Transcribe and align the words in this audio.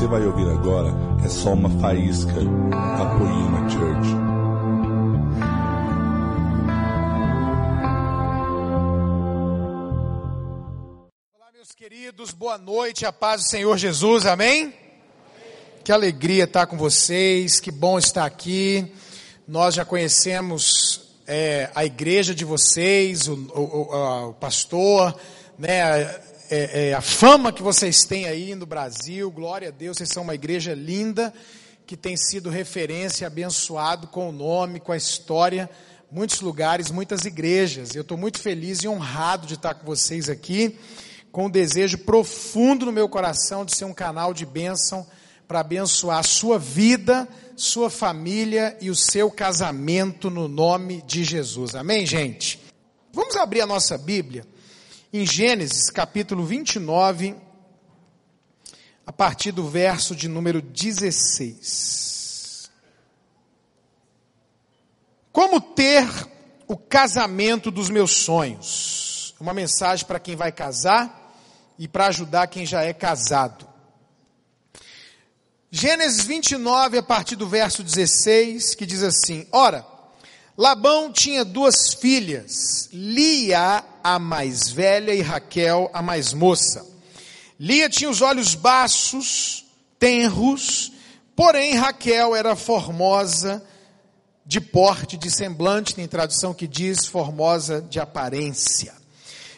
você 0.00 0.06
vai 0.06 0.24
ouvir 0.24 0.48
agora 0.48 0.88
é 1.22 1.28
só 1.28 1.52
uma 1.52 1.68
faísca 1.78 2.32
da 2.32 3.18
Poema 3.18 3.68
Church. 3.68 4.08
Olá, 11.36 11.50
meus 11.52 11.72
queridos, 11.72 12.32
boa 12.32 12.56
noite, 12.56 13.04
a 13.04 13.12
paz 13.12 13.42
do 13.42 13.50
Senhor 13.50 13.76
Jesus, 13.76 14.24
amém? 14.24 14.72
Que 15.84 15.92
alegria 15.92 16.44
estar 16.44 16.66
com 16.66 16.78
vocês, 16.78 17.60
que 17.60 17.70
bom 17.70 17.98
estar 17.98 18.24
aqui. 18.24 18.90
Nós 19.46 19.74
já 19.74 19.84
conhecemos 19.84 21.10
é, 21.26 21.68
a 21.74 21.84
igreja 21.84 22.34
de 22.34 22.46
vocês, 22.46 23.28
o, 23.28 23.34
o, 23.34 24.28
o 24.30 24.32
pastor, 24.32 25.14
né, 25.58 26.29
é, 26.50 26.88
é, 26.88 26.94
a 26.94 27.00
fama 27.00 27.52
que 27.52 27.62
vocês 27.62 28.04
têm 28.04 28.26
aí 28.26 28.56
no 28.56 28.66
Brasil, 28.66 29.30
glória 29.30 29.68
a 29.68 29.70
Deus, 29.70 29.96
vocês 29.96 30.08
são 30.08 30.24
uma 30.24 30.34
igreja 30.34 30.74
linda, 30.74 31.32
que 31.86 31.96
tem 31.96 32.16
sido 32.16 32.50
referência, 32.50 33.24
abençoado 33.24 34.08
com 34.08 34.28
o 34.28 34.32
nome, 34.32 34.80
com 34.80 34.90
a 34.90 34.96
história, 34.96 35.70
muitos 36.10 36.40
lugares, 36.40 36.90
muitas 36.90 37.24
igrejas. 37.24 37.94
Eu 37.94 38.02
estou 38.02 38.18
muito 38.18 38.40
feliz 38.40 38.82
e 38.82 38.88
honrado 38.88 39.46
de 39.46 39.54
estar 39.54 39.74
com 39.74 39.86
vocês 39.86 40.28
aqui, 40.28 40.76
com 41.30 41.46
um 41.46 41.50
desejo 41.50 41.98
profundo 41.98 42.84
no 42.84 42.90
meu 42.90 43.08
coração 43.08 43.64
de 43.64 43.72
ser 43.72 43.84
um 43.84 43.94
canal 43.94 44.34
de 44.34 44.44
bênção 44.44 45.06
para 45.46 45.60
abençoar 45.60 46.18
a 46.18 46.24
sua 46.24 46.58
vida, 46.58 47.28
sua 47.54 47.88
família 47.88 48.76
e 48.80 48.90
o 48.90 48.96
seu 48.96 49.30
casamento 49.30 50.28
no 50.28 50.48
nome 50.48 51.00
de 51.06 51.22
Jesus. 51.22 51.76
Amém, 51.76 52.04
gente? 52.04 52.60
Vamos 53.12 53.36
abrir 53.36 53.60
a 53.60 53.66
nossa 53.66 53.96
Bíblia 53.96 54.44
em 55.12 55.26
Gênesis 55.26 55.90
capítulo 55.90 56.44
29, 56.44 57.34
a 59.04 59.12
partir 59.12 59.50
do 59.50 59.68
verso 59.68 60.14
de 60.14 60.28
número 60.28 60.62
16. 60.62 62.70
Como 65.32 65.60
ter 65.60 66.06
o 66.68 66.76
casamento 66.76 67.72
dos 67.72 67.90
meus 67.90 68.12
sonhos? 68.12 69.34
Uma 69.40 69.52
mensagem 69.52 70.06
para 70.06 70.20
quem 70.20 70.36
vai 70.36 70.52
casar 70.52 71.34
e 71.76 71.88
para 71.88 72.06
ajudar 72.06 72.46
quem 72.46 72.64
já 72.64 72.82
é 72.82 72.92
casado. 72.92 73.68
Gênesis 75.72 76.24
29, 76.24 76.98
a 76.98 77.02
partir 77.02 77.36
do 77.36 77.48
verso 77.48 77.82
16, 77.82 78.76
que 78.76 78.86
diz 78.86 79.02
assim: 79.02 79.48
Ora, 79.50 79.84
Labão 80.60 81.10
tinha 81.10 81.42
duas 81.42 81.94
filhas, 81.94 82.90
Lia, 82.92 83.82
a 84.04 84.18
mais 84.18 84.68
velha, 84.68 85.14
e 85.14 85.22
Raquel, 85.22 85.88
a 85.90 86.02
mais 86.02 86.34
moça. 86.34 86.86
Lia 87.58 87.88
tinha 87.88 88.10
os 88.10 88.20
olhos 88.20 88.54
baços, 88.54 89.64
tenros, 89.98 90.92
porém 91.34 91.76
Raquel 91.76 92.36
era 92.36 92.54
formosa 92.54 93.64
de 94.44 94.60
porte, 94.60 95.16
de 95.16 95.30
semblante, 95.30 95.94
tem 95.94 96.06
tradução 96.06 96.52
que 96.52 96.66
diz 96.66 97.06
formosa 97.06 97.80
de 97.80 97.98
aparência. 97.98 98.92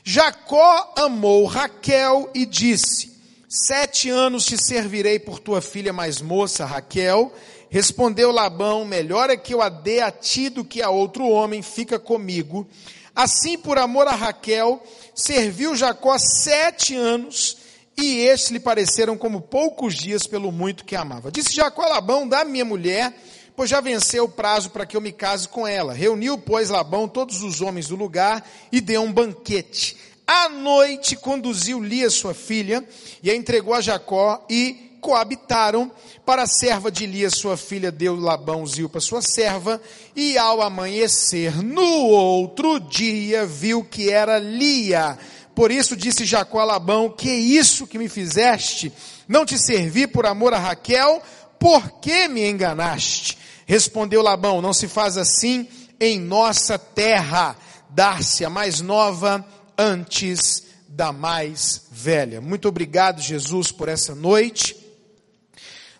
Jacó 0.04 0.94
amou 0.96 1.46
Raquel 1.46 2.30
e 2.32 2.46
disse: 2.46 3.12
Sete 3.48 4.08
anos 4.08 4.44
te 4.44 4.56
servirei 4.56 5.18
por 5.18 5.40
tua 5.40 5.60
filha 5.60 5.92
mais 5.92 6.20
moça, 6.20 6.64
Raquel, 6.64 7.34
Respondeu 7.72 8.30
Labão: 8.30 8.84
Melhor 8.84 9.30
é 9.30 9.36
que 9.36 9.54
eu 9.54 9.62
a 9.62 9.70
dê 9.70 10.00
a 10.00 10.10
ti 10.10 10.50
do 10.50 10.62
que 10.62 10.82
a 10.82 10.90
outro 10.90 11.26
homem, 11.26 11.62
fica 11.62 11.98
comigo. 11.98 12.68
Assim, 13.16 13.56
por 13.56 13.78
amor 13.78 14.06
a 14.06 14.14
Raquel, 14.14 14.82
serviu 15.14 15.74
Jacó 15.74 16.18
sete 16.18 16.94
anos, 16.94 17.56
e 17.96 18.18
estes 18.18 18.50
lhe 18.50 18.60
pareceram 18.60 19.16
como 19.16 19.40
poucos 19.40 19.94
dias 19.94 20.26
pelo 20.26 20.52
muito 20.52 20.84
que 20.84 20.94
amava. 20.94 21.32
Disse 21.32 21.54
Jacó 21.54 21.84
a 21.84 21.94
Labão: 21.94 22.28
Dá 22.28 22.44
minha 22.44 22.64
mulher, 22.66 23.10
pois 23.56 23.70
já 23.70 23.80
venceu 23.80 24.24
o 24.24 24.28
prazo 24.28 24.68
para 24.68 24.84
que 24.84 24.94
eu 24.94 25.00
me 25.00 25.10
case 25.10 25.48
com 25.48 25.66
ela. 25.66 25.94
Reuniu, 25.94 26.36
pois, 26.36 26.68
Labão 26.68 27.08
todos 27.08 27.42
os 27.42 27.62
homens 27.62 27.88
do 27.88 27.96
lugar 27.96 28.46
e 28.70 28.82
deu 28.82 29.00
um 29.00 29.10
banquete. 29.10 29.96
À 30.26 30.50
noite 30.50 31.16
conduziu 31.16 31.82
Lia, 31.82 32.10
sua 32.10 32.34
filha, 32.34 32.86
e 33.22 33.30
a 33.30 33.34
entregou 33.34 33.72
a 33.72 33.80
Jacó, 33.80 34.44
e 34.50 34.91
coabitaram. 35.02 35.90
Para 36.24 36.44
a 36.44 36.46
serva 36.46 36.90
de 36.90 37.04
Lia, 37.04 37.28
sua 37.28 37.56
filha, 37.56 37.90
deu 37.90 38.14
Labão 38.14 38.64
Zilpa, 38.64 39.00
sua 39.00 39.20
serva, 39.20 39.82
e 40.14 40.38
ao 40.38 40.62
amanhecer, 40.62 41.60
no 41.60 42.06
outro 42.06 42.78
dia, 42.78 43.44
viu 43.44 43.84
que 43.84 44.08
era 44.08 44.38
Lia. 44.38 45.18
Por 45.54 45.70
isso 45.70 45.96
disse 45.96 46.24
Jacó 46.24 46.60
a 46.60 46.64
Labão: 46.64 47.10
Que 47.10 47.30
isso 47.30 47.86
que 47.86 47.98
me 47.98 48.08
fizeste? 48.08 48.92
Não 49.28 49.44
te 49.44 49.58
servi 49.58 50.06
por 50.06 50.24
amor 50.24 50.54
a 50.54 50.58
Raquel? 50.58 51.20
Por 51.58 52.00
que 52.00 52.28
me 52.28 52.48
enganaste? 52.48 53.36
Respondeu 53.66 54.22
Labão: 54.22 54.62
Não 54.62 54.72
se 54.72 54.86
faz 54.86 55.16
assim 55.16 55.68
em 56.00 56.18
nossa 56.18 56.78
terra, 56.78 57.56
dar-se 57.90 58.44
a 58.44 58.50
mais 58.50 58.80
nova 58.80 59.44
antes 59.76 60.64
da 60.88 61.12
mais 61.12 61.82
velha. 61.90 62.40
Muito 62.40 62.68
obrigado, 62.68 63.20
Jesus, 63.20 63.72
por 63.72 63.88
essa 63.88 64.14
noite. 64.14 64.81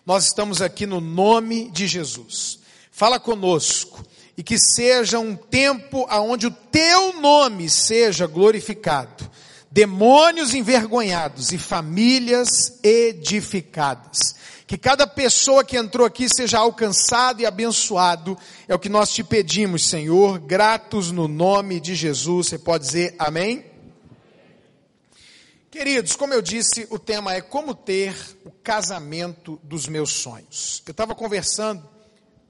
Nós 0.05 0.25
estamos 0.25 0.61
aqui 0.61 0.85
no 0.85 0.99
nome 0.99 1.69
de 1.71 1.87
Jesus. 1.87 2.59
Fala 2.91 3.19
conosco 3.19 4.05
e 4.37 4.43
que 4.43 4.57
seja 4.59 5.17
um 5.17 5.35
tempo 5.35 6.05
aonde 6.09 6.47
o 6.47 6.51
teu 6.51 7.21
nome 7.21 7.69
seja 7.69 8.27
glorificado. 8.27 9.29
Demônios 9.71 10.53
envergonhados 10.53 11.51
e 11.51 11.57
famílias 11.57 12.79
edificadas. 12.83 14.35
Que 14.67 14.77
cada 14.77 15.07
pessoa 15.07 15.63
que 15.63 15.77
entrou 15.77 16.05
aqui 16.05 16.27
seja 16.27 16.59
alcançado 16.59 17.41
e 17.41 17.45
abençoado. 17.45 18.37
É 18.67 18.75
o 18.75 18.79
que 18.79 18.89
nós 18.89 19.09
te 19.09 19.23
pedimos, 19.23 19.85
Senhor, 19.85 20.37
gratos 20.37 21.11
no 21.11 21.27
nome 21.29 21.79
de 21.79 21.95
Jesus. 21.95 22.47
Você 22.47 22.59
pode 22.59 22.85
dizer 22.85 23.15
amém? 23.17 23.72
Queridos, 25.73 26.15
como 26.15 26.35
eu 26.35 26.41
disse, 26.43 26.85
o 26.91 26.99
tema 26.99 27.33
é 27.33 27.41
como 27.41 27.73
ter 27.73 28.15
o 28.45 28.51
casamento 28.51 29.59
dos 29.63 29.87
meus 29.87 30.11
sonhos. 30.11 30.83
Eu 30.85 30.91
estava 30.91 31.15
conversando 31.15 31.89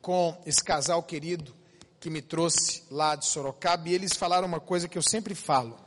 com 0.02 0.38
esse 0.46 0.62
casal 0.62 1.02
querido 1.02 1.56
que 2.02 2.10
me 2.10 2.22
trouxe 2.22 2.84
lá 2.92 3.16
de 3.16 3.26
Sorocaba 3.26 3.88
e 3.88 3.94
eles 3.94 4.12
falaram 4.12 4.46
uma 4.46 4.60
coisa 4.60 4.90
que 4.90 4.98
eu 4.98 5.02
sempre 5.02 5.34
falo. 5.34 5.80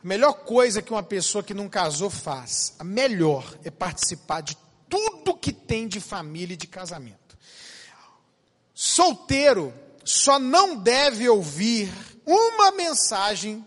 A 0.00 0.06
melhor 0.06 0.32
coisa 0.32 0.80
que 0.80 0.92
uma 0.92 1.02
pessoa 1.02 1.42
que 1.42 1.52
não 1.52 1.68
casou 1.68 2.08
faz, 2.08 2.76
a 2.78 2.84
melhor 2.84 3.58
é 3.64 3.70
participar 3.72 4.40
de 4.40 4.56
tudo 4.88 5.36
que 5.36 5.52
tem 5.52 5.88
de 5.88 5.98
família 5.98 6.54
e 6.54 6.56
de 6.56 6.68
casamento. 6.68 7.36
Solteiro 8.72 9.74
só 10.04 10.38
não 10.38 10.76
deve 10.76 11.28
ouvir 11.28 11.92
uma 12.24 12.70
mensagem 12.70 13.66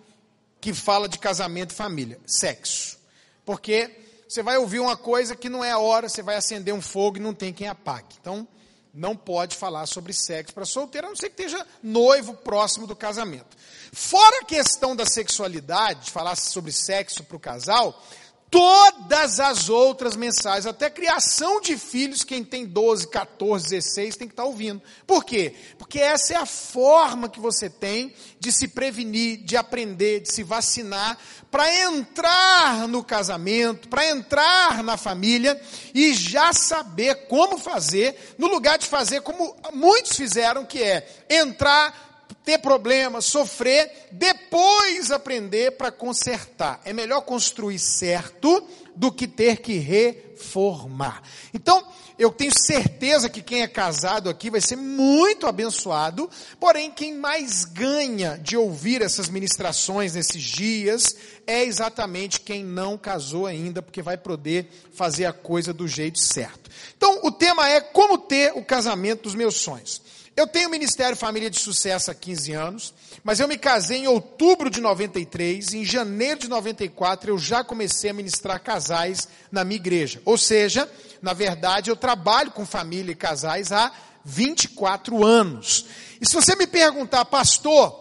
que 0.60 0.74
fala 0.74 1.08
de 1.08 1.20
casamento 1.20 1.72
e 1.72 1.76
família, 1.76 2.20
sexo. 2.26 2.98
Porque 3.46 3.90
você 4.28 4.44
vai 4.44 4.58
ouvir 4.58 4.80
uma 4.80 4.98
coisa 4.98 5.36
que 5.36 5.50
não 5.50 5.64
é 5.64 5.72
a 5.72 5.78
hora, 5.78 6.10
você 6.10 6.22
vai 6.22 6.36
acender 6.36 6.74
um 6.74 6.82
fogo 6.82 7.18
e 7.18 7.22
não 7.22 7.34
tem 7.34 7.54
quem 7.54 7.68
apague. 7.68 8.16
Então, 8.20 8.48
não 8.94 9.16
pode 9.16 9.56
falar 9.56 9.86
sobre 9.86 10.12
sexo 10.12 10.54
para 10.54 10.66
solteiro, 10.66 11.08
a 11.08 11.10
não 11.12 11.16
ser 11.16 11.30
que 11.30 11.44
esteja 11.44 11.66
noivo 11.84 12.34
próximo 12.34 12.88
do 12.88 12.96
casamento. 12.96 13.56
Fora 13.94 14.40
a 14.42 14.46
questão 14.46 14.96
da 14.96 15.06
sexualidade, 15.06 16.12
falar 16.12 16.36
sobre 16.36 16.72
sexo 16.72 17.24
para 17.24 17.38
o 17.38 17.40
casal, 17.40 18.04
todas 18.50 19.40
as 19.40 19.70
outras 19.70 20.16
mensagens, 20.16 20.66
até 20.66 20.90
criação 20.90 21.60
de 21.60 21.78
filhos, 21.78 22.24
quem 22.24 22.44
tem 22.44 22.66
12, 22.66 23.08
14, 23.08 23.70
16, 23.70 24.16
tem 24.16 24.28
que 24.28 24.34
estar 24.34 24.46
ouvindo. 24.46 24.82
Por 25.06 25.24
quê? 25.24 25.54
Porque 25.78 26.00
essa 26.00 26.34
é 26.34 26.38
a 26.38 26.46
forma 26.46 27.30
que 27.30 27.40
você 27.40 27.70
tem 27.70 28.14
de 28.40 28.52
se 28.52 28.70
prevenir, 28.70 29.44
de 29.44 29.58
aprender, 29.58 30.22
de 30.22 30.34
se 30.34 30.44
vacinar, 30.44 31.18
para 31.52 31.74
entrar 31.84 32.88
no 32.88 33.04
casamento, 33.04 33.90
para 33.90 34.10
entrar 34.10 34.84
na 34.84 34.98
família 34.98 35.60
e 35.94 36.14
já 36.14 36.54
saber 36.54 37.28
como 37.28 37.58
fazer, 37.58 38.34
no 38.38 38.48
lugar 38.48 38.78
de 38.78 38.88
fazer 38.88 39.22
como 39.22 39.56
muitos 39.74 40.16
fizeram, 40.16 40.66
que 40.66 40.82
é 40.82 41.08
entrar 41.30 42.07
ter 42.48 42.60
problemas, 42.60 43.26
sofrer, 43.26 44.08
depois 44.10 45.12
aprender 45.12 45.72
para 45.72 45.92
consertar. 45.92 46.80
É 46.86 46.94
melhor 46.94 47.20
construir 47.20 47.78
certo 47.78 48.66
do 48.96 49.12
que 49.12 49.28
ter 49.28 49.58
que 49.58 49.74
reformar. 49.74 51.22
Então, 51.54 51.86
eu 52.18 52.32
tenho 52.32 52.54
certeza 52.58 53.30
que 53.30 53.42
quem 53.42 53.64
é 53.64 53.68
casado 53.68 54.30
aqui 54.30 54.50
vai 54.50 54.62
ser 54.62 54.78
muito 54.78 55.46
abençoado, 55.46 56.30
porém, 56.58 56.90
quem 56.90 57.16
mais 57.16 57.66
ganha 57.66 58.40
de 58.42 58.56
ouvir 58.56 59.02
essas 59.02 59.28
ministrações 59.28 60.14
nesses 60.14 60.42
dias 60.42 61.18
é 61.46 61.66
exatamente 61.66 62.40
quem 62.40 62.64
não 62.64 62.98
casou 62.98 63.46
ainda, 63.46 63.82
porque 63.82 64.02
vai 64.02 64.16
poder 64.16 64.70
fazer 64.94 65.26
a 65.26 65.34
coisa 65.34 65.74
do 65.74 65.86
jeito 65.86 66.18
certo. 66.18 66.72
Então, 66.96 67.20
o 67.24 67.32
tema 67.32 67.68
é 67.68 67.82
como 67.82 68.18
ter 68.18 68.54
o 68.56 68.64
casamento 68.64 69.24
dos 69.24 69.36
meus 69.36 69.56
sonhos. 69.56 70.02
Eu 70.38 70.46
tenho 70.46 70.70
Ministério 70.70 71.18
Família 71.18 71.50
de 71.50 71.58
Sucesso 71.58 72.12
há 72.12 72.14
15 72.14 72.54
anos, 72.54 72.94
mas 73.24 73.40
eu 73.40 73.48
me 73.48 73.58
casei 73.58 74.02
em 74.02 74.08
outubro 74.08 74.70
de 74.70 74.80
93, 74.80 75.74
e 75.74 75.78
em 75.80 75.84
janeiro 75.84 76.42
de 76.42 76.48
94 76.48 77.32
eu 77.32 77.40
já 77.40 77.64
comecei 77.64 78.12
a 78.12 78.14
ministrar 78.14 78.62
casais 78.62 79.28
na 79.52 79.64
minha 79.64 79.78
igreja. 79.78 80.22
Ou 80.26 80.38
seja, 80.38 80.88
na 81.24 81.34
verdade, 81.34 81.90
eu 81.90 81.96
trabalho 81.96 82.52
com 82.52 82.68
família 82.68 83.14
e 83.14 83.16
casais 83.16 83.72
há 83.72 83.92
24 84.24 85.26
anos. 85.26 85.88
E 86.22 86.30
se 86.30 86.36
você 86.36 86.56
me 86.56 86.68
perguntar, 86.68 87.26
pastor, 87.26 87.98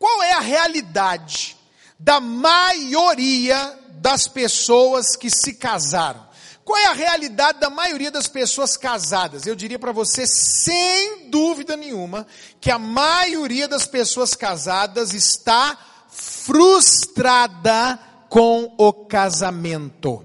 qual 0.00 0.24
é 0.24 0.32
a 0.32 0.40
realidade 0.40 1.56
da 2.00 2.18
maioria 2.18 3.78
das 3.92 4.26
pessoas 4.26 5.14
que 5.14 5.30
se 5.30 5.54
casaram? 5.54 6.31
Qual 6.64 6.78
é 6.78 6.86
a 6.86 6.92
realidade 6.92 7.58
da 7.58 7.68
maioria 7.68 8.10
das 8.10 8.28
pessoas 8.28 8.76
casadas? 8.76 9.46
Eu 9.46 9.56
diria 9.56 9.78
para 9.78 9.90
você, 9.90 10.26
sem 10.26 11.28
dúvida 11.28 11.76
nenhuma, 11.76 12.26
que 12.60 12.70
a 12.70 12.78
maioria 12.78 13.66
das 13.66 13.86
pessoas 13.86 14.34
casadas 14.34 15.12
está 15.12 15.76
frustrada 16.08 17.98
com 18.28 18.74
o 18.78 18.92
casamento. 18.92 20.24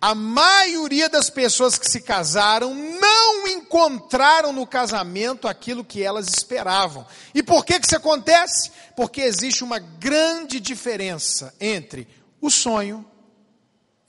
A 0.00 0.14
maioria 0.14 1.08
das 1.08 1.30
pessoas 1.30 1.78
que 1.78 1.88
se 1.88 2.00
casaram 2.00 2.74
não 2.74 3.48
encontraram 3.48 4.52
no 4.52 4.66
casamento 4.66 5.48
aquilo 5.48 5.84
que 5.84 6.02
elas 6.02 6.28
esperavam. 6.28 7.06
E 7.34 7.42
por 7.42 7.64
que, 7.64 7.78
que 7.78 7.86
isso 7.86 7.96
acontece? 7.96 8.70
Porque 8.96 9.20
existe 9.22 9.64
uma 9.64 9.78
grande 9.78 10.60
diferença 10.60 11.54
entre 11.60 12.08
o 12.40 12.50
sonho 12.50 13.04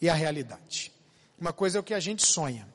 e 0.01 0.09
a 0.09 0.13
realidade. 0.13 0.96
Uma 1.39 1.53
coisa 1.53 1.77
é 1.77 1.81
o 1.81 1.83
que 1.83 1.93
a 1.93 1.99
gente 1.99 2.25
sonha, 2.25 2.67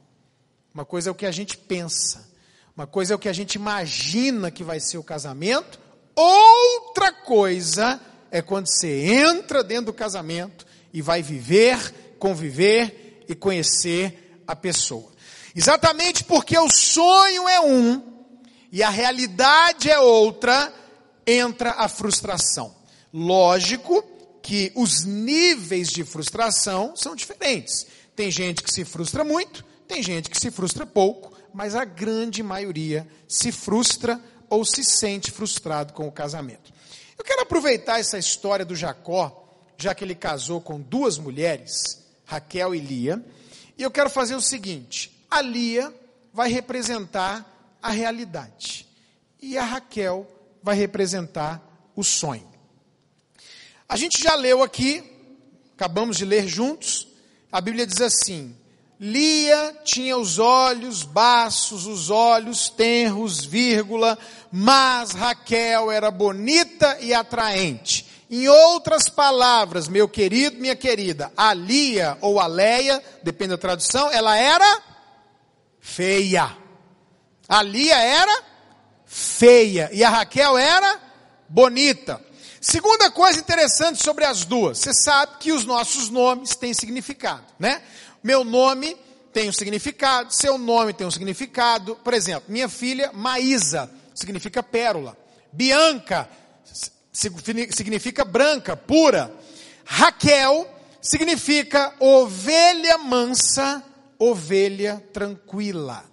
uma 0.73 0.85
coisa 0.85 1.11
é 1.11 1.12
o 1.12 1.14
que 1.14 1.26
a 1.26 1.32
gente 1.32 1.56
pensa, 1.56 2.31
uma 2.76 2.87
coisa 2.87 3.12
é 3.12 3.17
o 3.17 3.19
que 3.19 3.29
a 3.29 3.32
gente 3.32 3.56
imagina 3.56 4.50
que 4.50 4.62
vai 4.62 4.79
ser 4.79 4.99
o 4.99 5.03
casamento, 5.03 5.81
outra 6.14 7.12
coisa 7.12 8.00
é 8.31 8.41
quando 8.41 8.69
você 8.69 9.06
entra 9.06 9.64
dentro 9.64 9.87
do 9.87 9.93
casamento 9.93 10.64
e 10.93 11.03
vai 11.03 11.23
viver, 11.23 12.17
conviver 12.19 13.25
e 13.29 13.35
conhecer 13.35 14.43
a 14.47 14.55
pessoa. 14.55 15.11
Exatamente 15.55 16.25
porque 16.25 16.56
o 16.56 16.70
sonho 16.70 17.49
é 17.49 17.61
um 17.61 18.00
e 18.70 18.82
a 18.82 18.88
realidade 18.88 19.91
é 19.91 19.99
outra, 19.99 20.73
entra 21.26 21.73
a 21.73 21.88
frustração. 21.88 22.75
Lógico 23.12 24.03
que 24.43 24.73
os 24.75 25.05
níveis 25.05 25.88
de 25.88 26.05
frustração 26.05 26.97
são 26.97 27.15
diferentes. 27.15 27.87
Tem 28.14 28.31
gente 28.31 28.62
que 28.62 28.70
se 28.70 28.85
frustra 28.85 29.25
muito, 29.25 29.64
tem 29.88 30.03
gente 30.03 30.31
que 30.31 30.38
se 30.38 30.50
frustra 30.50 30.87
pouco, 30.87 31.32
mas 31.53 31.75
a 31.75 31.85
grande 31.85 32.43
maioria 32.43 33.06
se 33.29 33.53
frustra 33.53 34.20
ou 34.49 34.64
se 34.64 34.85
sente 34.85 35.31
frustrado 35.31 35.93
com 35.93 36.06
o 36.06 36.12
casamento. 36.12 36.73
Eu 37.19 37.25
quero 37.25 37.43
aproveitar 37.43 38.00
essa 38.00 38.19
história 38.19 38.64
do 38.64 38.76
Jacó, 38.76 39.49
já 39.76 39.94
que 39.94 40.05
ele 40.05 40.14
casou 40.14 40.61
com 40.61 40.81
duas 40.81 41.19
mulheres, 41.19 42.05
Raquel 42.25 42.75
e 42.75 42.79
Lia, 42.79 43.25
e 43.76 43.82
eu 43.82 43.91
quero 43.91 44.11
fazer 44.11 44.35
o 44.35 44.41
seguinte: 44.41 45.11
a 45.31 45.41
Lia 45.41 45.93
vai 46.32 46.50
representar 46.50 47.76
a 47.82 47.91
realidade 47.91 48.87
e 49.41 49.58
a 49.58 49.65
Raquel 49.65 50.26
vai 50.62 50.76
representar 50.76 51.61
o 51.97 52.05
sonho. 52.05 52.49
A 53.88 53.97
gente 53.97 54.23
já 54.23 54.35
leu 54.35 54.62
aqui, 54.62 55.03
acabamos 55.75 56.17
de 56.17 56.25
ler 56.25 56.47
juntos, 56.47 57.08
a 57.52 57.60
Bíblia 57.60 57.87
diz 57.87 58.00
assim: 58.00 58.56
Lia 58.99 59.76
tinha 59.84 60.16
os 60.16 60.38
olhos 60.38 61.02
baços, 61.02 61.87
os 61.87 62.08
olhos 62.08 62.70
tenros, 62.70 63.44
vírgula, 63.44 64.19
mas 64.50 65.10
Raquel 65.10 65.90
era 65.90 66.10
bonita 66.10 66.96
e 67.00 67.12
atraente. 67.12 68.06
Em 68.31 68.49
outras 68.49 69.10
palavras, 69.10 69.88
meu 69.88 70.08
querido, 70.08 70.56
minha 70.56 70.75
querida, 70.75 71.31
a 71.37 71.52
Lia 71.52 72.16
ou 72.22 72.40
a 72.40 72.46
Leia, 72.46 73.02
depende 73.22 73.50
da 73.50 73.58
tradução, 73.58 74.10
ela 74.10 74.38
era 74.38 74.81
feia. 75.78 76.56
A 77.46 77.62
Lia 77.62 77.98
era 77.98 78.43
feia 79.05 79.90
e 79.93 80.02
a 80.02 80.08
Raquel 80.08 80.56
era 80.56 80.98
bonita. 81.46 82.19
Segunda 82.64 83.11
coisa 83.11 83.41
interessante 83.41 84.00
sobre 84.00 84.25
as 84.25 84.44
duas, 84.44 84.79
você 84.79 84.94
sabe 84.94 85.32
que 85.41 85.50
os 85.50 85.64
nossos 85.64 86.09
nomes 86.09 86.55
têm 86.55 86.73
significado, 86.73 87.43
né? 87.59 87.82
Meu 88.23 88.44
nome 88.44 88.97
tem 89.32 89.49
um 89.49 89.53
significado, 89.53 90.32
seu 90.32 90.56
nome 90.56 90.93
tem 90.93 91.05
um 91.05 91.11
significado. 91.11 91.97
Por 91.97 92.14
exemplo, 92.14 92.44
minha 92.47 92.69
filha 92.69 93.11
Maísa 93.12 93.91
significa 94.14 94.62
pérola. 94.62 95.19
Bianca 95.53 96.31
significa 97.12 98.25
branca, 98.25 98.76
pura. 98.76 99.35
Raquel 99.85 100.73
significa 101.00 101.93
ovelha 101.99 102.97
mansa, 102.97 103.82
ovelha 104.20 105.03
tranquila. 105.12 106.05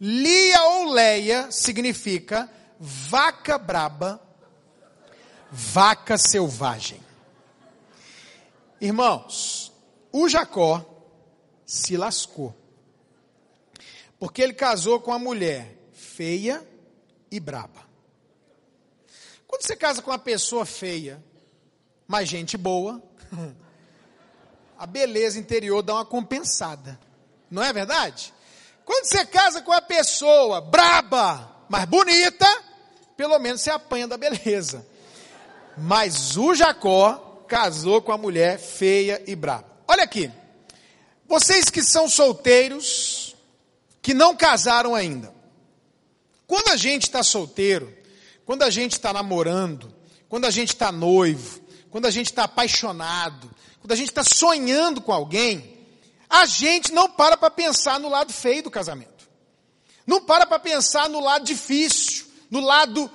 Lia 0.00 0.62
ou 0.62 0.92
Leia 0.92 1.48
significa 1.50 2.48
vaca 2.80 3.58
braba, 3.58 4.29
vaca 5.50 6.16
selvagem. 6.16 7.00
Irmãos, 8.80 9.72
o 10.12 10.28
Jacó 10.28 10.84
se 11.66 11.96
lascou. 11.96 12.54
Porque 14.18 14.42
ele 14.42 14.52
casou 14.52 15.00
com 15.00 15.10
uma 15.10 15.18
mulher 15.18 15.76
feia 15.92 16.66
e 17.30 17.40
braba. 17.40 17.88
Quando 19.46 19.62
você 19.62 19.74
casa 19.74 20.02
com 20.02 20.10
uma 20.10 20.18
pessoa 20.18 20.64
feia, 20.64 21.22
mas 22.06 22.28
gente 22.28 22.56
boa, 22.56 23.02
a 24.78 24.86
beleza 24.86 25.38
interior 25.38 25.82
dá 25.82 25.94
uma 25.94 26.04
compensada. 26.04 26.98
Não 27.50 27.62
é 27.62 27.72
verdade? 27.72 28.32
Quando 28.84 29.04
você 29.04 29.24
casa 29.24 29.62
com 29.62 29.70
uma 29.70 29.82
pessoa 29.82 30.60
braba, 30.60 31.64
mas 31.68 31.84
bonita, 31.84 32.46
pelo 33.16 33.38
menos 33.38 33.60
você 33.60 33.70
apanha 33.70 34.06
da 34.08 34.16
beleza. 34.16 34.86
Mas 35.76 36.36
o 36.36 36.54
Jacó 36.54 37.44
casou 37.48 38.00
com 38.00 38.12
a 38.12 38.18
mulher 38.18 38.58
feia 38.58 39.22
e 39.26 39.34
brava. 39.34 39.66
Olha 39.86 40.04
aqui. 40.04 40.30
Vocês 41.26 41.70
que 41.70 41.82
são 41.82 42.08
solteiros, 42.08 43.36
que 44.02 44.14
não 44.14 44.36
casaram 44.36 44.94
ainda. 44.94 45.32
Quando 46.46 46.68
a 46.68 46.76
gente 46.76 47.04
está 47.04 47.22
solteiro, 47.22 47.96
quando 48.44 48.62
a 48.62 48.70
gente 48.70 48.92
está 48.92 49.12
namorando, 49.12 49.94
quando 50.28 50.44
a 50.44 50.50
gente 50.50 50.70
está 50.70 50.90
noivo, 50.90 51.60
quando 51.90 52.06
a 52.06 52.10
gente 52.10 52.26
está 52.26 52.44
apaixonado, 52.44 53.50
quando 53.80 53.92
a 53.92 53.96
gente 53.96 54.08
está 54.08 54.24
sonhando 54.24 55.00
com 55.00 55.12
alguém, 55.12 55.78
a 56.28 56.46
gente 56.46 56.92
não 56.92 57.08
para 57.08 57.36
para 57.36 57.50
pensar 57.50 57.98
no 57.98 58.08
lado 58.08 58.32
feio 58.32 58.62
do 58.62 58.70
casamento. 58.70 59.28
Não 60.06 60.20
para 60.20 60.46
para 60.46 60.58
pensar 60.58 61.08
no 61.08 61.20
lado 61.20 61.44
difícil, 61.44 62.26
no 62.50 62.60
lado 62.60 63.10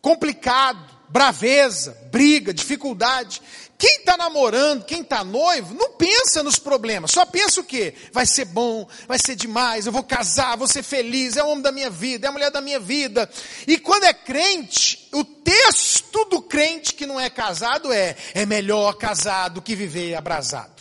complicado, 0.00 1.01
braveza, 1.12 1.96
briga, 2.10 2.54
dificuldade. 2.54 3.42
Quem 3.76 3.98
está 3.98 4.16
namorando, 4.16 4.84
quem 4.84 5.02
está 5.02 5.22
noivo, 5.22 5.74
não 5.74 5.92
pensa 5.92 6.42
nos 6.42 6.58
problemas, 6.58 7.10
só 7.10 7.26
pensa 7.26 7.60
o 7.60 7.64
quê? 7.64 7.94
Vai 8.12 8.24
ser 8.24 8.44
bom, 8.44 8.88
vai 9.08 9.18
ser 9.18 9.34
demais, 9.34 9.86
eu 9.86 9.92
vou 9.92 10.04
casar, 10.04 10.56
vou 10.56 10.68
ser 10.68 10.84
feliz, 10.84 11.36
é 11.36 11.42
o 11.42 11.48
homem 11.48 11.62
da 11.62 11.72
minha 11.72 11.90
vida, 11.90 12.26
é 12.26 12.28
a 12.28 12.32
mulher 12.32 12.50
da 12.50 12.60
minha 12.60 12.78
vida. 12.78 13.28
E 13.66 13.76
quando 13.78 14.04
é 14.04 14.14
crente, 14.14 15.08
o 15.12 15.24
texto 15.24 16.24
do 16.26 16.40
crente 16.40 16.94
que 16.94 17.06
não 17.06 17.18
é 17.18 17.28
casado 17.28 17.92
é: 17.92 18.16
é 18.34 18.46
melhor 18.46 18.94
casado 18.94 19.60
que 19.60 19.74
viver 19.74 20.14
abrasado. 20.14 20.71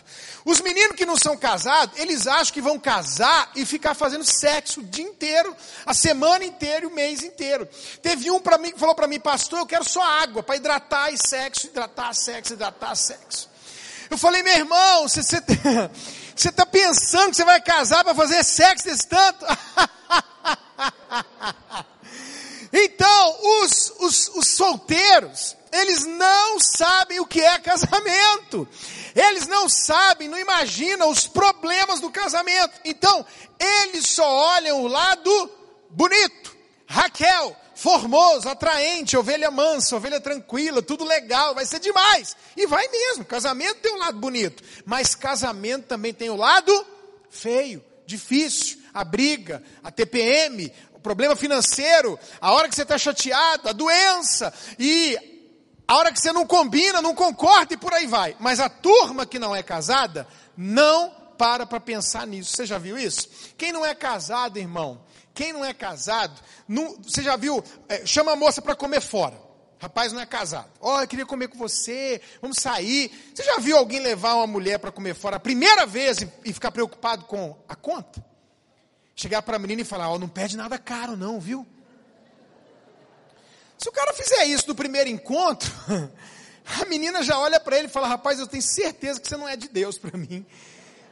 Os 0.43 0.59
meninos 0.59 0.95
que 0.95 1.05
não 1.05 1.15
são 1.15 1.37
casados, 1.37 1.99
eles 1.99 2.25
acham 2.25 2.53
que 2.53 2.61
vão 2.61 2.79
casar 2.79 3.51
e 3.55 3.65
ficar 3.65 3.93
fazendo 3.93 4.23
sexo 4.23 4.79
o 4.79 4.83
dia 4.83 5.05
inteiro, 5.05 5.55
a 5.85 5.93
semana 5.93 6.43
inteira 6.43 6.85
e 6.85 6.87
o 6.87 6.91
mês 6.91 7.21
inteiro. 7.21 7.67
Teve 8.01 8.31
um 8.31 8.39
para 8.39 8.57
mim 8.57 8.73
falou 8.75 8.95
para 8.95 9.07
mim, 9.07 9.19
pastor, 9.19 9.59
eu 9.59 9.65
quero 9.65 9.87
só 9.87 10.01
água 10.01 10.41
para 10.41 10.55
hidratar 10.55 11.13
e 11.13 11.17
sexo, 11.17 11.67
hidratar, 11.67 12.13
sexo, 12.13 12.53
hidratar, 12.53 12.95
sexo. 12.95 13.49
Eu 14.09 14.17
falei, 14.17 14.43
meu 14.43 14.53
irmão, 14.53 15.07
você 15.07 15.21
está 16.35 16.65
pensando 16.65 17.29
que 17.29 17.37
você 17.37 17.45
vai 17.45 17.61
casar 17.61 18.03
para 18.03 18.15
fazer 18.15 18.43
sexo 18.43 18.85
desse 18.85 19.07
tanto? 19.07 19.45
então, 22.73 23.37
os, 23.41 23.93
os, 23.99 24.27
os 24.35 24.47
solteiros, 24.47 25.55
eles 25.71 26.05
não 26.05 26.59
sabem 26.59 27.19
o 27.19 27.25
que 27.25 27.41
é 27.41 27.57
casamento. 27.59 28.67
Eles 29.15 29.47
não 29.47 29.69
sabem, 29.69 30.27
não 30.27 30.37
imaginam 30.37 31.09
os 31.09 31.27
problemas 31.27 31.99
do 31.99 32.09
casamento. 32.09 32.79
Então, 32.83 33.25
eles 33.59 34.07
só 34.07 34.27
olham 34.27 34.81
o 34.81 34.87
lado 34.87 35.51
bonito. 35.89 36.55
Raquel, 36.87 37.55
formoso, 37.73 38.49
atraente, 38.49 39.15
ovelha 39.15 39.49
mansa, 39.49 39.95
ovelha 39.95 40.19
tranquila, 40.19 40.81
tudo 40.81 41.05
legal, 41.05 41.55
vai 41.55 41.65
ser 41.65 41.79
demais. 41.79 42.35
E 42.55 42.67
vai 42.67 42.87
mesmo. 42.89 43.23
Casamento 43.23 43.79
tem 43.79 43.93
um 43.93 43.99
lado 43.99 44.19
bonito, 44.19 44.63
mas 44.85 45.15
casamento 45.15 45.85
também 45.87 46.13
tem 46.13 46.29
o 46.29 46.33
um 46.33 46.37
lado 46.37 46.85
feio, 47.29 47.83
difícil, 48.05 48.79
a 48.93 49.05
briga, 49.05 49.63
a 49.81 49.89
TPM, 49.89 50.71
problema 51.01 51.35
financeiro, 51.35 52.19
a 52.39 52.51
hora 52.53 52.69
que 52.69 52.75
você 52.75 52.83
está 52.83 52.97
chateado, 52.97 53.67
a 53.67 53.71
doença, 53.71 54.53
e 54.77 55.30
a 55.91 55.97
hora 55.97 56.11
que 56.13 56.21
você 56.21 56.31
não 56.31 56.47
combina, 56.47 57.01
não 57.01 57.13
concorda 57.13 57.73
e 57.73 57.77
por 57.77 57.93
aí 57.93 58.07
vai. 58.07 58.33
Mas 58.39 58.61
a 58.61 58.69
turma 58.69 59.25
que 59.25 59.37
não 59.37 59.53
é 59.53 59.61
casada 59.61 60.25
não 60.55 61.09
para 61.37 61.65
para 61.65 61.81
pensar 61.81 62.25
nisso. 62.25 62.55
Você 62.55 62.65
já 62.65 62.77
viu 62.77 62.97
isso? 62.97 63.27
Quem 63.57 63.73
não 63.73 63.85
é 63.85 63.93
casado, 63.93 64.57
irmão, 64.57 65.03
quem 65.33 65.51
não 65.51 65.65
é 65.65 65.73
casado, 65.73 66.39
não, 66.65 66.95
você 66.95 67.21
já 67.21 67.35
viu, 67.35 67.61
é, 67.89 68.05
chama 68.05 68.31
a 68.31 68.35
moça 68.37 68.61
para 68.61 68.73
comer 68.73 69.01
fora. 69.01 69.37
Rapaz 69.79 70.13
não 70.13 70.21
é 70.21 70.25
casado. 70.25 70.69
Ó, 70.79 70.95
oh, 70.95 71.01
eu 71.01 71.07
queria 71.09 71.25
comer 71.25 71.49
com 71.49 71.57
você, 71.57 72.21
vamos 72.41 72.55
sair. 72.61 73.11
Você 73.35 73.43
já 73.43 73.57
viu 73.59 73.75
alguém 73.75 73.99
levar 73.99 74.35
uma 74.35 74.47
mulher 74.47 74.79
para 74.79 74.93
comer 74.93 75.13
fora 75.13 75.35
a 75.35 75.41
primeira 75.41 75.85
vez 75.85 76.21
e, 76.21 76.31
e, 76.45 76.53
ficar 76.53 76.71
preocupado 76.71 77.25
com 77.25 77.57
a 77.67 77.75
conta? 77.75 78.23
Chegar 79.13 79.41
para 79.41 79.57
a 79.57 79.59
menina 79.59 79.81
e 79.81 79.85
falar, 79.85 80.09
ó, 80.09 80.15
oh, 80.15 80.19
não 80.19 80.29
pede 80.29 80.55
nada 80.55 80.77
caro 80.77 81.17
não, 81.17 81.37
viu? 81.37 81.67
Se 83.81 83.89
o 83.89 83.91
cara 83.91 84.13
fizer 84.13 84.45
isso 84.45 84.65
no 84.67 84.75
primeiro 84.75 85.09
encontro, 85.09 85.71
a 86.79 86.85
menina 86.85 87.23
já 87.23 87.39
olha 87.39 87.59
para 87.59 87.79
ele 87.79 87.87
e 87.87 87.89
fala, 87.89 88.07
rapaz, 88.07 88.39
eu 88.39 88.45
tenho 88.45 88.61
certeza 88.61 89.19
que 89.19 89.27
você 89.27 89.35
não 89.35 89.49
é 89.49 89.55
de 89.55 89.67
Deus 89.67 89.97
para 89.97 90.15
mim. 90.15 90.45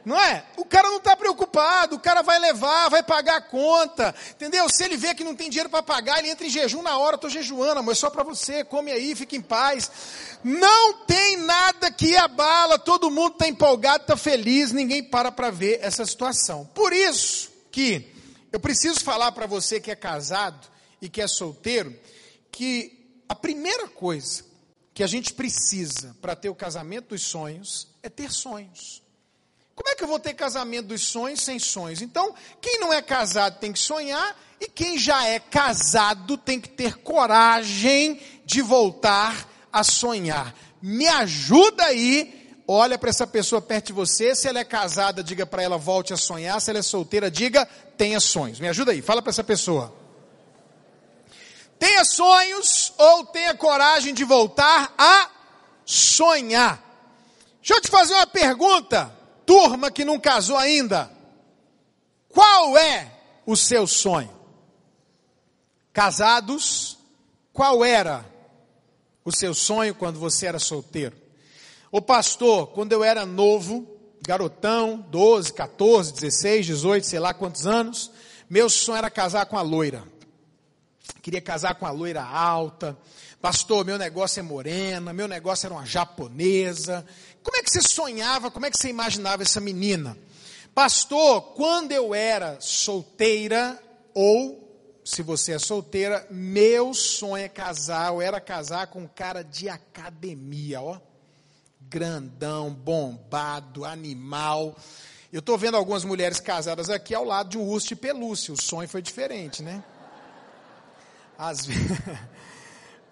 Não 0.04 0.16
é? 0.18 0.44
O 0.56 0.64
cara 0.64 0.88
não 0.88 0.98
está 0.98 1.16
preocupado, 1.16 1.96
o 1.96 1.98
cara 1.98 2.22
vai 2.22 2.38
levar, 2.38 2.88
vai 2.88 3.02
pagar 3.02 3.38
a 3.38 3.40
conta, 3.40 4.14
entendeu? 4.30 4.68
Se 4.68 4.84
ele 4.84 4.96
vê 4.96 5.16
que 5.16 5.24
não 5.24 5.34
tem 5.34 5.50
dinheiro 5.50 5.68
para 5.68 5.82
pagar, 5.82 6.20
ele 6.20 6.30
entra 6.30 6.46
em 6.46 6.48
jejum 6.48 6.80
na 6.80 6.96
hora, 6.96 7.16
estou 7.16 7.28
jejuando, 7.28 7.80
amor, 7.80 7.90
é 7.90 7.94
só 7.96 8.08
para 8.08 8.22
você, 8.22 8.62
come 8.62 8.92
aí, 8.92 9.16
fica 9.16 9.34
em 9.34 9.42
paz. 9.42 9.90
Não 10.44 10.94
tem 11.04 11.38
nada 11.38 11.90
que 11.90 12.16
abala, 12.16 12.78
todo 12.78 13.10
mundo 13.10 13.32
está 13.32 13.48
empolgado, 13.48 14.02
está 14.02 14.16
feliz, 14.16 14.70
ninguém 14.70 15.02
para 15.02 15.32
para 15.32 15.50
ver 15.50 15.80
essa 15.82 16.06
situação. 16.06 16.70
Por 16.72 16.92
isso 16.92 17.50
que 17.72 18.14
eu 18.52 18.60
preciso 18.60 19.00
falar 19.00 19.32
para 19.32 19.46
você 19.46 19.80
que 19.80 19.90
é 19.90 19.96
casado 19.96 20.68
e 21.02 21.08
que 21.08 21.20
é 21.20 21.26
solteiro, 21.26 21.94
que 22.50 23.22
a 23.28 23.34
primeira 23.34 23.88
coisa 23.88 24.44
que 24.92 25.02
a 25.02 25.06
gente 25.06 25.32
precisa 25.32 26.16
para 26.20 26.36
ter 26.36 26.48
o 26.48 26.54
casamento 26.54 27.10
dos 27.10 27.22
sonhos 27.22 27.88
é 28.02 28.08
ter 28.08 28.30
sonhos. 28.30 29.02
Como 29.74 29.88
é 29.88 29.94
que 29.94 30.04
eu 30.04 30.08
vou 30.08 30.20
ter 30.20 30.34
casamento 30.34 30.88
dos 30.88 31.02
sonhos 31.02 31.40
sem 31.40 31.58
sonhos? 31.58 32.02
Então, 32.02 32.34
quem 32.60 32.78
não 32.80 32.92
é 32.92 33.00
casado 33.00 33.58
tem 33.58 33.72
que 33.72 33.78
sonhar, 33.78 34.36
e 34.60 34.68
quem 34.68 34.98
já 34.98 35.26
é 35.26 35.38
casado 35.40 36.36
tem 36.36 36.60
que 36.60 36.68
ter 36.68 36.98
coragem 36.98 38.20
de 38.44 38.60
voltar 38.60 39.48
a 39.72 39.82
sonhar. 39.82 40.54
Me 40.82 41.08
ajuda 41.08 41.84
aí, 41.84 42.58
olha 42.68 42.98
para 42.98 43.08
essa 43.08 43.26
pessoa 43.26 43.62
perto 43.62 43.86
de 43.86 43.92
você, 43.94 44.34
se 44.34 44.48
ela 44.48 44.58
é 44.58 44.64
casada, 44.64 45.24
diga 45.24 45.46
para 45.46 45.62
ela 45.62 45.78
volte 45.78 46.12
a 46.12 46.16
sonhar, 46.16 46.60
se 46.60 46.68
ela 46.68 46.80
é 46.80 46.82
solteira, 46.82 47.30
diga 47.30 47.64
tenha 47.96 48.20
sonhos. 48.20 48.60
Me 48.60 48.68
ajuda 48.68 48.92
aí, 48.92 49.00
fala 49.00 49.22
para 49.22 49.30
essa 49.30 49.44
pessoa. 49.44 49.99
Tenha 51.80 52.04
sonhos 52.04 52.92
ou 52.98 53.24
tenha 53.24 53.54
coragem 53.54 54.12
de 54.12 54.22
voltar 54.22 54.92
a 54.98 55.30
sonhar. 55.82 56.78
Deixa 57.56 57.74
eu 57.74 57.80
te 57.80 57.88
fazer 57.88 58.12
uma 58.12 58.26
pergunta 58.26 59.10
turma 59.46 59.90
que 59.90 60.04
não 60.04 60.20
casou 60.20 60.58
ainda, 60.58 61.10
qual 62.28 62.76
é 62.76 63.10
o 63.46 63.56
seu 63.56 63.86
sonho? 63.86 64.30
Casados, 65.90 66.98
qual 67.50 67.82
era 67.82 68.26
o 69.24 69.32
seu 69.32 69.54
sonho 69.54 69.94
quando 69.94 70.18
você 70.20 70.46
era 70.46 70.58
solteiro? 70.58 71.16
O 71.90 72.02
pastor, 72.02 72.68
quando 72.68 72.92
eu 72.92 73.02
era 73.02 73.24
novo, 73.24 73.88
garotão, 74.20 75.04
12, 75.08 75.54
14, 75.54 76.12
16, 76.12 76.66
18, 76.66 77.06
sei 77.06 77.18
lá 77.18 77.32
quantos 77.32 77.66
anos, 77.66 78.10
meu 78.50 78.68
sonho 78.68 78.98
era 78.98 79.10
casar 79.10 79.46
com 79.46 79.56
a 79.56 79.62
loira. 79.62 80.04
Queria 81.22 81.40
casar 81.40 81.74
com 81.74 81.86
a 81.86 81.90
loira 81.90 82.22
alta. 82.22 82.96
Pastor, 83.40 83.84
meu 83.84 83.96
negócio 83.96 84.40
é 84.40 84.42
morena, 84.42 85.12
meu 85.12 85.26
negócio 85.26 85.66
era 85.66 85.74
uma 85.74 85.86
japonesa. 85.86 87.04
Como 87.42 87.56
é 87.56 87.62
que 87.62 87.70
você 87.70 87.82
sonhava, 87.82 88.50
como 88.50 88.66
é 88.66 88.70
que 88.70 88.78
você 88.78 88.88
imaginava 88.88 89.42
essa 89.42 89.60
menina? 89.60 90.16
Pastor, 90.74 91.54
quando 91.54 91.92
eu 91.92 92.14
era 92.14 92.58
solteira, 92.60 93.82
ou 94.14 94.60
se 95.04 95.22
você 95.22 95.52
é 95.52 95.58
solteira, 95.58 96.26
meu 96.30 96.94
sonho 96.94 97.44
é 97.44 97.48
casar, 97.48 98.12
eu 98.12 98.20
era 98.20 98.40
casar 98.40 98.86
com 98.88 99.00
um 99.00 99.08
cara 99.08 99.42
de 99.42 99.68
academia, 99.68 100.80
ó. 100.80 100.98
Grandão, 101.80 102.72
bombado, 102.72 103.84
animal. 103.84 104.76
Eu 105.32 105.40
estou 105.40 105.58
vendo 105.58 105.76
algumas 105.76 106.04
mulheres 106.04 106.38
casadas 106.40 106.90
aqui 106.90 107.14
ao 107.14 107.24
lado 107.24 107.50
de 107.50 107.58
um 107.58 107.66
urso 107.66 107.88
de 107.88 107.96
pelúcia. 107.96 108.54
O 108.54 108.60
sonho 108.60 108.88
foi 108.88 109.02
diferente, 109.02 109.62
né? 109.62 109.82
Vezes. 111.66 111.68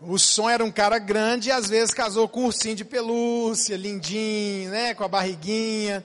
O 0.01 0.17
sonho 0.17 0.51
era 0.51 0.65
um 0.65 0.71
cara 0.71 0.97
grande 1.01 1.49
e 1.49 1.53
às 1.53 1.69
vezes 1.69 1.93
casou 1.93 2.29
com 2.29 2.43
um 2.43 2.47
ursinho 2.47 2.77
de 2.77 2.85
pelúcia, 2.85 3.77
lindinho, 3.77 4.71
né, 4.71 4.95
com 4.95 5.03
a 5.03 5.09
barriguinha. 5.09 6.05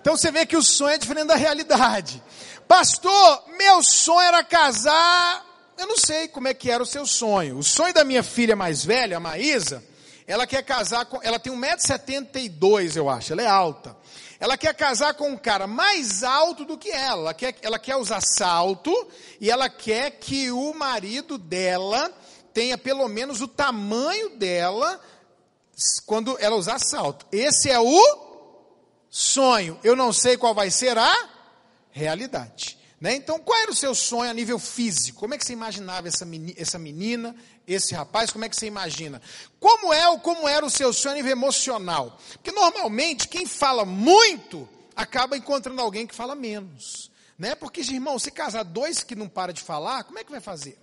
Então 0.00 0.16
você 0.16 0.32
vê 0.32 0.44
que 0.44 0.56
o 0.56 0.62
sonho 0.62 0.94
é 0.94 0.98
diferente 0.98 1.28
da 1.28 1.36
realidade. 1.36 2.20
Pastor, 2.66 3.44
meu 3.56 3.84
sonho 3.84 4.20
era 4.20 4.42
casar. 4.42 5.46
Eu 5.78 5.86
não 5.86 5.96
sei 5.96 6.26
como 6.26 6.48
é 6.48 6.54
que 6.54 6.72
era 6.72 6.82
o 6.82 6.86
seu 6.86 7.06
sonho. 7.06 7.56
O 7.56 7.62
sonho 7.62 7.94
da 7.94 8.02
minha 8.02 8.24
filha 8.24 8.56
mais 8.56 8.84
velha, 8.84 9.18
a 9.18 9.20
Maísa, 9.20 9.80
ela 10.26 10.44
quer 10.44 10.64
casar 10.64 11.04
com. 11.04 11.20
Ela 11.22 11.38
tem 11.38 11.52
1,72m, 11.52 12.96
eu 12.96 13.08
acho, 13.08 13.32
ela 13.32 13.42
é 13.42 13.46
alta. 13.46 13.96
Ela 14.40 14.56
quer 14.56 14.74
casar 14.74 15.12
com 15.12 15.28
um 15.28 15.36
cara 15.36 15.66
mais 15.66 16.24
alto 16.24 16.64
do 16.64 16.78
que 16.78 16.90
ela. 16.90 17.20
Ela 17.20 17.34
quer, 17.34 17.54
ela 17.60 17.78
quer 17.78 17.96
usar 17.96 18.22
salto 18.22 18.90
e 19.38 19.50
ela 19.50 19.68
quer 19.68 20.12
que 20.12 20.50
o 20.50 20.72
marido 20.72 21.36
dela 21.36 22.10
tenha 22.54 22.78
pelo 22.78 23.06
menos 23.06 23.42
o 23.42 23.46
tamanho 23.46 24.30
dela 24.30 24.98
quando 26.06 26.38
ela 26.40 26.56
usar 26.56 26.78
salto. 26.78 27.26
Esse 27.30 27.70
é 27.70 27.78
o 27.78 28.00
sonho. 29.10 29.78
Eu 29.84 29.94
não 29.94 30.10
sei 30.10 30.38
qual 30.38 30.54
vai 30.54 30.70
ser 30.70 30.96
a 30.96 31.12
realidade. 31.90 32.79
Né? 33.00 33.14
Então, 33.14 33.38
qual 33.38 33.58
era 33.58 33.70
o 33.70 33.74
seu 33.74 33.94
sonho 33.94 34.30
a 34.30 34.34
nível 34.34 34.58
físico? 34.58 35.20
Como 35.20 35.32
é 35.32 35.38
que 35.38 35.44
você 35.44 35.54
imaginava 35.54 36.06
essa 36.06 36.26
menina, 36.26 36.54
essa 36.58 36.78
menina, 36.78 37.34
esse 37.66 37.94
rapaz? 37.94 38.30
Como 38.30 38.44
é 38.44 38.48
que 38.48 38.54
você 38.54 38.66
imagina? 38.66 39.22
Como 39.58 39.90
é 39.92 40.06
ou 40.08 40.20
como 40.20 40.46
era 40.46 40.64
o 40.66 40.70
seu 40.70 40.92
sonho 40.92 41.14
a 41.14 41.16
nível 41.16 41.32
emocional? 41.32 42.20
Porque 42.34 42.52
normalmente 42.52 43.26
quem 43.26 43.46
fala 43.46 43.86
muito 43.86 44.68
acaba 44.94 45.34
encontrando 45.34 45.80
alguém 45.80 46.06
que 46.06 46.14
fala 46.14 46.34
menos. 46.34 47.10
Né? 47.38 47.54
Porque, 47.54 47.80
irmão, 47.80 48.18
se 48.18 48.30
casar 48.30 48.64
dois 48.64 49.02
que 49.02 49.16
não 49.16 49.26
para 49.26 49.50
de 49.50 49.62
falar, 49.62 50.04
como 50.04 50.18
é 50.18 50.24
que 50.24 50.30
vai 50.30 50.42
fazer? 50.42 50.78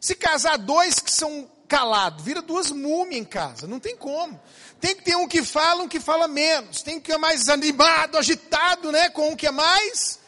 Se 0.00 0.14
casar 0.14 0.56
dois 0.56 1.00
que 1.00 1.10
são 1.10 1.50
calados, 1.66 2.24
vira 2.24 2.40
duas 2.40 2.70
múmias 2.70 3.20
em 3.20 3.24
casa, 3.24 3.66
não 3.66 3.80
tem 3.80 3.96
como. 3.96 4.40
Tem 4.80 4.94
que 4.94 5.02
ter 5.02 5.16
um 5.16 5.26
que 5.26 5.42
fala, 5.42 5.82
um 5.82 5.88
que 5.88 5.98
fala 5.98 6.28
menos. 6.28 6.80
Tem 6.80 7.00
que 7.00 7.10
ser 7.10 7.18
mais 7.18 7.48
animado, 7.48 8.16
agitado, 8.16 8.92
né? 8.92 9.10
Com 9.10 9.30
um 9.30 9.36
que 9.36 9.48
é 9.48 9.50
mais 9.50 10.20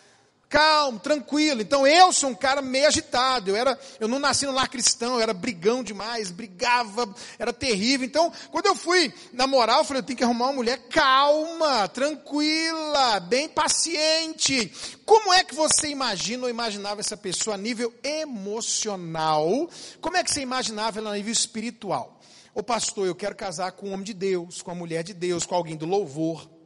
calmo, 0.50 0.98
tranquilo. 0.98 1.62
Então 1.62 1.86
eu 1.86 2.12
sou 2.12 2.30
um 2.30 2.34
cara 2.34 2.60
meio 2.60 2.88
agitado. 2.88 3.50
Eu 3.50 3.56
era, 3.56 3.78
eu 4.00 4.08
não 4.08 4.18
nasci 4.18 4.44
no 4.44 4.52
lar 4.52 4.68
cristão, 4.68 5.14
eu 5.14 5.20
era 5.20 5.32
brigão 5.32 5.82
demais, 5.82 6.32
brigava, 6.32 7.14
era 7.38 7.52
terrível. 7.52 8.04
Então, 8.04 8.30
quando 8.50 8.66
eu 8.66 8.74
fui 8.74 9.14
namorar, 9.32 9.78
eu 9.78 9.84
falei, 9.84 10.02
eu 10.02 10.06
tenho 10.06 10.16
que 10.16 10.24
arrumar 10.24 10.46
uma 10.46 10.54
mulher 10.54 10.78
calma, 10.90 11.88
tranquila, 11.88 13.20
bem 13.20 13.48
paciente. 13.48 14.72
Como 15.06 15.32
é 15.32 15.44
que 15.44 15.54
você 15.54 15.88
imagina 15.88 16.44
ou 16.44 16.50
imaginava 16.50 17.00
essa 17.00 17.16
pessoa 17.16 17.54
a 17.54 17.58
nível 17.58 17.94
emocional? 18.02 19.70
Como 20.00 20.16
é 20.16 20.24
que 20.24 20.32
você 20.32 20.40
imaginava 20.40 20.98
ela 20.98 21.10
a 21.10 21.14
nível 21.14 21.32
espiritual? 21.32 22.20
Ô 22.52 22.62
pastor, 22.62 23.06
eu 23.06 23.14
quero 23.14 23.36
casar 23.36 23.70
com 23.72 23.88
um 23.88 23.92
homem 23.92 24.04
de 24.04 24.14
Deus, 24.14 24.60
com 24.60 24.72
a 24.72 24.74
mulher 24.74 25.04
de 25.04 25.14
Deus, 25.14 25.46
com 25.46 25.54
alguém 25.54 25.76
do 25.76 25.86
louvor 25.86 26.59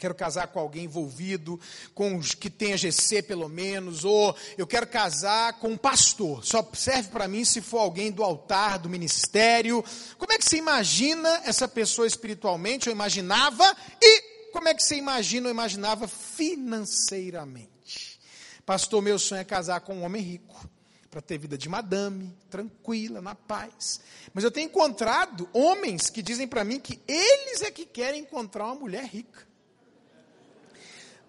quero 0.00 0.14
casar 0.14 0.48
com 0.48 0.58
alguém 0.58 0.84
envolvido, 0.84 1.60
com 1.94 2.18
que 2.20 2.48
tenha 2.48 2.76
GC 2.76 3.22
pelo 3.22 3.48
menos, 3.48 4.04
ou 4.04 4.34
eu 4.56 4.66
quero 4.66 4.86
casar 4.86 5.58
com 5.60 5.68
um 5.68 5.76
pastor. 5.76 6.44
Só 6.44 6.68
serve 6.72 7.10
para 7.10 7.28
mim 7.28 7.44
se 7.44 7.60
for 7.60 7.80
alguém 7.80 8.10
do 8.10 8.24
altar, 8.24 8.78
do 8.78 8.88
ministério. 8.88 9.84
Como 10.16 10.32
é 10.32 10.38
que 10.38 10.44
você 10.44 10.56
imagina 10.56 11.42
essa 11.44 11.68
pessoa 11.68 12.06
espiritualmente? 12.06 12.86
Eu 12.86 12.92
imaginava 12.92 13.76
e 14.02 14.22
como 14.52 14.68
é 14.68 14.74
que 14.74 14.82
você 14.82 14.96
imagina 14.96 15.48
ou 15.48 15.52
imaginava 15.52 16.08
financeiramente? 16.08 18.18
Pastor, 18.64 19.02
meu 19.02 19.18
sonho 19.18 19.42
é 19.42 19.44
casar 19.44 19.80
com 19.80 19.96
um 19.96 20.02
homem 20.02 20.22
rico 20.22 20.66
para 21.10 21.20
ter 21.20 21.36
vida 21.38 21.58
de 21.58 21.68
madame, 21.68 22.34
tranquila, 22.48 23.20
na 23.20 23.34
paz. 23.34 24.00
Mas 24.32 24.44
eu 24.44 24.50
tenho 24.50 24.66
encontrado 24.66 25.48
homens 25.52 26.08
que 26.08 26.22
dizem 26.22 26.48
para 26.48 26.64
mim 26.64 26.80
que 26.80 27.00
eles 27.06 27.60
é 27.62 27.70
que 27.70 27.84
querem 27.84 28.22
encontrar 28.22 28.64
uma 28.66 28.76
mulher 28.76 29.04
rica. 29.04 29.49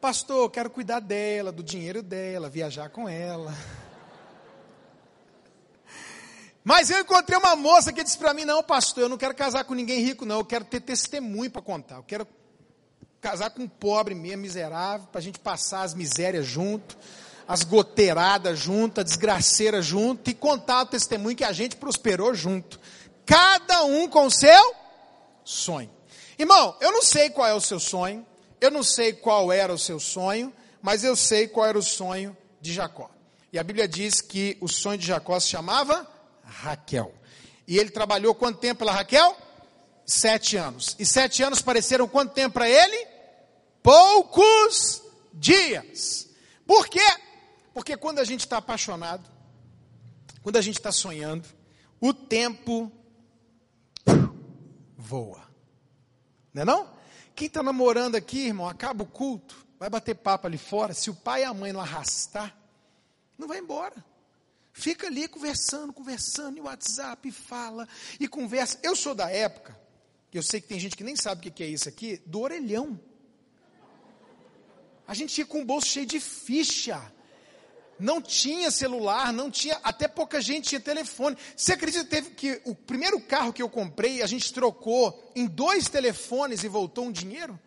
Pastor, 0.01 0.49
quero 0.49 0.71
cuidar 0.71 0.99
dela, 0.99 1.51
do 1.51 1.61
dinheiro 1.61 2.01
dela, 2.01 2.49
viajar 2.49 2.89
com 2.89 3.07
ela. 3.07 3.53
Mas 6.65 6.89
eu 6.89 6.99
encontrei 6.99 7.37
uma 7.37 7.55
moça 7.55 7.93
que 7.93 8.03
disse 8.03 8.17
para 8.17 8.33
mim: 8.33 8.43
Não, 8.43 8.63
pastor, 8.63 9.03
eu 9.03 9.09
não 9.09 9.17
quero 9.17 9.35
casar 9.35 9.63
com 9.63 9.75
ninguém 9.75 10.03
rico, 10.03 10.25
não. 10.25 10.39
Eu 10.39 10.45
quero 10.45 10.65
ter 10.65 10.79
testemunho 10.79 11.51
para 11.51 11.61
contar. 11.61 11.97
Eu 11.97 12.03
quero 12.03 12.27
casar 13.21 13.51
com 13.51 13.61
um 13.61 13.67
pobre 13.67 14.15
mesmo, 14.15 14.41
miserável, 14.41 15.05
para 15.11 15.19
a 15.19 15.21
gente 15.21 15.37
passar 15.37 15.83
as 15.83 15.93
misérias 15.93 16.47
junto, 16.47 16.97
as 17.47 17.63
goteiradas 17.63 18.57
junto, 18.57 19.01
a 19.01 19.03
desgraceira 19.03 19.83
junto 19.83 20.31
e 20.31 20.33
contar 20.33 20.81
o 20.81 20.87
testemunho 20.87 21.37
que 21.37 21.43
a 21.43 21.51
gente 21.51 21.75
prosperou 21.75 22.33
junto. 22.33 22.79
Cada 23.23 23.83
um 23.83 24.07
com 24.07 24.25
o 24.25 24.31
seu 24.31 24.75
sonho. 25.43 25.91
Irmão, 26.39 26.75
eu 26.81 26.91
não 26.91 27.03
sei 27.03 27.29
qual 27.29 27.47
é 27.47 27.53
o 27.53 27.61
seu 27.61 27.79
sonho, 27.79 28.25
eu 28.61 28.69
não 28.69 28.83
sei 28.83 29.11
qual 29.11 29.51
era 29.51 29.73
o 29.73 29.77
seu 29.77 29.99
sonho, 29.99 30.53
mas 30.81 31.03
eu 31.03 31.15
sei 31.15 31.47
qual 31.47 31.65
era 31.65 31.77
o 31.77 31.83
sonho 31.83 32.37
de 32.61 32.71
Jacó. 32.71 33.09
E 33.51 33.57
a 33.57 33.63
Bíblia 33.63 33.87
diz 33.87 34.21
que 34.21 34.55
o 34.61 34.67
sonho 34.67 34.99
de 34.99 35.07
Jacó 35.07 35.39
se 35.39 35.49
chamava 35.49 36.07
Raquel. 36.43 37.13
E 37.67 37.77
ele 37.77 37.89
trabalhou 37.89 38.35
quanto 38.35 38.59
tempo 38.59 38.79
pela 38.79 38.91
Raquel? 38.91 39.35
Sete 40.05 40.57
anos. 40.57 40.95
E 40.99 41.05
sete 41.05 41.41
anos 41.41 41.61
pareceram 41.61 42.07
quanto 42.07 42.33
tempo 42.33 42.53
para 42.53 42.69
ele? 42.69 43.07
Poucos 43.81 45.01
dias. 45.33 46.29
Por 46.65 46.87
quê? 46.87 47.05
Porque 47.73 47.97
quando 47.97 48.19
a 48.19 48.23
gente 48.23 48.41
está 48.41 48.57
apaixonado, 48.57 49.27
quando 50.43 50.57
a 50.57 50.61
gente 50.61 50.77
está 50.77 50.91
sonhando, 50.91 51.47
o 51.99 52.13
tempo 52.13 52.91
voa. 54.95 55.41
Não 56.53 56.61
é 56.61 56.65
não? 56.65 57.00
Quem 57.41 57.47
está 57.47 57.63
namorando 57.63 58.13
aqui, 58.13 58.45
irmão, 58.45 58.69
acaba 58.69 59.03
o 59.03 59.07
culto, 59.07 59.65
vai 59.79 59.89
bater 59.89 60.13
papo 60.13 60.45
ali 60.45 60.59
fora. 60.59 60.93
Se 60.93 61.09
o 61.09 61.15
pai 61.15 61.41
e 61.41 61.43
a 61.43 61.51
mãe 61.51 61.73
não 61.73 61.81
arrastar, 61.81 62.55
não 63.35 63.47
vai 63.47 63.57
embora. 63.57 63.95
Fica 64.71 65.07
ali 65.07 65.27
conversando, 65.27 65.91
conversando, 65.91 66.59
e 66.59 66.61
o 66.61 66.65
WhatsApp 66.65 67.31
fala, 67.31 67.87
e 68.19 68.27
conversa. 68.27 68.77
Eu 68.83 68.95
sou 68.95 69.15
da 69.15 69.27
época, 69.27 69.75
eu 70.31 70.43
sei 70.43 70.61
que 70.61 70.67
tem 70.67 70.79
gente 70.79 70.95
que 70.95 71.03
nem 71.03 71.15
sabe 71.15 71.47
o 71.47 71.51
que 71.51 71.63
é 71.63 71.67
isso 71.67 71.89
aqui, 71.89 72.21
do 72.27 72.41
orelhão. 72.41 72.99
A 75.07 75.15
gente 75.15 75.39
ia 75.39 75.45
com 75.47 75.63
o 75.63 75.65
bolso 75.65 75.87
cheio 75.87 76.05
de 76.05 76.19
ficha. 76.19 77.11
Não 78.01 78.19
tinha 78.19 78.71
celular, 78.71 79.31
não 79.31 79.51
tinha, 79.51 79.79
até 79.83 80.07
pouca 80.07 80.41
gente 80.41 80.69
tinha 80.69 80.81
telefone. 80.81 81.37
Você 81.55 81.73
acredita 81.73 82.19
que 82.21 82.59
o 82.65 82.73
primeiro 82.73 83.21
carro 83.21 83.53
que 83.53 83.61
eu 83.61 83.69
comprei, 83.69 84.23
a 84.23 84.25
gente 84.25 84.51
trocou 84.51 85.31
em 85.35 85.45
dois 85.45 85.87
telefones 85.87 86.63
e 86.63 86.67
voltou 86.67 87.05
um 87.05 87.11
dinheiro? 87.11 87.59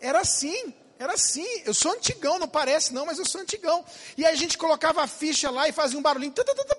Era 0.00 0.22
assim. 0.22 0.74
Era 0.98 1.14
assim, 1.14 1.46
eu 1.64 1.72
sou 1.72 1.92
antigão, 1.92 2.38
não 2.38 2.48
parece 2.48 2.92
não, 2.92 3.06
mas 3.06 3.18
eu 3.18 3.24
sou 3.24 3.40
antigão. 3.40 3.84
E 4.16 4.26
aí 4.26 4.32
a 4.32 4.36
gente 4.36 4.58
colocava 4.58 5.02
a 5.02 5.06
ficha 5.06 5.48
lá 5.48 5.68
e 5.68 5.72
fazia 5.72 5.98
um 5.98 6.02
barulhinho, 6.02 6.34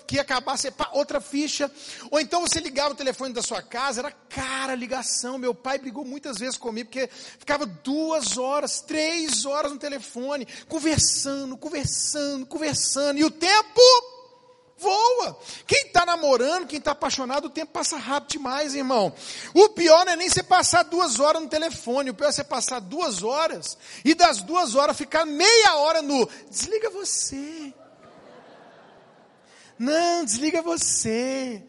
que 0.06 0.16
ia 0.16 0.22
acabar, 0.22 0.58
outra 0.92 1.22
ficha. 1.22 1.72
Ou 2.12 2.20
então 2.20 2.42
você 2.42 2.60
ligava 2.60 2.94
o 2.94 2.98
telefone 2.98 3.34
da 3.34 3.42
sua 3.42 3.62
casa, 3.62 4.02
era 4.02 4.12
cara 4.12 4.76
ligação. 4.76 5.38
Meu 5.38 5.56
pai 5.56 5.78
brigou 5.78 6.04
muitas 6.04 6.38
vezes 6.38 6.58
comigo, 6.58 6.90
porque 6.90 7.08
ficava 7.08 7.66
duas 7.66 8.38
horas, 8.38 8.82
três 8.82 9.46
horas 9.46 9.72
no 9.72 9.80
telefone, 9.80 10.48
conversando, 10.68 11.56
conversando, 11.58 12.46
conversando. 12.46 13.20
E 13.20 13.24
o 13.24 13.32
tempo 13.32 13.82
voa. 14.80 15.38
Quem 15.68 15.88
está 15.88 16.06
namorando, 16.06 16.68
quem 16.68 16.80
está 16.80 16.92
apaixonado, 16.92 17.46
o 17.46 17.50
tempo 17.50 17.72
passa 17.72 17.98
rápido 17.98 18.32
demais, 18.32 18.74
irmão. 18.74 19.14
O 19.54 19.70
pior 19.70 20.06
não 20.06 20.14
é 20.14 20.16
nem 20.16 20.30
você 20.30 20.42
passar 20.42 20.84
duas 20.84 21.20
horas 21.20 21.42
no 21.42 21.50
telefone, 21.50 22.10
o 22.10 22.14
pior 22.14 22.30
é 22.30 22.32
você 22.32 22.44
passar 22.44 22.80
duas 22.80 23.24
horas 23.24 23.78
e 24.04 24.16
das 24.16 24.42
duas 24.42 24.76
horas 24.76 24.98
ficar 24.98 25.26
meia 25.26 25.76
hora 25.76 26.02
no 26.02 26.28
desliga 26.50 26.90
você. 26.90 27.74
Não, 29.78 30.26
desliga 30.26 30.62
você. 30.62 31.64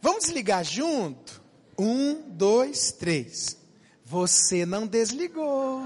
Vamos 0.00 0.24
desligar 0.24 0.64
junto? 0.64 1.42
Um, 1.78 2.22
dois, 2.28 2.92
três. 2.92 3.56
Você 4.04 4.64
não 4.64 4.86
desligou. 4.86 5.82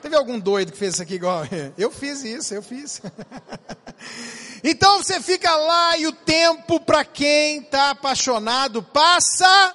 Teve 0.00 0.14
algum 0.14 0.38
doido 0.38 0.72
que 0.72 0.78
fez 0.78 0.94
isso 0.94 1.02
aqui 1.02 1.14
igual? 1.14 1.42
Eu 1.76 1.90
fiz 1.90 2.22
isso, 2.24 2.54
eu 2.54 2.62
fiz. 2.62 3.02
Então 4.62 5.02
você 5.02 5.20
fica 5.20 5.54
lá 5.54 5.96
e 5.98 6.06
o 6.06 6.12
tempo 6.12 6.80
para 6.80 7.04
quem 7.04 7.58
está 7.58 7.90
apaixonado 7.90 8.82
passa 8.82 9.74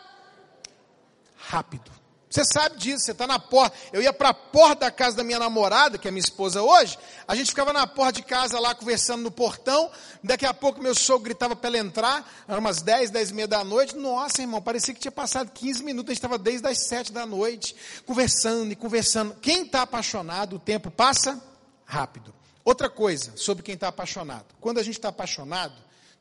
rápido. 1.38 1.94
Você 2.34 2.44
sabe 2.46 2.78
disso, 2.78 3.06
você 3.06 3.12
está 3.12 3.28
na 3.28 3.38
porta. 3.38 3.78
Eu 3.94 4.02
ia 4.02 4.12
para 4.12 4.30
a 4.30 4.34
porta 4.34 4.86
da 4.86 4.92
casa 4.92 5.18
da 5.18 5.24
minha 5.24 5.38
namorada, 5.38 6.00
que 6.00 6.08
é 6.08 6.12
minha 6.12 6.20
esposa 6.20 6.64
hoje. 6.64 6.98
A 7.28 7.36
gente 7.36 7.52
ficava 7.52 7.72
na 7.72 7.86
porta 7.86 8.14
de 8.14 8.24
casa 8.24 8.60
lá 8.60 8.74
conversando 8.74 9.22
no 9.22 9.30
portão. 9.30 9.92
Daqui 10.24 10.44
a 10.44 10.52
pouco 10.52 10.82
meu 10.82 10.96
sogro 10.96 11.26
gritava 11.26 11.56
para 11.56 11.70
ela 11.70 11.78
entrar. 11.78 12.28
Era 12.48 12.60
umas 12.60 12.82
10, 12.82 13.12
10 13.12 13.30
e 13.30 13.34
meia 13.36 13.48
da 13.48 13.64
noite. 13.64 13.96
Nossa, 13.96 14.42
irmão, 14.42 14.60
parecia 14.64 14.96
que 14.96 15.00
tinha 15.00 15.12
passado 15.12 15.52
15 15.52 15.84
minutos. 15.84 16.10
A 16.10 16.14
gente 16.14 16.18
estava 16.18 16.40
desde 16.40 16.68
as 16.68 16.80
7 16.80 17.12
da 17.12 17.24
noite, 17.24 17.76
conversando 18.04 18.72
e 18.72 18.76
conversando. 18.76 19.36
Quem 19.36 19.62
está 19.62 19.84
apaixonado, 19.84 20.56
o 20.56 20.60
tempo 20.60 20.90
passa 20.90 21.40
rápido. 21.86 22.34
Outra 22.66 22.90
coisa 22.90 23.36
sobre 23.36 23.64
quem 23.64 23.76
está 23.76 23.90
apaixonado. 23.90 24.56
Quando 24.62 24.78
a 24.78 24.84
gente 24.84 24.96
está 24.96 25.10
apaixonado, 25.10 25.76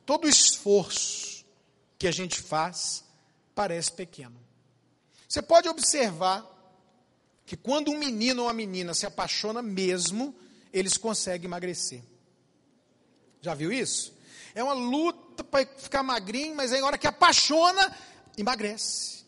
todo 0.05 0.27
esforço 0.27 1.45
que 1.97 2.07
a 2.07 2.11
gente 2.11 2.41
faz 2.41 3.03
parece 3.55 3.91
pequeno. 3.91 4.35
Você 5.27 5.41
pode 5.41 5.69
observar 5.69 6.45
que 7.45 7.55
quando 7.55 7.91
um 7.91 7.97
menino 7.97 8.41
ou 8.41 8.47
uma 8.47 8.53
menina 8.53 8.93
se 8.93 9.05
apaixona 9.05 9.61
mesmo, 9.61 10.35
eles 10.71 10.97
conseguem 10.97 11.45
emagrecer. 11.45 12.03
Já 13.41 13.53
viu 13.53 13.71
isso? 13.71 14.13
É 14.55 14.63
uma 14.63 14.73
luta 14.73 15.43
para 15.43 15.65
ficar 15.65 16.03
magrinho, 16.03 16.55
mas 16.55 16.71
aí 16.71 16.81
na 16.81 16.87
hora 16.87 16.97
que 16.97 17.07
apaixona, 17.07 17.95
emagrece. 18.37 19.23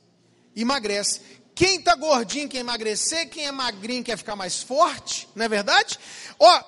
Emagrece. 0.55 1.21
Quem 1.53 1.79
está 1.79 1.95
gordinho 1.95 2.49
quer 2.49 2.59
emagrecer, 2.59 3.29
quem 3.29 3.45
é 3.45 3.51
magrinho 3.51 4.03
quer 4.03 4.17
ficar 4.17 4.35
mais 4.35 4.61
forte, 4.61 5.27
não 5.33 5.45
é 5.45 5.49
verdade? 5.49 5.97
Ó, 6.37 6.63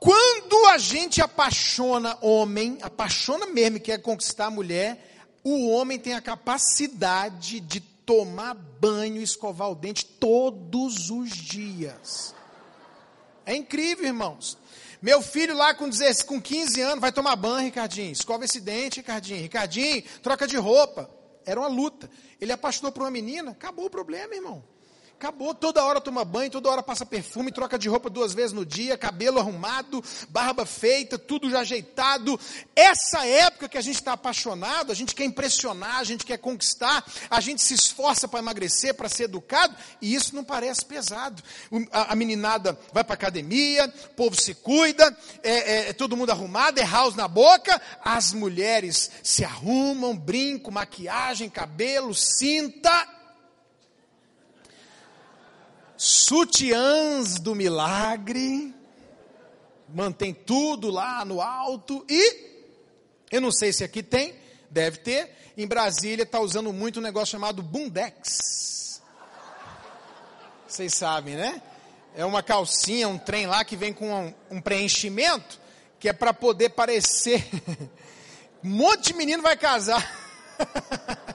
quando 0.00 0.66
a 0.66 0.78
gente 0.78 1.20
apaixona 1.20 2.16
homem, 2.20 2.78
apaixona 2.82 3.46
mesmo 3.46 3.80
quer 3.80 4.00
conquistar 4.00 4.46
a 4.46 4.50
mulher, 4.50 5.22
o 5.42 5.68
homem 5.68 5.98
tem 5.98 6.14
a 6.14 6.20
capacidade 6.20 7.60
de 7.60 7.80
tomar 7.80 8.54
banho 8.54 9.20
escovar 9.20 9.70
o 9.70 9.74
dente 9.74 10.04
todos 10.04 11.10
os 11.10 11.30
dias. 11.30 12.34
É 13.44 13.54
incrível, 13.54 14.06
irmãos. 14.06 14.56
Meu 15.00 15.22
filho 15.22 15.56
lá 15.56 15.74
com, 15.74 15.88
16, 15.88 16.22
com 16.22 16.40
15 16.40 16.80
anos 16.80 17.00
vai 17.00 17.12
tomar 17.12 17.36
banho, 17.36 17.66
Ricardinho. 17.66 18.12
Escova 18.12 18.44
esse 18.44 18.60
dente, 18.60 19.00
Ricardinho. 19.00 19.42
Ricardinho, 19.42 20.02
troca 20.22 20.46
de 20.46 20.56
roupa. 20.56 21.10
Era 21.44 21.60
uma 21.60 21.68
luta. 21.68 22.10
Ele 22.40 22.52
apaixonou 22.52 22.92
por 22.92 23.02
uma 23.02 23.10
menina, 23.10 23.52
acabou 23.52 23.86
o 23.86 23.90
problema, 23.90 24.34
irmão. 24.34 24.62
Acabou, 25.18 25.52
toda 25.52 25.82
hora 25.82 26.00
toma 26.00 26.24
banho, 26.24 26.48
toda 26.48 26.70
hora 26.70 26.80
passa 26.80 27.04
perfume, 27.04 27.50
troca 27.50 27.76
de 27.76 27.88
roupa 27.88 28.08
duas 28.08 28.32
vezes 28.32 28.52
no 28.52 28.64
dia, 28.64 28.96
cabelo 28.96 29.40
arrumado, 29.40 30.00
barba 30.28 30.64
feita, 30.64 31.18
tudo 31.18 31.50
já 31.50 31.58
ajeitado. 31.58 32.38
Essa 32.76 33.26
época 33.26 33.68
que 33.68 33.76
a 33.76 33.80
gente 33.80 33.96
está 33.96 34.12
apaixonado, 34.12 34.92
a 34.92 34.94
gente 34.94 35.16
quer 35.16 35.24
impressionar, 35.24 35.96
a 35.96 36.04
gente 36.04 36.24
quer 36.24 36.38
conquistar, 36.38 37.04
a 37.28 37.40
gente 37.40 37.60
se 37.62 37.74
esforça 37.74 38.28
para 38.28 38.38
emagrecer, 38.38 38.94
para 38.94 39.08
ser 39.08 39.24
educado, 39.24 39.74
e 40.00 40.14
isso 40.14 40.36
não 40.36 40.44
parece 40.44 40.84
pesado. 40.84 41.42
A, 41.90 42.12
a 42.12 42.14
meninada 42.14 42.78
vai 42.92 43.02
para 43.02 43.14
academia, 43.14 43.92
o 44.12 44.14
povo 44.14 44.40
se 44.40 44.54
cuida, 44.54 45.16
é, 45.42 45.50
é, 45.50 45.88
é 45.88 45.92
todo 45.92 46.16
mundo 46.16 46.30
arrumado, 46.30 46.78
é 46.78 46.84
house 46.84 47.16
na 47.16 47.26
boca, 47.26 47.82
as 48.04 48.32
mulheres 48.32 49.10
se 49.24 49.44
arrumam, 49.44 50.16
brinco, 50.16 50.70
maquiagem, 50.70 51.50
cabelo, 51.50 52.14
cinta, 52.14 53.17
sutiãs 55.98 57.40
do 57.40 57.56
milagre, 57.56 58.72
mantém 59.88 60.32
tudo 60.32 60.90
lá 60.90 61.24
no 61.24 61.40
alto 61.40 62.06
e 62.08 62.46
eu 63.32 63.40
não 63.40 63.50
sei 63.50 63.72
se 63.72 63.82
aqui 63.82 64.02
tem, 64.02 64.34
deve 64.70 64.98
ter. 64.98 65.36
Em 65.56 65.66
Brasília 65.66 66.22
está 66.22 66.38
usando 66.38 66.72
muito 66.72 67.00
um 67.00 67.02
negócio 67.02 67.32
chamado 67.32 67.62
bundex. 67.62 69.02
Vocês 70.66 70.94
sabem, 70.94 71.34
né? 71.34 71.60
É 72.14 72.24
uma 72.24 72.42
calcinha, 72.42 73.08
um 73.08 73.18
trem 73.18 73.46
lá 73.46 73.64
que 73.64 73.76
vem 73.76 73.92
com 73.92 74.08
um, 74.08 74.34
um 74.50 74.60
preenchimento 74.60 75.60
que 75.98 76.08
é 76.08 76.12
para 76.12 76.32
poder 76.32 76.70
parecer. 76.70 77.44
um 78.62 78.70
monte 78.70 79.08
de 79.08 79.14
menino 79.14 79.42
vai 79.42 79.56
casar. 79.56 80.06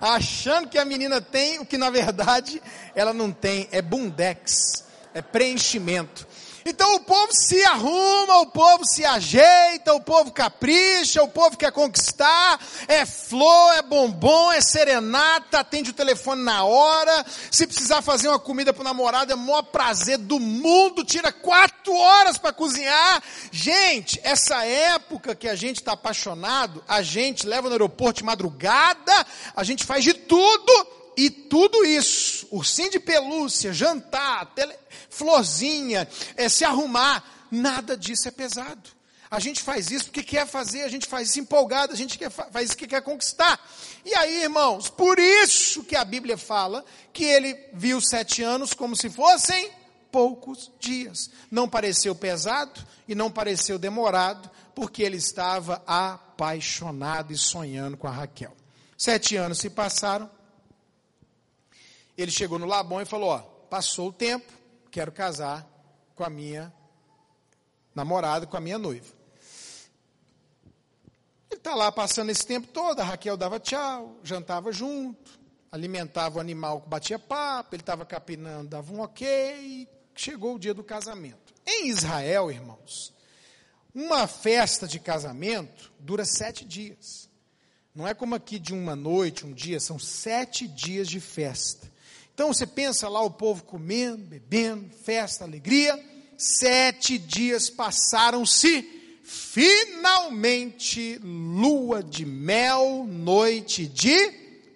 achando 0.00 0.68
que 0.68 0.78
a 0.78 0.84
menina 0.84 1.20
tem 1.20 1.58
o 1.58 1.66
que 1.66 1.78
na 1.78 1.90
verdade 1.90 2.62
ela 2.94 3.12
não 3.12 3.32
tem, 3.32 3.68
é 3.72 3.80
bundex, 3.80 4.84
é 5.14 5.22
preenchimento. 5.22 6.26
Então 6.64 6.94
o 6.94 7.00
povo 7.00 7.32
se 7.32 7.62
arruma, 7.64 8.38
o 8.40 8.46
povo 8.46 8.84
se 8.84 9.04
ajeita, 9.04 9.94
o 9.94 10.00
povo 10.00 10.30
capricha, 10.30 11.22
o 11.22 11.28
povo 11.28 11.56
quer 11.56 11.72
conquistar, 11.72 12.60
é 12.86 13.04
flor, 13.04 13.74
é 13.74 13.82
bombom, 13.82 14.52
é 14.52 14.60
serenata, 14.60 15.60
atende 15.60 15.90
o 15.90 15.94
telefone 15.94 16.42
na 16.42 16.64
hora, 16.64 17.24
se 17.50 17.66
precisar 17.66 18.02
fazer 18.02 18.28
uma 18.28 18.38
comida 18.38 18.72
para 18.72 18.80
o 18.80 18.84
namorado, 18.84 19.32
é 19.32 19.34
o 19.34 19.38
maior 19.38 19.62
prazer 19.62 20.18
do 20.18 20.38
mundo, 20.38 21.04
tira 21.04 21.32
quatro 21.32 21.94
horas 21.94 22.38
para 22.38 22.52
cozinhar. 22.52 23.22
Gente, 23.50 24.20
essa 24.22 24.64
época 24.64 25.34
que 25.34 25.48
a 25.48 25.54
gente 25.54 25.76
está 25.76 25.92
apaixonado, 25.92 26.82
a 26.86 27.02
gente 27.02 27.46
leva 27.46 27.68
no 27.68 27.74
aeroporto 27.74 28.18
de 28.18 28.24
madrugada, 28.24 29.26
a 29.54 29.64
gente 29.64 29.84
faz 29.84 30.04
de 30.04 30.14
tudo, 30.14 31.01
e 31.16 31.30
tudo 31.30 31.84
isso, 31.84 32.46
ursinho 32.50 32.90
de 32.90 33.00
pelúcia, 33.00 33.72
jantar, 33.72 34.46
tele, 34.54 34.74
florzinha, 35.10 36.08
é, 36.36 36.48
se 36.48 36.64
arrumar, 36.64 37.46
nada 37.50 37.96
disso 37.96 38.28
é 38.28 38.30
pesado. 38.30 38.90
A 39.30 39.40
gente 39.40 39.62
faz 39.62 39.90
isso 39.90 40.04
porque 40.06 40.22
quer 40.22 40.46
fazer, 40.46 40.82
a 40.82 40.88
gente 40.88 41.06
faz 41.06 41.30
isso 41.30 41.40
empolgado, 41.40 41.92
a 41.92 41.96
gente 41.96 42.18
quer, 42.18 42.30
faz 42.30 42.68
isso 42.68 42.76
que 42.76 42.86
quer 42.86 43.00
conquistar. 43.00 43.58
E 44.04 44.14
aí, 44.14 44.42
irmãos, 44.42 44.90
por 44.90 45.18
isso 45.18 45.82
que 45.84 45.96
a 45.96 46.04
Bíblia 46.04 46.36
fala 46.36 46.84
que 47.12 47.24
ele 47.24 47.58
viu 47.72 47.98
sete 48.00 48.42
anos 48.42 48.74
como 48.74 48.94
se 48.94 49.08
fossem 49.08 49.70
poucos 50.10 50.70
dias. 50.78 51.30
Não 51.50 51.66
pareceu 51.66 52.14
pesado 52.14 52.78
e 53.08 53.14
não 53.14 53.30
pareceu 53.30 53.78
demorado, 53.78 54.50
porque 54.74 55.02
ele 55.02 55.16
estava 55.16 55.82
apaixonado 55.86 57.32
e 57.32 57.38
sonhando 57.38 57.96
com 57.96 58.06
a 58.06 58.12
Raquel. 58.12 58.54
Sete 58.98 59.34
anos 59.36 59.58
se 59.58 59.70
passaram. 59.70 60.30
Ele 62.16 62.30
chegou 62.30 62.58
no 62.58 62.66
Labão 62.66 63.00
e 63.00 63.04
falou: 63.04 63.30
Ó, 63.30 63.38
passou 63.38 64.08
o 64.08 64.12
tempo, 64.12 64.52
quero 64.90 65.10
casar 65.10 65.66
com 66.14 66.24
a 66.24 66.30
minha 66.30 66.72
namorada, 67.94 68.46
com 68.46 68.56
a 68.56 68.60
minha 68.60 68.78
noiva. 68.78 69.12
Ele 71.50 71.58
está 71.58 71.74
lá 71.74 71.92
passando 71.92 72.30
esse 72.30 72.46
tempo 72.46 72.66
todo, 72.68 73.00
a 73.00 73.04
Raquel 73.04 73.36
dava 73.36 73.60
tchau, 73.60 74.16
jantava 74.22 74.72
junto, 74.72 75.38
alimentava 75.70 76.38
o 76.38 76.40
animal 76.40 76.80
que 76.80 76.88
batia 76.88 77.18
papo, 77.18 77.74
ele 77.74 77.82
estava 77.82 78.06
capinando, 78.06 78.70
dava 78.70 78.92
um 78.92 79.00
ok, 79.00 79.88
chegou 80.14 80.54
o 80.54 80.58
dia 80.58 80.72
do 80.72 80.82
casamento. 80.82 81.52
Em 81.66 81.88
Israel, 81.88 82.50
irmãos, 82.50 83.12
uma 83.94 84.26
festa 84.26 84.88
de 84.88 84.98
casamento 84.98 85.92
dura 85.98 86.24
sete 86.24 86.64
dias. 86.64 87.28
Não 87.94 88.08
é 88.08 88.14
como 88.14 88.34
aqui 88.34 88.58
de 88.58 88.72
uma 88.72 88.96
noite, 88.96 89.44
um 89.44 89.52
dia, 89.52 89.78
são 89.78 89.98
sete 89.98 90.66
dias 90.66 91.06
de 91.06 91.20
festa. 91.20 91.91
Então 92.42 92.52
você 92.52 92.66
pensa 92.66 93.08
lá 93.08 93.22
o 93.22 93.30
povo 93.30 93.62
comendo, 93.62 94.26
bebendo, 94.26 94.90
festa, 95.04 95.44
alegria. 95.44 95.96
Sete 96.36 97.16
dias 97.16 97.70
passaram-se 97.70 98.82
finalmente 99.22 101.20
lua 101.22 102.02
de 102.02 102.26
mel, 102.26 103.06
noite 103.08 103.86
de 103.86 104.16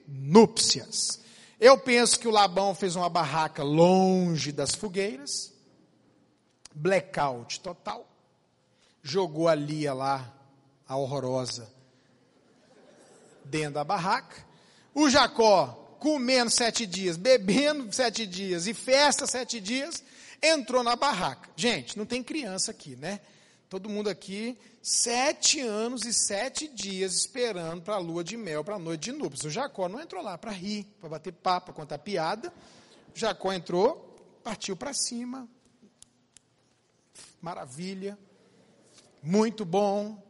núpcias. 0.06 1.18
Eu 1.58 1.76
penso 1.76 2.20
que 2.20 2.28
o 2.28 2.30
Labão 2.30 2.72
fez 2.72 2.94
uma 2.94 3.10
barraca 3.10 3.64
longe 3.64 4.52
das 4.52 4.72
fogueiras, 4.72 5.52
blackout 6.72 7.58
total, 7.58 8.08
jogou 9.02 9.48
a 9.48 9.56
Lia 9.56 9.92
lá, 9.92 10.32
a 10.86 10.96
horrorosa, 10.96 11.68
dentro 13.44 13.74
da 13.74 13.82
barraca. 13.82 14.46
O 14.94 15.10
Jacó, 15.10 15.85
comendo 15.98 16.50
sete 16.50 16.86
dias, 16.86 17.16
bebendo 17.16 17.92
sete 17.92 18.26
dias 18.26 18.66
e 18.66 18.74
festa 18.74 19.26
sete 19.26 19.60
dias, 19.60 20.02
entrou 20.42 20.82
na 20.82 20.96
barraca. 20.96 21.48
Gente, 21.56 21.98
não 21.98 22.06
tem 22.06 22.22
criança 22.22 22.70
aqui, 22.70 22.96
né? 22.96 23.20
Todo 23.68 23.88
mundo 23.88 24.08
aqui, 24.08 24.56
sete 24.80 25.60
anos 25.60 26.04
e 26.04 26.14
sete 26.14 26.68
dias 26.68 27.14
esperando 27.14 27.82
para 27.82 27.96
a 27.96 27.98
lua 27.98 28.22
de 28.22 28.36
mel, 28.36 28.62
para 28.62 28.76
a 28.76 28.78
noite 28.78 29.10
de 29.10 29.12
núpcias. 29.12 29.46
O 29.46 29.50
Jacó 29.50 29.88
não 29.88 30.00
entrou 30.00 30.22
lá 30.22 30.38
para 30.38 30.52
rir, 30.52 30.84
para 31.00 31.08
bater 31.08 31.32
papo, 31.32 31.66
para 31.66 31.74
contar 31.74 31.98
piada. 31.98 32.52
Jacó 33.12 33.52
entrou, 33.52 34.16
partiu 34.44 34.76
para 34.76 34.92
cima. 34.92 35.48
Maravilha. 37.40 38.18
Muito 39.22 39.64
bom. 39.64 40.22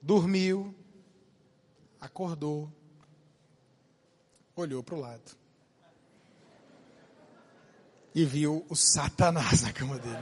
Dormiu. 0.00 0.74
Acordou. 2.00 2.70
Olhou 4.56 4.82
para 4.82 4.94
o 4.94 5.00
lado. 5.00 5.32
E 8.14 8.24
viu 8.24 8.64
o 8.68 8.76
Satanás 8.76 9.62
na 9.62 9.72
cama 9.72 9.98
dele. 9.98 10.16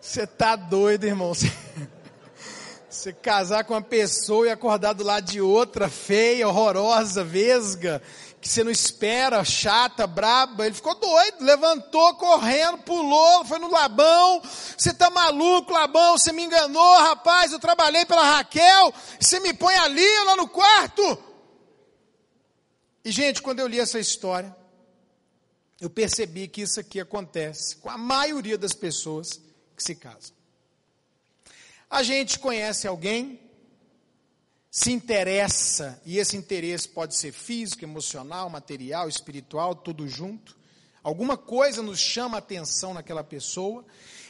Você 0.00 0.26
tá 0.26 0.56
doido, 0.56 1.04
irmão. 1.04 1.32
Você 2.90 3.12
casar 3.14 3.64
com 3.64 3.72
uma 3.72 3.80
pessoa 3.80 4.46
e 4.46 4.50
acordar 4.50 4.92
do 4.92 5.02
lado 5.02 5.24
de 5.24 5.40
outra, 5.40 5.88
feia, 5.88 6.46
horrorosa, 6.46 7.24
vesga, 7.24 8.02
que 8.42 8.48
você 8.48 8.64
não 8.64 8.72
espera, 8.72 9.44
chata, 9.44 10.04
braba. 10.04 10.66
Ele 10.66 10.74
ficou 10.74 10.96
doido, 10.96 11.44
levantou 11.44 12.16
correndo, 12.16 12.78
pulou, 12.78 13.44
foi 13.44 13.60
no 13.60 13.70
Labão. 13.70 14.42
Você 14.76 14.92
tá 14.92 15.08
maluco, 15.08 15.72
Labão? 15.72 16.18
Você 16.18 16.32
me 16.32 16.42
enganou, 16.42 16.98
rapaz. 16.98 17.52
Eu 17.52 17.60
trabalhei 17.60 18.04
pela 18.04 18.24
Raquel. 18.24 18.92
Você 19.20 19.38
me 19.38 19.54
põe 19.54 19.76
ali, 19.76 20.24
lá 20.24 20.34
no 20.34 20.48
quarto. 20.48 21.22
E, 23.04 23.12
gente, 23.12 23.40
quando 23.40 23.60
eu 23.60 23.68
li 23.68 23.78
essa 23.78 24.00
história, 24.00 24.54
eu 25.80 25.88
percebi 25.88 26.48
que 26.48 26.62
isso 26.62 26.80
aqui 26.80 26.98
acontece 26.98 27.76
com 27.76 27.90
a 27.90 27.96
maioria 27.96 28.58
das 28.58 28.72
pessoas 28.72 29.40
que 29.76 29.84
se 29.84 29.94
casam. 29.94 30.34
A 31.88 32.02
gente 32.02 32.40
conhece 32.40 32.88
alguém, 32.88 33.40
se 34.74 34.90
interessa, 34.90 36.00
e 36.02 36.18
esse 36.18 36.34
interesse 36.34 36.88
pode 36.88 37.14
ser 37.14 37.30
físico, 37.30 37.84
emocional, 37.84 38.48
material, 38.48 39.06
espiritual, 39.06 39.74
tudo 39.74 40.08
junto. 40.08 40.56
Alguma 41.02 41.36
coisa 41.36 41.82
nos 41.82 42.00
chama 42.00 42.36
a 42.36 42.38
atenção 42.38 42.94
naquela 42.94 43.22
pessoa, 43.22 43.84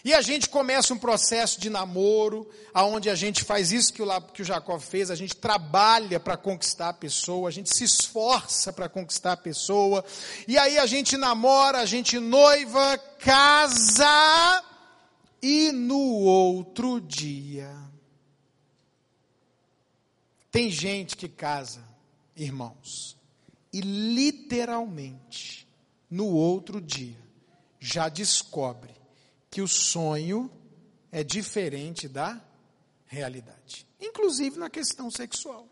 e 0.05 0.13
a 0.13 0.21
gente 0.21 0.49
começa 0.49 0.93
um 0.93 0.99
processo 0.99 1.61
de 1.61 1.71
namoro, 1.71 2.51
aonde 2.75 3.09
a 3.09 3.15
gente 3.15 3.45
faz 3.45 3.71
isso 3.71 3.93
que 3.93 4.03
o, 4.03 4.21
que 4.21 4.43
o 4.43 4.45
Jacó 4.45 4.81
fez, 4.81 5.13
a 5.13 5.15
gente 5.15 5.37
trabalha 5.37 6.19
para 6.19 6.37
conquistar 6.37 6.89
a 6.89 6.93
pessoa, 6.93 7.49
a 7.49 7.53
gente 7.53 7.73
se 7.73 7.85
esforça 7.85 8.73
para 8.73 8.89
conquistar 8.89 9.35
a 9.35 9.37
pessoa, 9.37 10.05
e 10.49 10.59
aí 10.59 10.77
a 10.77 10.87
gente 10.87 11.17
namora, 11.17 11.79
a 11.79 11.87
gente 11.87 12.19
noiva, 12.19 12.99
casa, 13.21 14.65
e 15.41 15.71
no 15.71 16.01
outro 16.01 17.01
dia. 17.01 17.92
Tem 20.53 20.71
gente 20.71 21.17
que 21.17 21.31
casa, 21.31 21.83
irmãos, 22.37 23.17
e 23.73 23.81
literalmente, 23.81 25.67
no 26.11 26.27
outro 26.27 26.79
dia, 26.79 27.17
já 27.81 28.11
descobre 28.11 28.95
que 29.51 29.63
o 29.63 29.67
sonho 29.67 30.51
é 31.11 31.25
diferente 31.25 32.07
da 32.07 32.39
realidade, 33.07 33.87
inclusive 33.99 34.59
na 34.59 34.69
questão 34.69 35.11
sexual. 35.11 35.67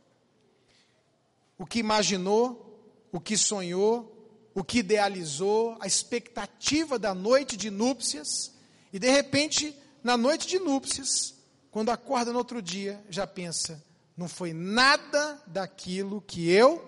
O 1.58 1.66
que 1.66 1.78
imaginou, 1.78 2.82
o 3.12 3.20
que 3.20 3.36
sonhou, 3.36 4.50
o 4.54 4.64
que 4.64 4.78
idealizou, 4.78 5.76
a 5.78 5.86
expectativa 5.86 6.98
da 6.98 7.14
noite 7.14 7.54
de 7.54 7.68
núpcias, 7.68 8.54
e 8.90 8.98
de 8.98 9.10
repente, 9.10 9.76
na 10.02 10.16
noite 10.16 10.48
de 10.48 10.58
núpcias, 10.58 11.34
quando 11.70 11.90
acorda 11.90 12.32
no 12.32 12.38
outro 12.38 12.62
dia, 12.62 13.04
já 13.10 13.26
pensa: 13.26 13.89
não 14.20 14.28
foi 14.28 14.52
nada 14.52 15.42
daquilo 15.46 16.20
que 16.20 16.50
eu 16.50 16.84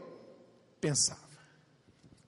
pensava. 0.79 1.19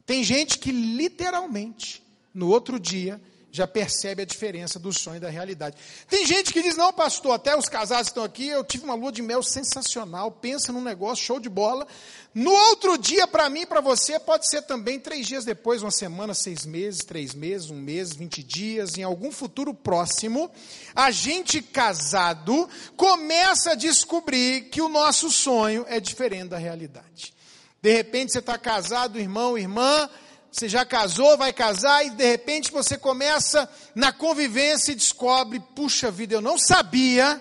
Tem 0.06 0.24
gente 0.24 0.58
que 0.58 0.72
literalmente, 0.72 2.02
no 2.32 2.48
outro 2.48 2.80
dia, 2.80 3.20
já 3.54 3.68
percebe 3.68 4.22
a 4.22 4.26
diferença 4.26 4.80
do 4.80 4.92
sonho 4.92 5.18
e 5.18 5.20
da 5.20 5.30
realidade. 5.30 5.76
Tem 6.08 6.26
gente 6.26 6.52
que 6.52 6.60
diz: 6.60 6.76
não, 6.76 6.92
pastor, 6.92 7.34
até 7.34 7.56
os 7.56 7.68
casados 7.68 8.08
estão 8.08 8.24
aqui, 8.24 8.48
eu 8.48 8.64
tive 8.64 8.82
uma 8.82 8.96
lua 8.96 9.12
de 9.12 9.22
mel 9.22 9.44
sensacional, 9.44 10.28
pensa 10.32 10.72
num 10.72 10.82
negócio, 10.82 11.24
show 11.24 11.38
de 11.38 11.48
bola. 11.48 11.86
No 12.34 12.50
outro 12.50 12.98
dia, 12.98 13.28
para 13.28 13.48
mim 13.48 13.64
para 13.64 13.80
você, 13.80 14.18
pode 14.18 14.50
ser 14.50 14.62
também 14.62 14.98
três 14.98 15.24
dias 15.24 15.44
depois, 15.44 15.82
uma 15.82 15.92
semana, 15.92 16.34
seis 16.34 16.66
meses, 16.66 17.04
três 17.04 17.32
meses, 17.32 17.70
um 17.70 17.76
mês, 17.76 18.12
vinte 18.12 18.42
dias, 18.42 18.98
em 18.98 19.04
algum 19.04 19.30
futuro 19.30 19.72
próximo, 19.72 20.50
a 20.92 21.12
gente 21.12 21.62
casado 21.62 22.68
começa 22.96 23.70
a 23.70 23.76
descobrir 23.76 24.62
que 24.62 24.82
o 24.82 24.88
nosso 24.88 25.30
sonho 25.30 25.86
é 25.86 26.00
diferente 26.00 26.48
da 26.48 26.58
realidade. 26.58 27.32
De 27.80 27.92
repente 27.92 28.32
você 28.32 28.40
está 28.40 28.58
casado, 28.58 29.20
irmão, 29.20 29.56
irmã, 29.56 30.10
você 30.54 30.68
já 30.68 30.84
casou, 30.84 31.36
vai 31.36 31.52
casar, 31.52 32.06
e 32.06 32.10
de 32.10 32.24
repente 32.24 32.70
você 32.70 32.96
começa 32.96 33.68
na 33.92 34.12
convivência 34.12 34.92
e 34.92 34.94
descobre: 34.94 35.58
puxa 35.74 36.12
vida, 36.12 36.34
eu 36.34 36.40
não 36.40 36.56
sabia 36.56 37.40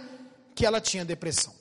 que 0.55 0.65
ela 0.65 0.81
tinha 0.81 1.05
depressão. 1.05 1.53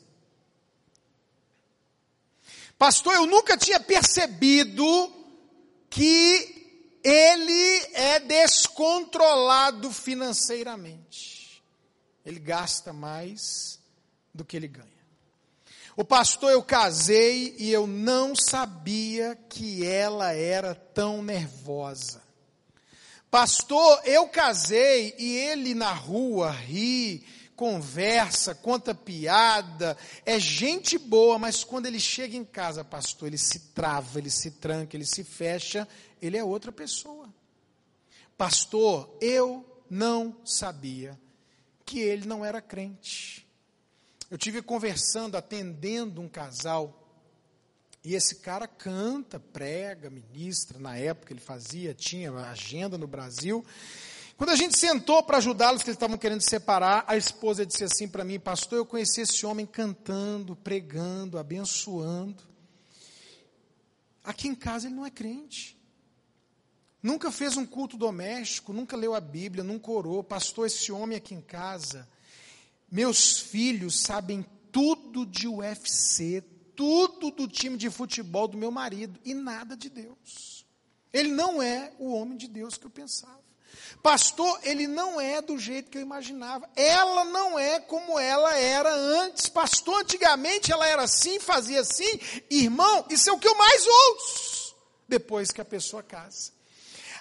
Pastor, 2.79 3.15
eu 3.15 3.27
nunca 3.27 3.55
tinha 3.55 3.79
percebido 3.79 5.13
que 5.91 6.99
ele 7.05 7.87
é 7.93 8.19
descontrolado 8.21 9.93
financeiramente. 9.93 11.63
Ele 12.25 12.41
gasta 12.41 12.95
mais 12.95 13.79
do 14.33 14.43
que 14.43 14.57
ele 14.57 14.69
ganha. 14.69 14.92
O 15.95 16.05
pastor, 16.05 16.51
eu 16.53 16.63
casei 16.63 17.55
e 17.59 17.71
eu 17.71 17.87
não 17.87 18.35
sabia 18.35 19.39
que 19.49 19.87
ela 19.87 20.33
era 20.33 20.75
tão 20.75 21.23
nervosa. 21.23 22.23
Pastor, 23.31 24.01
eu 24.05 24.27
casei 24.29 25.15
e 25.19 25.37
ele 25.37 25.75
na 25.75 25.93
rua 25.93 26.51
ri, 26.51 27.25
conversa, 27.57 28.55
conta 28.55 28.95
piada, 28.95 29.97
é 30.25 30.39
gente 30.39 30.99
boa, 30.99 31.39
mas 31.39 31.63
quando 31.63 31.87
ele 31.87 32.01
chega 32.01 32.37
em 32.37 32.45
casa, 32.45 32.85
pastor, 32.85 33.29
ele 33.29 33.39
se 33.39 33.59
trava, 33.75 34.19
ele 34.19 34.31
se 34.31 34.51
tranca, 34.53 34.97
ele 34.97 35.07
se 35.07 35.23
fecha, 35.23 35.87
ele 36.21 36.37
é 36.37 36.45
outra 36.45 36.73
pessoa. 36.73 37.33
Pastor, 38.37 39.17
eu 39.21 39.65
não 39.89 40.37
sabia 40.45 41.19
que 41.85 42.01
ele 42.01 42.27
não 42.27 42.45
era 42.45 42.61
crente. 42.61 43.42
Eu 44.33 44.39
tive 44.39 44.63
conversando, 44.63 45.37
atendendo 45.37 46.23
um 46.23 46.27
casal, 46.27 47.07
e 48.03 48.15
esse 48.15 48.37
cara 48.37 48.67
canta, 48.67 49.39
prega, 49.39 50.09
ministra. 50.09 50.79
Na 50.79 50.97
época 50.97 51.35
ele 51.35 51.39
fazia, 51.39 51.93
tinha 51.93 52.33
agenda 52.33 52.97
no 52.97 53.07
Brasil. 53.07 53.63
Quando 54.39 54.49
a 54.49 54.57
gente 54.57 54.79
sentou 54.79 55.23
para 55.23 55.37
ajudá-los, 55.37 55.83
que 55.83 55.91
eles 55.91 55.97
estavam 55.97 56.17
querendo 56.17 56.41
se 56.41 56.49
separar, 56.49 57.05
a 57.07 57.15
esposa 57.15 57.67
disse 57.67 57.85
assim 57.85 58.09
para 58.09 58.25
mim, 58.25 58.41
pastor, 58.41 58.79
eu 58.79 58.87
conheci 58.87 59.21
esse 59.21 59.45
homem 59.45 59.67
cantando, 59.67 60.57
pregando, 60.57 61.39
abençoando. 61.39 62.43
Aqui 64.25 64.49
em 64.49 64.55
casa 64.55 64.87
ele 64.87 64.95
não 64.95 65.05
é 65.05 65.11
crente. 65.11 65.79
Nunca 67.03 67.31
fez 67.31 67.59
um 67.59 67.67
culto 67.67 67.99
doméstico, 67.99 68.73
nunca 68.73 68.97
leu 68.97 69.15
a 69.15 69.21
Bíblia, 69.21 69.63
nunca 69.63 69.91
orou. 69.91 70.25
Pastor, 70.25 70.69
esse 70.69 70.91
homem 70.91 71.19
aqui 71.19 71.35
em 71.35 71.43
casa, 71.43 72.09
meus 72.93 73.39
filhos 73.39 74.01
sabem 74.01 74.45
tudo 74.71 75.25
de 75.25 75.49
UFC, 75.49 76.45
tudo 76.77 77.31
do 77.31 77.49
time 77.49 77.79
de 77.79 77.89
futebol 77.89 78.47
do 78.47 78.59
meu 78.59 78.71
marido 78.71 79.19
e 79.25 79.33
nada 79.33 79.75
de 79.75 79.89
Deus. 79.89 80.67
Ele 81.11 81.31
não 81.31 81.63
é 81.63 81.91
o 81.99 82.13
homem 82.13 82.37
de 82.37 82.47
Deus 82.47 82.77
que 82.77 82.85
eu 82.85 82.91
pensava. 82.91 83.41
Pastor, 84.03 84.61
ele 84.63 84.87
não 84.87 85.19
é 85.19 85.41
do 85.41 85.59
jeito 85.59 85.91
que 85.91 85.97
eu 85.97 86.03
imaginava. 86.03 86.69
Ela 86.77 87.25
não 87.25 87.59
é 87.59 87.81
como 87.81 88.19
ela 88.19 88.59
era 88.59 88.95
antes. 88.95 89.49
Pastor, 89.49 90.01
antigamente 90.01 90.71
ela 90.71 90.87
era 90.87 91.05
assim, 91.05 91.41
fazia 91.41 91.81
assim. 91.81 92.21
Irmão, 92.51 93.07
isso 93.09 93.31
é 93.31 93.33
o 93.33 93.39
que 93.39 93.49
eu 93.49 93.57
mais 93.57 93.87
ouço 93.87 94.77
depois 95.09 95.51
que 95.51 95.63
a 95.63 95.65
pessoa 95.65 96.03
casa. 96.03 96.53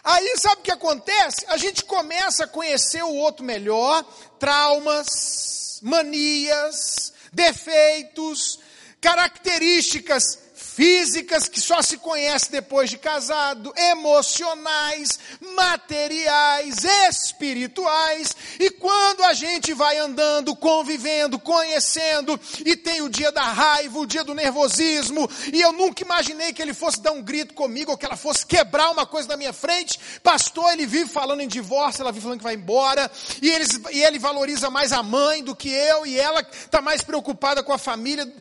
Aí 0.04 0.36
sabe 0.38 0.62
o 0.62 0.64
que 0.64 0.72
acontece? 0.72 1.46
A 1.48 1.58
gente 1.58 1.86
começa 1.86 2.44
a 2.44 2.48
conhecer 2.48 3.04
o 3.04 3.16
outro 3.16 3.46
melhor, 3.46 4.04
traumas, 4.40 5.61
manias, 5.82 7.14
defeitos, 7.32 8.60
características 9.00 10.41
físicas 10.76 11.50
que 11.50 11.60
só 11.60 11.82
se 11.82 11.98
conhece 11.98 12.50
depois 12.50 12.90
de 12.90 12.98
casado, 12.98 13.74
emocionais, 13.76 15.20
materiais, 15.56 16.86
espirituais. 17.10 18.36
E 18.60 18.70
quando 18.70 19.24
a 19.24 19.34
gente 19.34 19.74
vai 19.74 19.98
andando, 19.98 20.56
convivendo, 20.56 21.38
conhecendo, 21.38 22.40
e 22.66 22.76
tem 22.76 23.02
o 23.02 23.10
dia 23.10 23.32
da 23.32 23.44
raiva, 23.44 24.00
o 24.00 24.06
dia 24.06 24.24
do 24.24 24.34
nervosismo, 24.34 25.30
e 25.52 25.60
eu 25.60 25.74
nunca 25.74 26.04
imaginei 26.04 26.54
que 26.54 26.62
ele 26.62 26.74
fosse 26.74 27.02
dar 27.02 27.12
um 27.12 27.22
grito 27.22 27.54
comigo, 27.54 27.92
ou 27.92 27.98
que 27.98 28.06
ela 28.06 28.16
fosse 28.16 28.46
quebrar 28.46 28.92
uma 28.92 29.06
coisa 29.06 29.28
na 29.28 29.38
minha 29.38 29.54
frente. 29.54 30.00
Pastor, 30.24 30.72
ele 30.72 30.86
vive 30.86 31.10
falando 31.10 31.42
em 31.42 31.48
divórcio, 31.48 32.02
ela 32.02 32.14
vive 32.14 32.24
falando 32.24 32.40
que 32.40 32.44
vai 32.46 32.56
embora, 32.56 33.12
e, 33.42 33.50
eles, 33.50 33.80
e 33.92 34.02
ele 34.04 34.20
valoriza 34.20 34.70
mais 34.70 34.94
a 34.94 35.04
mãe 35.04 35.44
do 35.44 35.56
que 35.56 35.70
eu, 35.70 36.06
e 36.06 36.18
ela 36.18 36.42
está 36.42 36.82
mais 36.82 37.02
preocupada 37.02 37.62
com 37.62 37.74
a 37.74 37.78
família, 37.78 38.32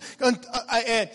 é, 0.85 1.09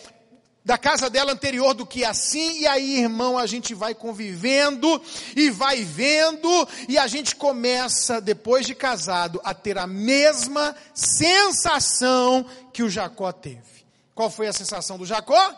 da 0.65 0.79
casa 0.79 1.11
dela 1.11 1.31
anterior 1.31 1.75
do 1.75 1.85
que 1.85 2.03
assim, 2.03 2.61
e 2.61 2.67
aí, 2.67 2.99
irmão, 3.01 3.37
a 3.37 3.45
gente 3.45 3.75
vai 3.75 3.93
convivendo 3.93 4.99
e 5.35 5.51
vai 5.51 5.83
vendo, 5.83 6.49
e 6.89 6.97
a 6.97 7.05
gente 7.05 7.35
começa, 7.35 8.19
depois 8.19 8.65
de 8.65 8.73
casado, 8.73 9.39
a 9.43 9.53
ter 9.53 9.77
a 9.77 9.85
mesma 9.85 10.75
sensação 10.91 12.43
que 12.73 12.81
o 12.81 12.89
Jacó 12.89 13.31
teve. 13.31 13.85
Qual 14.15 14.27
foi 14.27 14.47
a 14.47 14.53
sensação 14.53 14.97
do 14.97 15.05
Jacó? 15.05 15.53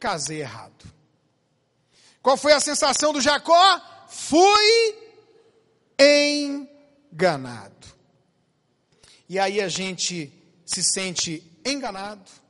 Casei 0.00 0.40
errado. 0.40 0.86
Qual 2.22 2.38
foi 2.38 2.54
a 2.54 2.60
sensação 2.60 3.12
do 3.12 3.20
Jacó? 3.20 3.82
Fui 4.08 4.94
enganado. 6.00 7.86
E 9.28 9.38
aí 9.38 9.60
a 9.60 9.68
gente 9.68 10.32
se 10.64 10.82
sente 10.82 11.42
enganado 11.66 12.45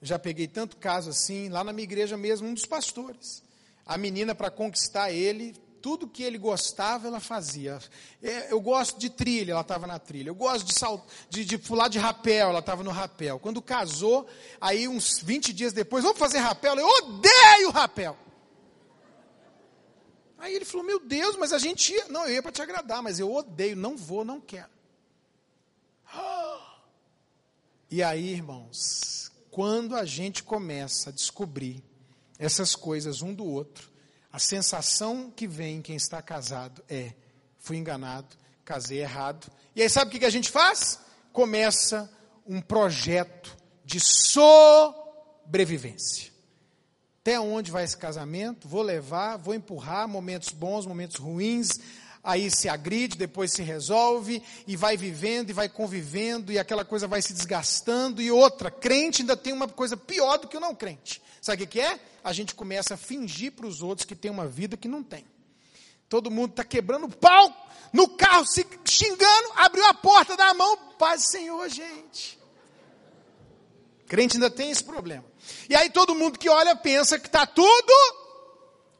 já 0.00 0.18
peguei 0.18 0.46
tanto 0.46 0.76
caso 0.76 1.10
assim, 1.10 1.48
lá 1.48 1.64
na 1.64 1.72
minha 1.72 1.84
igreja 1.84 2.16
mesmo, 2.16 2.48
um 2.48 2.54
dos 2.54 2.64
pastores. 2.64 3.42
A 3.84 3.96
menina, 3.96 4.34
para 4.34 4.50
conquistar 4.50 5.10
ele, 5.10 5.54
tudo 5.80 6.08
que 6.08 6.22
ele 6.22 6.38
gostava, 6.38 7.08
ela 7.08 7.20
fazia. 7.20 7.78
É, 8.22 8.52
eu 8.52 8.60
gosto 8.60 8.98
de 8.98 9.10
trilha, 9.10 9.52
ela 9.52 9.62
estava 9.62 9.86
na 9.86 9.98
trilha. 9.98 10.28
Eu 10.28 10.34
gosto 10.34 10.66
de, 10.66 10.74
sal, 10.74 11.06
de, 11.30 11.44
de 11.44 11.58
pular 11.58 11.88
de 11.88 11.98
rapel, 11.98 12.50
ela 12.50 12.58
estava 12.58 12.82
no 12.82 12.90
rapel. 12.90 13.38
Quando 13.38 13.62
casou, 13.62 14.28
aí 14.60 14.86
uns 14.86 15.20
20 15.20 15.52
dias 15.52 15.72
depois, 15.72 16.04
vamos 16.04 16.18
fazer 16.18 16.38
rapel? 16.38 16.76
Eu 16.76 16.86
odeio 16.86 17.70
rapel. 17.70 18.16
Aí 20.38 20.54
ele 20.54 20.64
falou, 20.64 20.86
meu 20.86 21.00
Deus, 21.00 21.36
mas 21.36 21.52
a 21.52 21.58
gente 21.58 21.92
ia. 21.92 22.06
Não, 22.08 22.24
eu 22.26 22.34
ia 22.34 22.42
para 22.42 22.52
te 22.52 22.62
agradar, 22.62 23.02
mas 23.02 23.18
eu 23.18 23.32
odeio, 23.32 23.76
não 23.76 23.96
vou, 23.96 24.24
não 24.24 24.40
quero. 24.40 24.70
E 27.90 28.02
aí, 28.02 28.34
irmãos, 28.34 29.27
quando 29.58 29.96
a 29.96 30.04
gente 30.04 30.44
começa 30.44 31.10
a 31.10 31.12
descobrir 31.12 31.82
essas 32.38 32.76
coisas 32.76 33.22
um 33.22 33.34
do 33.34 33.44
outro, 33.44 33.90
a 34.32 34.38
sensação 34.38 35.32
que 35.34 35.48
vem 35.48 35.78
em 35.78 35.82
quem 35.82 35.96
está 35.96 36.22
casado 36.22 36.80
é: 36.88 37.12
fui 37.58 37.76
enganado, 37.76 38.36
casei 38.64 39.00
errado. 39.00 39.50
E 39.74 39.82
aí 39.82 39.90
sabe 39.90 40.14
o 40.14 40.18
que 40.20 40.24
a 40.24 40.30
gente 40.30 40.48
faz? 40.48 41.00
Começa 41.32 42.08
um 42.46 42.60
projeto 42.60 43.56
de 43.84 43.98
sobrevivência. 43.98 46.30
Até 47.20 47.40
onde 47.40 47.72
vai 47.72 47.82
esse 47.82 47.96
casamento? 47.96 48.68
Vou 48.68 48.82
levar, 48.82 49.38
vou 49.38 49.56
empurrar 49.56 50.06
momentos 50.06 50.50
bons, 50.50 50.86
momentos 50.86 51.16
ruins, 51.16 51.80
aí 52.28 52.50
se 52.50 52.68
agride, 52.68 53.16
depois 53.16 53.50
se 53.52 53.62
resolve, 53.62 54.42
e 54.66 54.76
vai 54.76 54.98
vivendo, 54.98 55.48
e 55.48 55.54
vai 55.54 55.66
convivendo, 55.66 56.52
e 56.52 56.58
aquela 56.58 56.84
coisa 56.84 57.08
vai 57.08 57.22
se 57.22 57.32
desgastando. 57.32 58.20
E 58.20 58.30
outra, 58.30 58.70
crente 58.70 59.22
ainda 59.22 59.34
tem 59.34 59.50
uma 59.50 59.66
coisa 59.66 59.96
pior 59.96 60.36
do 60.36 60.46
que 60.46 60.58
o 60.58 60.60
não 60.60 60.74
crente. 60.74 61.22
Sabe 61.40 61.64
o 61.64 61.66
que 61.66 61.80
é? 61.80 61.98
A 62.22 62.30
gente 62.34 62.54
começa 62.54 62.92
a 62.92 62.96
fingir 62.98 63.52
para 63.52 63.66
os 63.66 63.80
outros 63.80 64.04
que 64.04 64.14
tem 64.14 64.30
uma 64.30 64.46
vida 64.46 64.76
que 64.76 64.86
não 64.86 65.02
tem. 65.02 65.24
Todo 66.06 66.30
mundo 66.30 66.50
está 66.50 66.64
quebrando 66.64 67.08
pau 67.08 67.50
no 67.94 68.06
carro, 68.10 68.46
se 68.46 68.66
xingando, 68.84 69.52
abriu 69.56 69.86
a 69.86 69.94
porta 69.94 70.36
da 70.36 70.52
mão, 70.52 70.76
paz 70.98 71.30
Senhor, 71.30 71.66
gente. 71.70 72.38
Crente 74.06 74.36
ainda 74.36 74.50
tem 74.50 74.70
esse 74.70 74.84
problema. 74.84 75.24
E 75.66 75.74
aí 75.74 75.88
todo 75.88 76.14
mundo 76.14 76.38
que 76.38 76.50
olha 76.50 76.76
pensa 76.76 77.18
que 77.18 77.26
está 77.26 77.46
tudo 77.46 77.94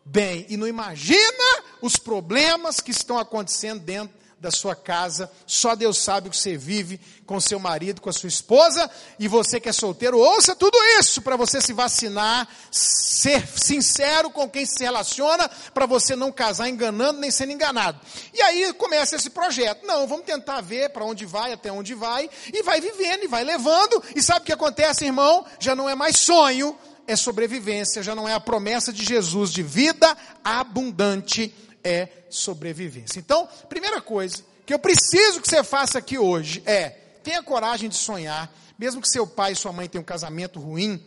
bem 0.02 0.46
e 0.48 0.56
não 0.56 0.66
imagina 0.66 1.64
os 1.80 1.96
problemas 1.96 2.80
que 2.80 2.90
estão 2.90 3.18
acontecendo 3.18 3.80
dentro 3.80 4.18
da 4.40 4.50
sua 4.50 4.74
casa. 4.74 5.30
Só 5.46 5.74
Deus 5.74 5.98
sabe 5.98 6.28
o 6.28 6.30
que 6.30 6.36
você 6.36 6.56
vive 6.56 7.00
com 7.26 7.40
seu 7.40 7.58
marido, 7.58 8.00
com 8.00 8.08
a 8.08 8.12
sua 8.12 8.28
esposa, 8.28 8.90
e 9.18 9.26
você 9.28 9.60
que 9.60 9.68
é 9.68 9.72
solteiro, 9.72 10.18
ouça 10.18 10.54
tudo 10.54 10.78
isso 10.98 11.20
para 11.20 11.36
você 11.36 11.60
se 11.60 11.72
vacinar, 11.72 12.48
ser 12.70 13.46
sincero 13.46 14.30
com 14.30 14.48
quem 14.48 14.64
se 14.64 14.82
relaciona, 14.82 15.48
para 15.74 15.86
você 15.86 16.14
não 16.14 16.30
casar 16.30 16.68
enganando 16.68 17.20
nem 17.20 17.30
sendo 17.30 17.52
enganado. 17.52 18.00
E 18.32 18.40
aí 18.40 18.72
começa 18.74 19.16
esse 19.16 19.30
projeto. 19.30 19.84
Não, 19.86 20.06
vamos 20.06 20.24
tentar 20.24 20.60
ver 20.60 20.90
para 20.90 21.04
onde 21.04 21.26
vai, 21.26 21.52
até 21.52 21.70
onde 21.72 21.94
vai, 21.94 22.30
e 22.52 22.62
vai 22.62 22.80
vivendo, 22.80 23.24
e 23.24 23.28
vai 23.28 23.44
levando, 23.44 24.02
e 24.14 24.22
sabe 24.22 24.40
o 24.40 24.44
que 24.44 24.52
acontece, 24.52 25.04
irmão? 25.04 25.44
Já 25.58 25.74
não 25.74 25.88
é 25.88 25.94
mais 25.94 26.16
sonho, 26.16 26.78
é 27.06 27.16
sobrevivência, 27.16 28.02
já 28.02 28.14
não 28.14 28.28
é 28.28 28.34
a 28.34 28.40
promessa 28.40 28.92
de 28.92 29.04
Jesus 29.04 29.50
de 29.50 29.62
vida 29.62 30.16
abundante, 30.44 31.52
é 31.82 32.08
sobrevivência. 32.28 33.18
Então, 33.18 33.48
primeira 33.68 34.00
coisa 34.00 34.44
que 34.66 34.74
eu 34.74 34.78
preciso 34.78 35.40
que 35.40 35.48
você 35.48 35.64
faça 35.64 35.98
aqui 35.98 36.18
hoje 36.18 36.62
é 36.66 36.90
tenha 37.22 37.42
coragem 37.42 37.88
de 37.88 37.96
sonhar, 37.96 38.52
mesmo 38.78 39.00
que 39.00 39.08
seu 39.08 39.26
pai 39.26 39.52
e 39.52 39.56
sua 39.56 39.72
mãe 39.72 39.88
tenham 39.88 40.02
um 40.02 40.06
casamento 40.06 40.60
ruim, 40.60 41.02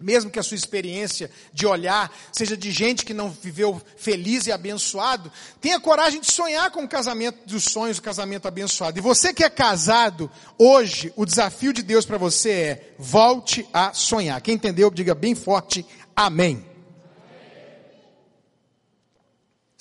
mesmo 0.00 0.30
que 0.30 0.38
a 0.38 0.42
sua 0.42 0.54
experiência 0.54 1.30
de 1.52 1.66
olhar 1.66 2.10
seja 2.32 2.56
de 2.56 2.70
gente 2.70 3.04
que 3.04 3.12
não 3.12 3.30
viveu 3.30 3.80
feliz 3.96 4.46
e 4.46 4.52
abençoado, 4.52 5.30
tenha 5.60 5.78
coragem 5.78 6.20
de 6.20 6.32
sonhar 6.32 6.70
com 6.70 6.84
o 6.84 6.88
casamento 6.88 7.46
dos 7.46 7.64
sonhos, 7.64 7.98
o 7.98 8.02
casamento 8.02 8.48
abençoado. 8.48 8.98
E 8.98 9.02
você 9.02 9.34
que 9.34 9.44
é 9.44 9.50
casado, 9.50 10.30
hoje, 10.58 11.12
o 11.16 11.26
desafio 11.26 11.72
de 11.72 11.82
Deus 11.82 12.06
para 12.06 12.16
você 12.16 12.50
é: 12.50 12.94
volte 12.98 13.68
a 13.72 13.92
sonhar. 13.92 14.40
Quem 14.40 14.54
entendeu, 14.54 14.90
diga 14.90 15.14
bem 15.14 15.34
forte: 15.34 15.84
Amém. 16.16 16.69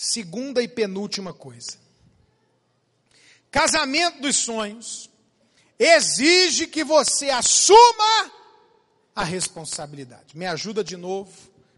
Segunda 0.02 0.64
e 0.64 0.68
penúltima 0.70 1.34
coisa. 1.34 1.78
Casamento 3.52 4.22
dos 4.22 4.38
sonhos 4.38 5.10
exige 5.78 6.68
que 6.68 6.86
você 6.86 7.30
assuma 7.30 8.32
a 9.14 9.26
responsabilidade. 9.26 10.38
Me 10.38 10.46
ajuda 10.46 10.86
de 10.86 10.96
novo. 10.96 11.34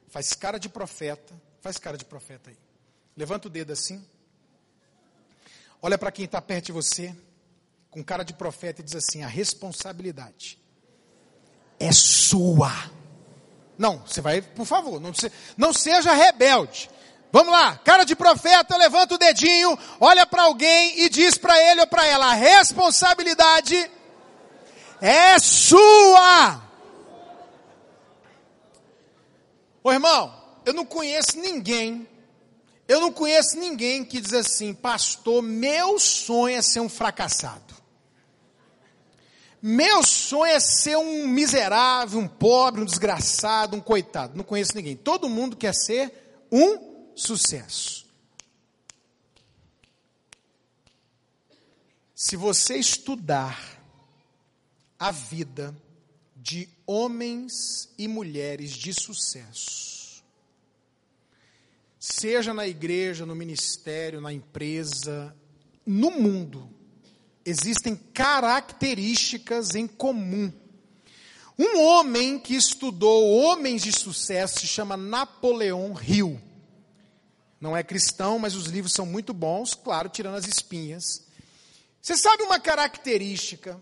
Faz 0.08 0.34
cara 0.34 0.60
de 0.60 0.70
profeta. 0.70 1.34
Faz 1.62 1.80
cara 1.80 1.98
de 1.98 2.06
profeta 2.06 2.52
aí. 2.52 2.58
Levanta 3.18 3.48
o 3.48 3.50
dedo 3.50 3.74
assim. 3.74 4.06
Olha 5.82 5.98
para 5.98 6.12
quem 6.12 6.26
está 6.26 6.40
perto 6.40 6.68
de 6.68 6.74
você, 6.74 7.16
com 7.90 8.04
cara 8.04 8.22
de 8.22 8.36
profeta, 8.36 8.82
e 8.82 8.84
diz 8.84 8.96
assim: 8.96 9.24
a 9.24 9.28
responsabilidade 9.28 10.60
é 11.80 11.92
sua. 11.92 12.72
Não, 13.80 14.06
você 14.06 14.22
vai, 14.22 14.44
por 14.44 14.68
favor, 14.68 15.02
não, 15.02 15.12
não 15.58 15.74
seja 15.74 16.14
rebelde. 16.14 16.88
Vamos 17.32 17.54
lá, 17.54 17.78
cara 17.78 18.04
de 18.04 18.13
profeta, 18.13 18.76
levanta 18.76 19.15
o 19.15 19.17
dedinho, 19.17 19.78
olha 20.00 20.26
para 20.26 20.44
alguém 20.44 21.02
e 21.02 21.08
diz 21.08 21.38
para 21.38 21.58
ele 21.72 21.82
ou 21.82 21.88
para 21.88 22.06
ela: 22.06 22.28
a 22.28 22.34
responsabilidade 22.34 23.89
é 25.00 25.39
sua. 25.39 26.62
Ô 29.82 29.91
irmão, 29.91 30.34
eu 30.65 30.74
não 30.74 30.86
conheço 30.86 31.39
ninguém, 31.39 32.08
eu 32.88 33.00
não 33.00 33.12
conheço 33.12 33.58
ninguém 33.58 34.04
que 34.04 34.20
diz 34.20 34.34
assim, 34.34 34.74
pastor, 34.74 35.41
meu 35.41 35.98
sonho 35.98 36.58
é 36.58 36.62
ser 36.62 36.82
um 36.82 36.89
fracassado. 36.89 37.72
Meu 39.62 40.04
sonho 40.04 40.52
é 40.52 40.60
ser 40.60 40.98
um 40.98 41.28
miserável, 41.28 42.20
um 42.20 42.28
pobre, 42.28 42.82
um 42.82 42.86
desgraçado, 42.86 43.78
um 43.78 43.80
coitado. 43.80 44.36
Não 44.36 44.44
conheço 44.44 44.76
ninguém. 44.76 44.96
Todo 44.96 45.30
mundo 45.30 45.56
quer 45.56 45.74
ser 45.74 46.12
um 46.52 46.90
sucesso. 47.22 48.06
Se 52.16 52.36
você 52.36 52.76
estudar 52.76 53.82
a 55.00 55.12
vida 55.12 55.76
de 56.36 56.70
homens 56.86 57.90
e 57.98 58.08
mulheres 58.08 58.72
de 58.72 58.94
sucesso, 58.94 60.24
seja 62.00 62.54
na 62.54 62.68
igreja, 62.68 63.26
no 63.26 63.36
ministério, 63.36 64.22
na 64.22 64.32
empresa, 64.32 65.36
no 65.86 66.12
mundo, 66.12 66.70
existem 67.46 67.96
características 67.96 69.76
em 69.76 69.88
comum. 69.88 70.52
Um 71.58 71.80
homem 71.80 72.40
que 72.40 72.56
estudou 72.56 73.32
homens 73.32 73.82
de 73.82 73.92
sucesso 73.92 74.62
se 74.62 74.68
chama 74.68 74.96
Napoleão 74.96 75.96
Hill. 76.02 76.40
Não 77.62 77.78
é 77.78 77.84
cristão, 77.84 78.39
mas 78.39 78.56
os 78.56 78.65
livros 78.65 78.91
são 78.91 79.06
muito 79.06 79.36
bons, 79.36 79.76
claro, 79.76 80.10
tirando 80.10 80.36
as 80.36 80.47
espinhas. 80.47 81.21
Você 82.02 82.17
sabe 82.17 82.41
uma 82.41 82.60
característica 82.60 83.82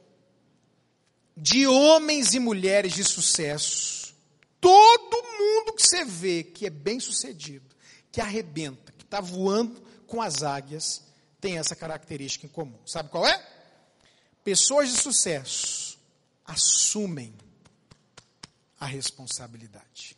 de 1.38 1.66
homens 1.66 2.34
e 2.34 2.40
mulheres 2.40 2.94
de 2.94 3.06
sucesso? 3.06 4.14
Todo 4.60 5.24
mundo 5.40 5.74
que 5.74 5.82
você 5.82 6.04
vê 6.04 6.44
que 6.44 6.66
é 6.66 6.70
bem 6.70 7.00
sucedido, 7.00 7.74
que 8.12 8.20
arrebenta, 8.20 8.92
que 8.92 9.06
está 9.06 9.22
voando 9.22 9.82
com 10.06 10.22
as 10.22 10.44
águias, 10.44 11.02
tem 11.40 11.58
essa 11.58 11.74
característica 11.74 12.46
em 12.46 12.50
comum. 12.50 12.80
Sabe 12.86 13.08
qual 13.08 13.26
é? 13.26 13.42
Pessoas 14.44 14.90
de 14.90 15.00
sucesso 15.00 15.98
assumem 16.44 17.34
a 18.78 18.86
responsabilidade. 18.86 20.18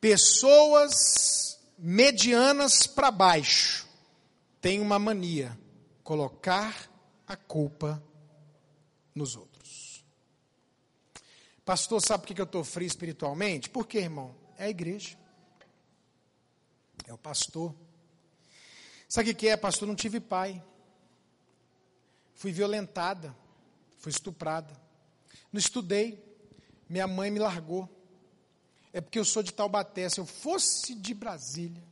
Pessoas 0.00 1.55
medianas 1.78 2.86
para 2.86 3.10
baixo 3.10 3.86
têm 4.60 4.80
uma 4.80 4.98
mania, 4.98 5.58
colocar 6.02 6.90
a 7.26 7.36
culpa 7.36 8.02
nos 9.14 9.36
outros. 9.36 10.04
Pastor, 11.64 12.00
sabe 12.00 12.26
por 12.26 12.34
que 12.34 12.40
eu 12.40 12.44
estou 12.44 12.62
frio 12.62 12.86
espiritualmente? 12.86 13.68
Por 13.68 13.86
quê, 13.86 13.98
irmão? 13.98 14.34
É 14.56 14.66
a 14.66 14.70
igreja. 14.70 15.18
É 17.06 17.12
o 17.12 17.18
pastor. 17.18 17.74
Sabe 19.08 19.30
o 19.30 19.34
que 19.34 19.48
é, 19.48 19.56
pastor? 19.56 19.88
Não 19.88 19.96
tive 19.96 20.20
pai. 20.20 20.62
Fui 22.34 22.52
violentada. 22.52 23.36
Fui 23.98 24.10
estuprada. 24.10 24.80
Não 25.52 25.58
estudei. 25.58 26.24
Minha 26.88 27.08
mãe 27.08 27.30
me 27.30 27.40
largou. 27.40 27.88
É 28.96 29.00
porque 29.02 29.18
eu 29.18 29.26
sou 29.26 29.42
de 29.42 29.52
Taubaté. 29.52 30.08
Se 30.08 30.18
eu 30.18 30.24
fosse 30.24 30.94
de 30.94 31.12
Brasília. 31.12 31.84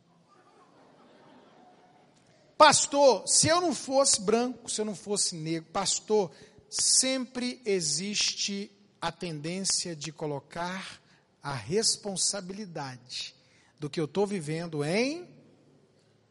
Pastor, 2.56 3.28
se 3.28 3.46
eu 3.46 3.60
não 3.60 3.74
fosse 3.74 4.22
branco, 4.22 4.70
se 4.70 4.80
eu 4.80 4.86
não 4.86 4.94
fosse 4.94 5.36
negro, 5.36 5.68
pastor, 5.70 6.30
sempre 6.70 7.60
existe 7.66 8.70
a 9.02 9.12
tendência 9.12 9.94
de 9.94 10.10
colocar 10.10 10.98
a 11.42 11.52
responsabilidade 11.52 13.34
do 13.78 13.90
que 13.90 14.00
eu 14.00 14.06
estou 14.06 14.26
vivendo 14.26 14.82
em 14.82 15.28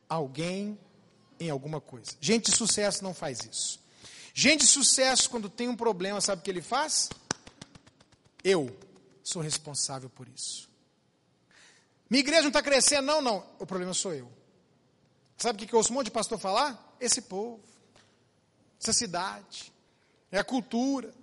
alguém 0.10 0.80
em 1.40 1.52
alguma 1.52 1.80
coisa. 1.80 2.14
Gente 2.20 2.50
de 2.50 2.58
sucesso 2.58 3.04
não 3.04 3.14
faz 3.14 3.42
isso. 3.42 3.80
Gente 4.34 4.62
de 4.62 4.68
sucesso, 4.72 5.30
quando 5.30 5.52
tem 5.52 5.68
um 5.68 5.76
problema, 5.76 6.20
sabe 6.20 6.42
o 6.42 6.44
que 6.44 6.50
ele 6.50 6.64
faz? 6.64 7.10
Eu 8.44 8.76
sou 9.24 9.42
responsável 9.42 10.10
por 10.10 10.28
isso. 10.28 10.70
Minha 12.10 12.20
igreja 12.20 12.42
não 12.42 12.50
está 12.50 12.62
crescendo, 12.62 13.06
não, 13.06 13.22
não. 13.22 13.46
O 13.58 13.66
problema 13.66 13.94
sou 13.94 14.14
eu. 14.14 14.32
Sabe 15.38 15.64
o 15.64 15.68
que, 15.68 15.74
eu 15.74 15.78
ouço 15.78 15.92
um 15.92 15.96
monte 15.96 16.06
de 16.06 16.12
pastor 16.12 16.38
falar? 16.38 16.96
Esse 17.00 17.22
povo, 17.22 17.64
essa 18.80 18.94
cidade, 18.94 19.74
é 20.32 20.38
a 20.38 20.44
cultura. 20.44 21.14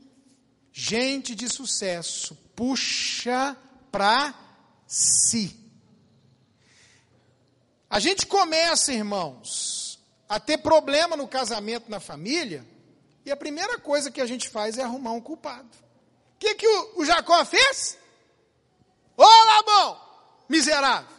Gente 0.73 1.35
de 1.35 1.49
sucesso 1.49 2.35
puxa 2.57 3.57
para 3.91 4.35
si. 4.87 5.57
A 7.89 7.99
gente 7.99 8.27
começa, 8.27 8.93
irmãos, 8.93 9.99
a 10.29 10.39
ter 10.39 10.59
problema 10.59 11.17
no 11.17 11.27
casamento, 11.27 11.91
na 11.91 11.99
família, 11.99 12.65
e 13.25 13.31
a 13.31 13.37
primeira 13.37 13.79
coisa 13.79 14.11
que 14.11 14.21
a 14.21 14.27
gente 14.27 14.49
faz 14.49 14.79
é 14.79 14.83
arrumar 14.83 15.13
um 15.13 15.21
culpado. 15.21 15.71
O 16.41 16.47
que, 16.47 16.55
que 16.55 16.67
o, 16.67 17.01
o 17.01 17.05
Jacó 17.05 17.45
fez? 17.45 17.99
Ô 19.15 19.25
Labão, 19.25 20.01
miserável, 20.49 21.15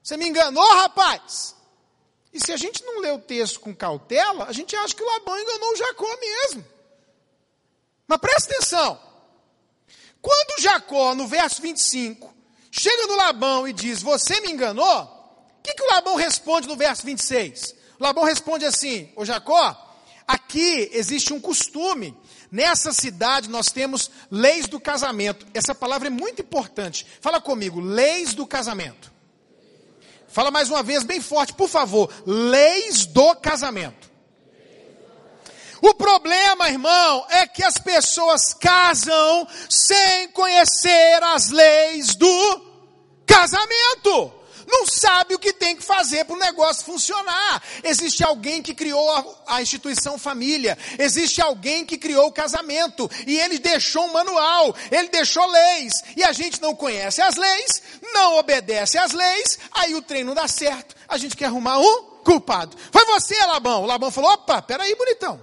você 0.00 0.16
me 0.16 0.28
enganou, 0.28 0.64
rapaz. 0.74 1.56
E 2.32 2.38
se 2.38 2.52
a 2.52 2.56
gente 2.56 2.84
não 2.84 3.00
lê 3.00 3.10
o 3.10 3.18
texto 3.18 3.58
com 3.58 3.74
cautela, 3.74 4.44
a 4.44 4.52
gente 4.52 4.76
acha 4.76 4.94
que 4.94 5.02
o 5.02 5.06
Labão 5.06 5.36
enganou 5.36 5.72
o 5.72 5.76
Jacó 5.76 6.16
mesmo. 6.20 6.64
Mas 8.06 8.18
presta 8.18 8.54
atenção. 8.54 9.00
Quando 10.22 10.60
Jacó, 10.60 11.14
no 11.14 11.26
verso 11.26 11.60
25, 11.60 12.32
chega 12.70 13.06
no 13.08 13.16
Labão 13.16 13.66
e 13.66 13.72
diz: 13.72 14.00
Você 14.02 14.40
me 14.40 14.52
enganou, 14.52 15.16
que, 15.66 15.74
que 15.74 15.82
o 15.82 15.88
Labão 15.88 16.14
responde 16.14 16.68
no 16.68 16.76
verso 16.76 17.04
26? 17.04 17.74
O 17.98 18.02
Labão 18.02 18.24
responde 18.24 18.64
assim: 18.64 19.10
Ô 19.16 19.24
Jacó, 19.24 19.96
aqui 20.26 20.90
existe 20.92 21.32
um 21.32 21.40
costume. 21.40 22.16
Nessa 22.50 22.92
cidade 22.92 23.48
nós 23.48 23.66
temos 23.66 24.10
leis 24.30 24.66
do 24.66 24.80
casamento. 24.80 25.46
Essa 25.52 25.74
palavra 25.74 26.08
é 26.08 26.10
muito 26.10 26.42
importante. 26.42 27.06
Fala 27.20 27.40
comigo, 27.40 27.80
leis 27.80 28.34
do 28.34 28.46
casamento. 28.46 29.12
Fala 30.28 30.50
mais 30.50 30.70
uma 30.70 30.82
vez, 30.82 31.02
bem 31.02 31.20
forte, 31.20 31.54
por 31.54 31.68
favor. 31.68 32.12
Leis 32.26 33.06
do 33.06 33.34
casamento. 33.36 34.10
O 35.80 35.94
problema, 35.94 36.68
irmão, 36.68 37.26
é 37.30 37.46
que 37.46 37.62
as 37.62 37.78
pessoas 37.78 38.54
casam 38.54 39.46
sem 39.68 40.28
conhecer 40.28 41.22
as 41.22 41.50
leis 41.50 42.14
do 42.14 42.66
casamento 43.26 44.32
não 44.66 44.86
sabe 44.86 45.34
o 45.34 45.38
que 45.38 45.52
tem 45.52 45.76
que 45.76 45.82
fazer 45.82 46.24
para 46.24 46.34
o 46.34 46.38
negócio 46.38 46.84
funcionar. 46.84 47.62
Existe 47.82 48.24
alguém 48.24 48.62
que 48.62 48.74
criou 48.74 49.08
a, 49.46 49.62
instituição 49.62 50.18
família, 50.18 50.76
existe 50.98 51.40
alguém 51.40 51.84
que 51.84 51.96
criou 51.96 52.26
o 52.26 52.32
casamento, 52.32 53.10
e 53.26 53.38
ele 53.38 53.58
deixou 53.58 54.04
um 54.04 54.12
manual, 54.12 54.74
ele 54.90 55.08
deixou 55.08 55.46
leis, 55.46 55.92
e 56.16 56.24
a 56.24 56.32
gente 56.32 56.60
não 56.60 56.74
conhece 56.74 57.20
as 57.22 57.36
leis, 57.36 57.82
não 58.12 58.36
obedece 58.38 58.98
às 58.98 59.12
leis, 59.12 59.58
aí 59.72 59.94
o 59.94 60.02
trem 60.02 60.24
não 60.24 60.34
dá 60.34 60.48
certo, 60.48 60.94
a 61.08 61.16
gente 61.16 61.36
quer 61.36 61.46
arrumar 61.46 61.78
um 61.78 62.16
culpado. 62.24 62.76
Foi 62.90 63.04
você, 63.06 63.36
Labão. 63.46 63.84
O 63.84 63.86
Labão 63.86 64.10
falou: 64.10 64.32
opa, 64.32 64.60
peraí, 64.60 64.94
bonitão, 64.96 65.40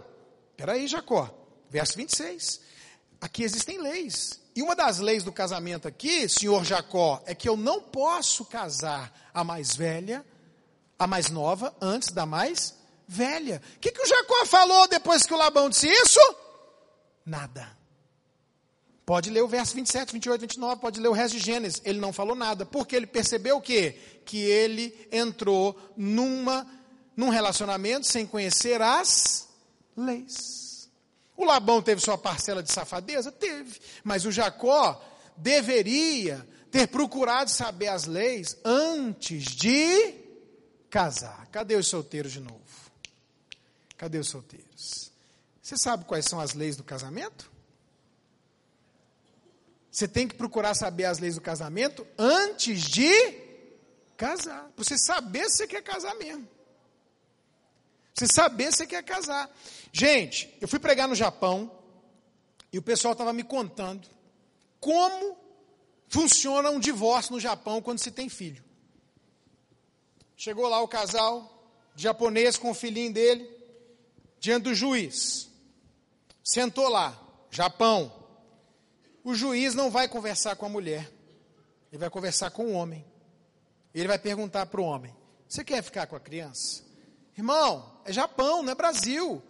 peraí, 0.58 0.88
Jacó. 0.88 1.30
Verso 1.70 1.96
26. 1.96 2.62
Aqui 3.20 3.44
existem 3.44 3.82
leis. 3.82 4.43
E 4.56 4.62
uma 4.62 4.76
das 4.76 5.00
leis 5.00 5.24
do 5.24 5.32
casamento 5.32 5.88
aqui, 5.88 6.30
senhor 6.30 6.64
Jacó, 6.64 7.22
é 7.26 7.34
que 7.34 7.50
eu 7.50 7.58
não 7.58 7.82
posso 7.82 8.46
casar 8.46 9.12
a 9.34 9.44
mais 9.44 9.76
velha, 9.76 10.24
a 10.98 11.08
mais 11.08 11.30
nova, 11.30 11.76
antes 11.82 12.10
da 12.10 12.26
mais 12.26 12.76
velha. 13.08 13.62
O 13.76 13.80
que, 13.80 13.92
que 13.92 14.02
o 14.02 14.08
Jacó 14.08 14.46
falou 14.46 14.88
depois 14.88 15.24
que 15.24 15.34
o 15.34 15.38
Labão 15.38 15.70
disse 15.70 15.88
isso? 15.88 16.20
Nada. 17.26 17.76
Pode 19.06 19.30
ler 19.30 19.42
o 19.42 19.48
verso 19.48 19.76
27, 19.76 20.14
28, 20.14 20.42
29, 20.42 20.80
pode 20.80 21.00
ler 21.00 21.10
o 21.10 21.14
resto 21.14 21.36
de 21.38 21.44
Gênesis. 21.44 21.82
Ele 21.84 22.00
não 22.00 22.14
falou 22.14 22.36
nada, 22.36 22.66
porque 22.66 22.96
ele 22.96 23.08
percebeu 23.08 23.58
o 23.58 23.62
quê? 23.62 23.98
Que 24.24 24.38
ele 24.38 25.08
entrou 25.12 25.78
numa, 25.98 26.66
num 27.18 27.30
relacionamento 27.30 28.08
sem 28.08 28.26
conhecer 28.26 28.82
as 28.82 29.50
leis. 29.98 30.63
O 31.36 31.46
Labão 31.46 31.82
teve 31.82 32.02
sua 32.02 32.18
parcela 32.18 32.62
de 32.62 32.72
safadeza? 32.72 33.32
Teve. 33.32 33.80
Mas 34.04 34.26
o 34.26 34.32
Jacó 34.32 35.04
deveria 35.36 36.48
ter 36.72 36.88
procurado 36.88 37.50
saber 37.50 37.88
as 37.88 38.06
leis 38.06 38.58
antes 38.64 39.44
de 39.46 40.16
casar. 40.90 41.48
Cadê 41.52 41.76
os 41.76 41.88
solteiros 41.88 42.32
de 42.32 42.40
novo? 42.40 42.62
Cadê 43.98 44.18
os 44.18 44.30
solteiros? 44.30 45.12
Você 45.62 45.78
sabe 45.78 46.06
quais 46.06 46.26
são 46.26 46.40
as 46.40 46.54
leis 46.54 46.76
do 46.76 46.84
casamento? 46.84 47.52
Você 49.90 50.08
tem 50.08 50.28
que 50.28 50.36
procurar 50.36 50.74
saber 50.74 51.06
as 51.06 51.20
leis 51.20 51.36
do 51.36 51.42
casamento 51.42 52.06
antes 52.18 52.82
de 52.82 53.14
casar. 54.18 54.72
Para 54.76 54.84
você 54.84 54.98
saber 54.98 55.50
se 55.50 55.58
você 55.58 55.68
quer 55.68 55.84
casar 55.84 56.16
mesmo. 56.16 56.48
Você 58.14 58.28
saber 58.28 58.72
se 58.72 58.80
você 58.80 58.88
quer 58.88 59.04
casar. 59.04 59.50
Gente, 59.96 60.52
eu 60.60 60.68
fui 60.68 60.80
pregar 60.80 61.08
no 61.08 61.14
Japão 61.14 61.72
e 62.72 62.80
o 62.80 62.82
pessoal 62.82 63.12
estava 63.12 63.32
me 63.32 63.44
contando 63.44 64.10
como 64.80 65.38
funciona 66.10 66.72
um 66.72 66.80
divórcio 66.80 67.34
no 67.34 67.40
Japão 67.40 67.80
quando 67.80 68.00
se 68.00 68.10
tem 68.10 68.28
filho. 68.28 68.64
Chegou 70.36 70.68
lá 70.68 70.82
o 70.82 70.88
casal, 70.88 71.72
japonês 71.96 72.58
com 72.58 72.72
o 72.72 72.74
filhinho 72.74 73.14
dele, 73.14 73.48
diante 74.40 74.64
do 74.64 74.74
juiz. 74.74 75.48
Sentou 76.44 76.90
lá, 76.90 77.18
Japão. 77.52 78.12
O 79.24 79.36
juiz 79.36 79.76
não 79.76 79.92
vai 79.92 80.08
conversar 80.08 80.56
com 80.56 80.66
a 80.66 80.70
mulher, 80.70 81.10
ele 81.92 82.00
vai 82.00 82.10
conversar 82.10 82.50
com 82.50 82.66
o 82.66 82.74
homem. 82.74 83.06
Ele 83.94 84.08
vai 84.08 84.18
perguntar 84.18 84.66
para 84.66 84.82
o 84.82 84.86
homem: 84.86 85.16
Você 85.48 85.64
quer 85.64 85.84
ficar 85.84 86.08
com 86.08 86.16
a 86.16 86.20
criança? 86.20 86.84
Irmão, 87.38 88.02
é 88.04 88.12
Japão, 88.12 88.64
não 88.64 88.72
é 88.72 88.76
Brasil. 88.76 89.42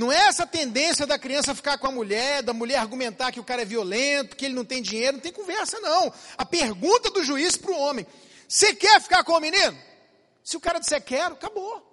Não 0.00 0.10
é 0.10 0.16
essa 0.28 0.46
tendência 0.46 1.06
da 1.06 1.18
criança 1.18 1.54
ficar 1.54 1.76
com 1.76 1.86
a 1.86 1.90
mulher, 1.90 2.42
da 2.42 2.54
mulher 2.54 2.78
argumentar 2.78 3.30
que 3.30 3.38
o 3.38 3.44
cara 3.44 3.60
é 3.60 3.66
violento, 3.66 4.34
que 4.34 4.46
ele 4.46 4.54
não 4.54 4.64
tem 4.64 4.80
dinheiro, 4.80 5.18
não 5.18 5.20
tem 5.20 5.30
conversa, 5.30 5.78
não. 5.78 6.10
A 6.38 6.46
pergunta 6.46 7.10
do 7.10 7.22
juiz 7.22 7.54
para 7.54 7.70
o 7.70 7.78
homem: 7.78 8.06
Você 8.48 8.74
quer 8.74 8.98
ficar 9.02 9.22
com 9.24 9.34
o 9.34 9.40
menino? 9.40 9.78
Se 10.42 10.56
o 10.56 10.60
cara 10.60 10.78
disser 10.78 11.04
quero, 11.04 11.34
acabou. 11.34 11.86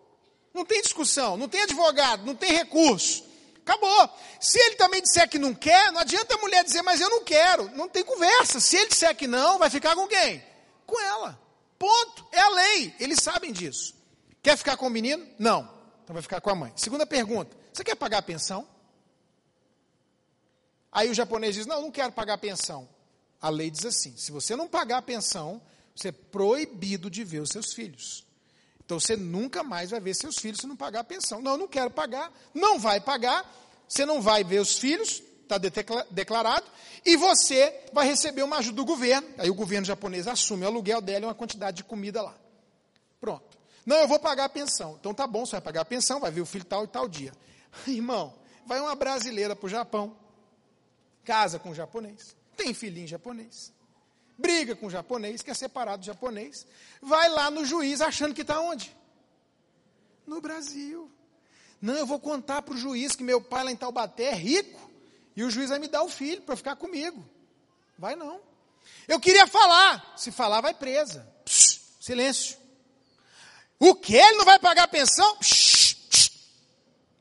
Não 0.53 0.64
tem 0.64 0.82
discussão, 0.82 1.36
não 1.36 1.49
tem 1.49 1.64
advogado, 1.64 2.26
não 2.26 2.34
tem 2.34 2.53
recurso. 2.53 3.26
Acabou. 3.58 4.10
Se 4.39 4.58
ele 4.58 4.76
também 4.78 5.01
disser 5.01 5.28
que 5.28 5.38
não 5.38 5.53
quer, 5.53 5.91
não 5.91 5.99
adianta 5.99 6.34
a 6.34 6.38
mulher 6.38 6.64
dizer, 6.64 6.84
mas 6.84 7.01
eu 7.01 7.10
não 7.10 7.26
quero. 7.26 7.70
Não 7.76 7.89
tem 7.89 8.05
conversa. 8.05 8.62
Se 8.62 8.78
ele 8.78 8.88
disser 8.88 9.14
que 9.18 9.28
não, 9.28 9.60
vai 9.60 9.70
ficar 9.70 9.93
com 9.95 10.08
quem? 10.08 10.41
Com 10.86 10.97
ela. 11.01 11.38
Ponto. 11.78 12.26
É 12.32 12.39
a 12.39 12.49
lei. 12.51 12.95
Eles 13.01 13.20
sabem 13.20 13.51
disso. 13.51 13.93
Quer 14.41 14.55
ficar 14.55 14.78
com 14.78 14.88
o 14.88 14.89
menino? 14.89 15.28
Não. 15.38 15.70
Então 16.05 16.14
vai 16.14 16.24
ficar 16.24 16.39
com 16.39 16.49
a 16.49 16.55
mãe. 16.55 16.72
Segunda 16.78 17.05
pergunta: 17.05 17.66
você 17.78 17.84
quer 17.84 17.95
pagar 17.95 18.17
a 18.17 18.21
pensão? 18.23 18.67
Aí 20.91 21.09
o 21.09 21.13
japonês 21.13 21.55
diz: 21.55 21.65
Não, 21.65 21.82
não 21.82 21.91
quero 21.91 22.11
pagar 22.11 22.34
a 22.34 22.38
pensão. 22.38 22.89
A 23.39 23.49
lei 23.49 23.69
diz 23.69 23.86
assim: 23.86 24.15
se 24.17 24.32
você 24.32 24.55
não 24.55 24.67
pagar 24.67 24.97
a 24.97 25.01
pensão, 25.01 25.61
você 25.95 26.09
é 26.09 26.11
proibido 26.11 27.09
de 27.09 27.23
ver 27.23 27.39
os 27.39 27.49
seus 27.49 27.73
filhos. 27.73 28.25
Então 28.84 28.99
você 28.99 29.15
nunca 29.15 29.63
mais 29.63 29.91
vai 29.91 29.99
ver 29.99 30.15
seus 30.15 30.38
filhos 30.38 30.59
se 30.61 30.67
não 30.67 30.75
pagar 30.75 31.01
a 31.01 31.03
pensão. 31.03 31.41
Não, 31.41 31.51
eu 31.51 31.57
não 31.57 31.67
quero 31.67 31.91
pagar, 31.91 32.32
não 32.53 32.80
vai 32.80 32.99
pagar, 32.99 33.45
você 33.88 34.05
não 34.05 34.21
vai 34.21 34.43
ver 34.43 34.59
os 34.59 34.78
filhos, 34.78 35.21
está 35.43 35.57
declarado, 36.09 36.65
e 37.05 37.15
você 37.15 37.86
vai 37.93 38.07
receber 38.07 38.43
uma 38.43 38.57
ajuda 38.57 38.78
do 38.78 38.86
governo. 38.86 39.28
Aí 39.38 39.49
o 39.49 39.55
governo 39.55 39.86
japonês 39.86 40.25
assume 40.25 40.63
o 40.63 40.67
aluguel 40.67 41.01
dela 41.01 41.25
e 41.25 41.28
uma 41.28 41.36
quantidade 41.36 41.78
de 41.78 41.84
comida 41.84 42.21
lá. 42.21 42.36
Pronto. 43.19 43.57
Não, 43.86 43.97
eu 43.97 44.07
vou 44.07 44.19
pagar 44.19 44.45
a 44.45 44.49
pensão. 44.49 44.97
Então 44.99 45.13
tá 45.13 45.28
bom, 45.28 45.45
você 45.45 45.51
vai 45.51 45.61
pagar 45.61 45.82
a 45.82 45.86
pensão, 45.86 46.19
vai 46.19 46.32
ver 46.32 46.41
o 46.41 46.45
filho 46.45 46.65
tal 46.65 46.86
e 46.86 46.88
tal 46.88 47.07
dia. 47.07 47.34
Irmão, 47.88 48.34
vai 48.65 48.80
uma 48.80 48.95
brasileira 48.95 49.55
para 49.55 49.65
o 49.65 49.70
Japão, 49.70 50.18
casa 51.24 51.59
com 51.59 51.70
um 51.70 51.76
japonês, 51.76 52.36
tem 52.55 52.74
filhinho 52.74 53.07
japonês 53.07 53.72
briga 54.38 54.76
com 54.76 54.86
o 54.86 54.89
japonês, 54.89 55.41
quer 55.41 55.55
separar 55.55 55.97
do 55.97 56.05
japonês, 56.05 56.65
vai 57.01 57.28
lá 57.30 57.49
no 57.49 57.65
juiz 57.65 58.01
achando 58.01 58.36
que 58.36 58.41
está 58.41 58.59
onde? 58.59 58.95
No 60.26 60.39
Brasil. 60.39 61.11
Não, 61.82 61.95
eu 61.95 62.05
vou 62.05 62.20
contar 62.20 62.61
para 62.61 62.76
o 62.76 62.78
juiz 62.78 63.15
que 63.15 63.24
meu 63.24 63.41
pai 63.41 63.63
lá 63.63 63.72
em 63.72 63.76
Taubaté 63.76 64.26
é 64.26 64.36
rico 64.36 64.91
e 65.36 65.43
o 65.43 65.49
juiz 65.49 65.70
vai 65.70 65.80
me 65.80 65.88
dar 65.88 66.03
o 66.03 66.09
filho 66.09 66.41
para 66.41 66.55
ficar 66.55 66.76
comigo. 66.76 67.28
Vai 67.97 68.15
não. 68.15 68.39
Eu 69.07 69.20
queria 69.20 69.47
falar. 69.47 70.13
Se 70.15 70.32
falar, 70.32 70.61
vai 70.61 70.74
presa. 70.74 71.28
Psh, 71.45 71.80
silêncio. 71.99 72.57
O 73.80 73.95
que? 73.95 74.15
Ele 74.15 74.38
não 74.38 74.45
vai 74.45 74.59
pagar 74.59 74.84
a 74.84 74.88
pensão? 74.88 75.38
Psh. 75.38 75.66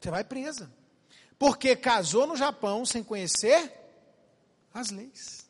Você 0.01 0.11
vai 0.11 0.25
presa. 0.25 0.71
Porque 1.39 1.77
casou 1.77 2.27
no 2.27 2.37
Japão 2.37 2.85
sem 2.85 3.03
conhecer 3.03 3.73
as 4.73 4.91
leis. 4.91 5.47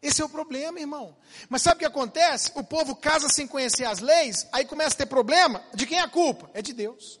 Esse 0.00 0.22
é 0.22 0.24
o 0.24 0.28
problema, 0.28 0.78
irmão. 0.78 1.16
Mas 1.48 1.62
sabe 1.62 1.76
o 1.76 1.78
que 1.80 1.84
acontece? 1.84 2.52
O 2.54 2.62
povo 2.62 2.94
casa 2.94 3.28
sem 3.28 3.46
conhecer 3.46 3.84
as 3.84 3.98
leis, 3.98 4.46
aí 4.52 4.64
começa 4.64 4.94
a 4.94 4.98
ter 4.98 5.06
problema. 5.06 5.62
De 5.74 5.86
quem 5.86 5.98
é 5.98 6.02
a 6.02 6.08
culpa? 6.08 6.48
É 6.54 6.62
de 6.62 6.72
Deus. 6.72 7.20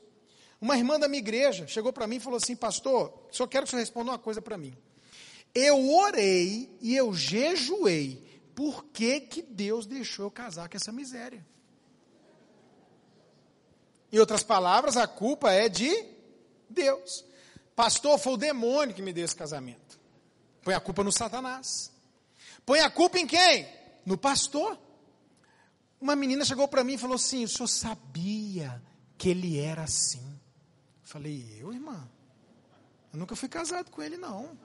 Uma 0.60 0.76
irmã 0.76 0.98
da 0.98 1.08
minha 1.08 1.18
igreja 1.18 1.66
chegou 1.66 1.92
para 1.92 2.06
mim 2.06 2.16
e 2.16 2.20
falou 2.20 2.36
assim: 2.36 2.54
Pastor, 2.54 3.12
só 3.30 3.46
quero 3.46 3.64
que 3.64 3.70
você 3.70 3.76
responda 3.76 4.12
uma 4.12 4.18
coisa 4.18 4.40
para 4.40 4.56
mim. 4.56 4.76
Eu 5.54 5.90
orei 5.90 6.76
e 6.80 6.94
eu 6.94 7.12
jejuei. 7.12 8.26
Por 8.54 8.84
que, 8.86 9.20
que 9.20 9.42
Deus 9.42 9.86
deixou 9.86 10.26
eu 10.26 10.30
casar 10.30 10.68
com 10.68 10.76
essa 10.76 10.92
miséria? 10.92 11.44
Em 14.12 14.18
outras 14.18 14.42
palavras, 14.42 14.96
a 14.96 15.06
culpa 15.06 15.52
é 15.52 15.68
de 15.68 15.90
Deus. 16.68 17.24
Pastor, 17.76 18.18
foi 18.18 18.32
o 18.32 18.38
demônio 18.38 18.94
que 18.94 19.02
me 19.02 19.12
deu 19.12 19.24
esse 19.24 19.36
casamento. 19.36 20.00
Põe 20.62 20.74
a 20.74 20.80
culpa 20.80 21.04
no 21.04 21.12
Satanás. 21.12 21.92
Põe 22.64 22.80
a 22.80 22.90
culpa 22.90 23.18
em 23.18 23.26
quem? 23.26 23.68
No 24.04 24.16
pastor. 24.16 24.78
Uma 26.00 26.16
menina 26.16 26.44
chegou 26.44 26.68
para 26.68 26.84
mim 26.84 26.94
e 26.94 26.98
falou 26.98 27.16
assim: 27.16 27.44
O 27.44 27.48
senhor 27.48 27.68
sabia 27.68 28.82
que 29.16 29.28
ele 29.28 29.58
era 29.58 29.82
assim? 29.82 30.40
Eu 31.02 31.08
falei: 31.08 31.58
Eu, 31.60 31.72
irmã? 31.72 32.08
Eu 33.12 33.18
nunca 33.18 33.34
fui 33.36 33.48
casado 33.48 33.90
com 33.90 34.02
ele, 34.02 34.16
não. 34.16 34.56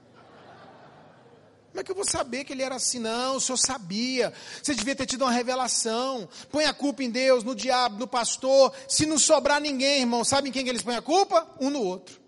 Como 1.73 1.81
é 1.81 1.83
que 1.83 1.89
eu 1.89 1.95
vou 1.95 2.05
saber 2.05 2.43
que 2.43 2.53
ele 2.53 2.61
era 2.61 2.75
assim? 2.75 2.99
Não, 2.99 3.37
o 3.37 3.41
senhor 3.41 3.57
sabia. 3.57 4.31
Você 4.61 4.75
devia 4.75 4.95
ter 4.95 5.07
tido 5.07 5.23
uma 5.23 5.31
revelação. 5.31 6.29
Põe 6.51 6.65
a 6.65 6.73
culpa 6.73 7.01
em 7.01 7.09
Deus, 7.09 7.43
no 7.43 7.55
diabo, 7.55 7.97
no 7.97 8.07
pastor. 8.07 8.71
Se 8.87 9.07
não 9.07 9.17
sobrar 9.17 9.59
ninguém, 9.59 10.01
irmão, 10.01 10.23
sabe 10.23 10.49
em 10.49 10.51
quem 10.51 10.63
que 10.63 10.69
eles 10.69 10.83
põem 10.83 10.97
a 10.97 11.01
culpa? 11.01 11.49
Um 11.59 11.71
no 11.71 11.81
outro. 11.81 12.21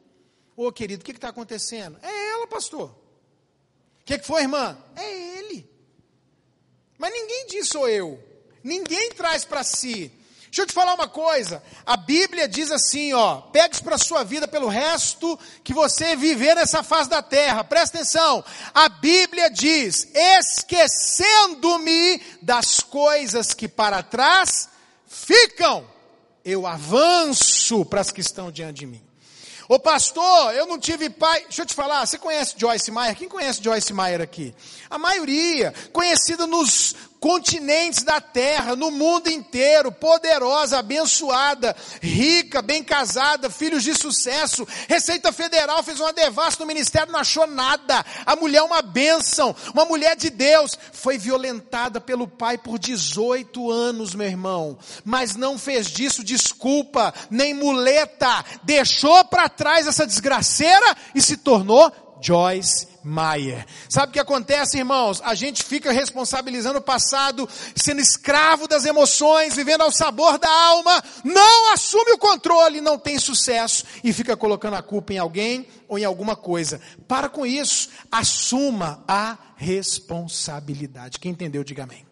Ô 0.57 0.71
querido, 0.71 1.03
o 1.03 1.05
que 1.05 1.11
está 1.11 1.29
acontecendo? 1.29 1.95
É 2.01 2.29
ela, 2.31 2.47
pastor. 2.47 2.89
O 2.89 4.03
que, 4.03 4.17
que 4.17 4.25
foi, 4.25 4.41
irmã? 4.41 4.75
É 4.95 5.37
ele. 5.37 5.69
Mas 6.97 7.13
ninguém 7.13 7.45
diz 7.45 7.67
sou 7.67 7.87
eu. 7.87 8.19
Ninguém 8.63 9.11
traz 9.11 9.45
para 9.45 9.63
si. 9.63 10.11
Deixa 10.55 10.63
eu 10.63 10.67
te 10.67 10.73
falar 10.73 10.93
uma 10.93 11.09
coisa. 11.09 11.61
A 11.85 11.97
Bíblia 11.97 12.47
diz 12.47 12.71
assim, 12.71 13.11
ó, 13.11 13.41
pegue 13.41 13.83
para 13.83 13.95
a 13.95 13.97
sua 13.97 14.23
vida 14.23 14.47
pelo 14.47 14.69
resto 14.69 15.37
que 15.61 15.73
você 15.73 16.15
viver 16.15 16.55
nessa 16.55 16.81
face 16.81 17.09
da 17.09 17.21
terra. 17.21 17.61
Presta 17.61 17.97
atenção. 17.97 18.41
A 18.73 18.87
Bíblia 18.87 19.49
diz: 19.49 20.07
esquecendo-me 20.15 22.21
das 22.41 22.79
coisas 22.79 23.53
que 23.53 23.67
para 23.67 24.01
trás 24.01 24.69
ficam, 25.05 25.85
eu 26.45 26.65
avanço 26.65 27.83
para 27.83 27.99
as 27.99 28.09
que 28.09 28.21
estão 28.21 28.49
diante 28.49 28.79
de 28.79 28.85
mim. 28.85 29.05
Ô 29.67 29.77
pastor, 29.79 30.53
eu 30.53 30.67
não 30.67 30.79
tive 30.79 31.09
pai. 31.09 31.41
Deixa 31.41 31.63
eu 31.63 31.65
te 31.65 31.73
falar, 31.73 32.05
você 32.05 32.17
conhece 32.17 32.55
Joyce 32.55 32.89
Meyer? 32.91 33.17
Quem 33.17 33.27
conhece 33.27 33.61
Joyce 33.63 33.91
Meyer 33.91 34.21
aqui? 34.21 34.55
A 34.89 34.97
maioria, 34.97 35.73
conhecida 35.91 36.47
nos 36.47 36.95
continentes 37.19 38.03
da 38.03 38.21
terra, 38.21 38.75
no 38.75 38.91
mundo 38.91 39.29
inteiro, 39.29 39.91
poderosa, 39.91 40.79
abençoada, 40.79 41.75
rica, 42.01 42.61
bem 42.61 42.83
casada, 42.83 43.49
filhos 43.49 43.83
de 43.83 43.95
sucesso. 43.95 44.67
Receita 44.87 45.31
Federal 45.31 45.81
fez 45.83 45.99
uma 45.99 46.13
devassa 46.13 46.57
no 46.59 46.65
ministério, 46.65 47.11
não 47.11 47.19
achou 47.19 47.47
nada. 47.47 48.05
A 48.25 48.35
mulher 48.35 48.59
é 48.59 48.63
uma 48.63 48.81
bênção, 48.81 49.55
uma 49.73 49.85
mulher 49.85 50.15
de 50.15 50.29
Deus, 50.29 50.77
foi 50.91 51.17
violentada 51.17 51.99
pelo 51.99 52.27
pai 52.27 52.57
por 52.57 52.77
18 52.77 53.71
anos, 53.71 54.13
meu 54.13 54.27
irmão, 54.27 54.77
mas 55.03 55.35
não 55.35 55.57
fez 55.57 55.87
disso 55.87 56.23
desculpa, 56.23 57.13
nem 57.29 57.53
muleta, 57.53 58.45
deixou 58.63 59.25
para 59.25 59.49
trás 59.49 59.87
essa 59.87 60.05
desgraceira 60.05 60.95
e 61.13 61.21
se 61.21 61.37
tornou 61.37 61.91
Joyce 62.21 62.87
Meyer. 63.03 63.65
Sabe 63.87 64.09
o 64.09 64.13
que 64.13 64.19
acontece, 64.19 64.77
irmãos? 64.77 65.21
A 65.23 65.35
gente 65.35 65.63
fica 65.63 65.91
responsabilizando 65.91 66.79
o 66.79 66.81
passado, 66.81 67.47
sendo 67.75 68.01
escravo 68.01 68.67
das 68.67 68.85
emoções, 68.85 69.55
vivendo 69.55 69.81
ao 69.81 69.91
sabor 69.91 70.39
da 70.39 70.49
alma, 70.49 71.03
não 71.23 71.73
assume 71.73 72.13
o 72.13 72.17
controle, 72.17 72.81
não 72.81 72.97
tem 72.97 73.19
sucesso 73.19 73.85
e 74.03 74.11
fica 74.11 74.35
colocando 74.35 74.75
a 74.75 74.81
culpa 74.81 75.13
em 75.13 75.17
alguém 75.17 75.67
ou 75.87 75.99
em 75.99 76.03
alguma 76.03 76.35
coisa. 76.35 76.81
Para 77.07 77.29
com 77.29 77.45
isso, 77.45 77.89
assuma 78.11 79.03
a 79.07 79.37
responsabilidade. 79.55 81.19
Quem 81.19 81.31
entendeu, 81.31 81.63
diga 81.63 81.83
amém. 81.83 82.05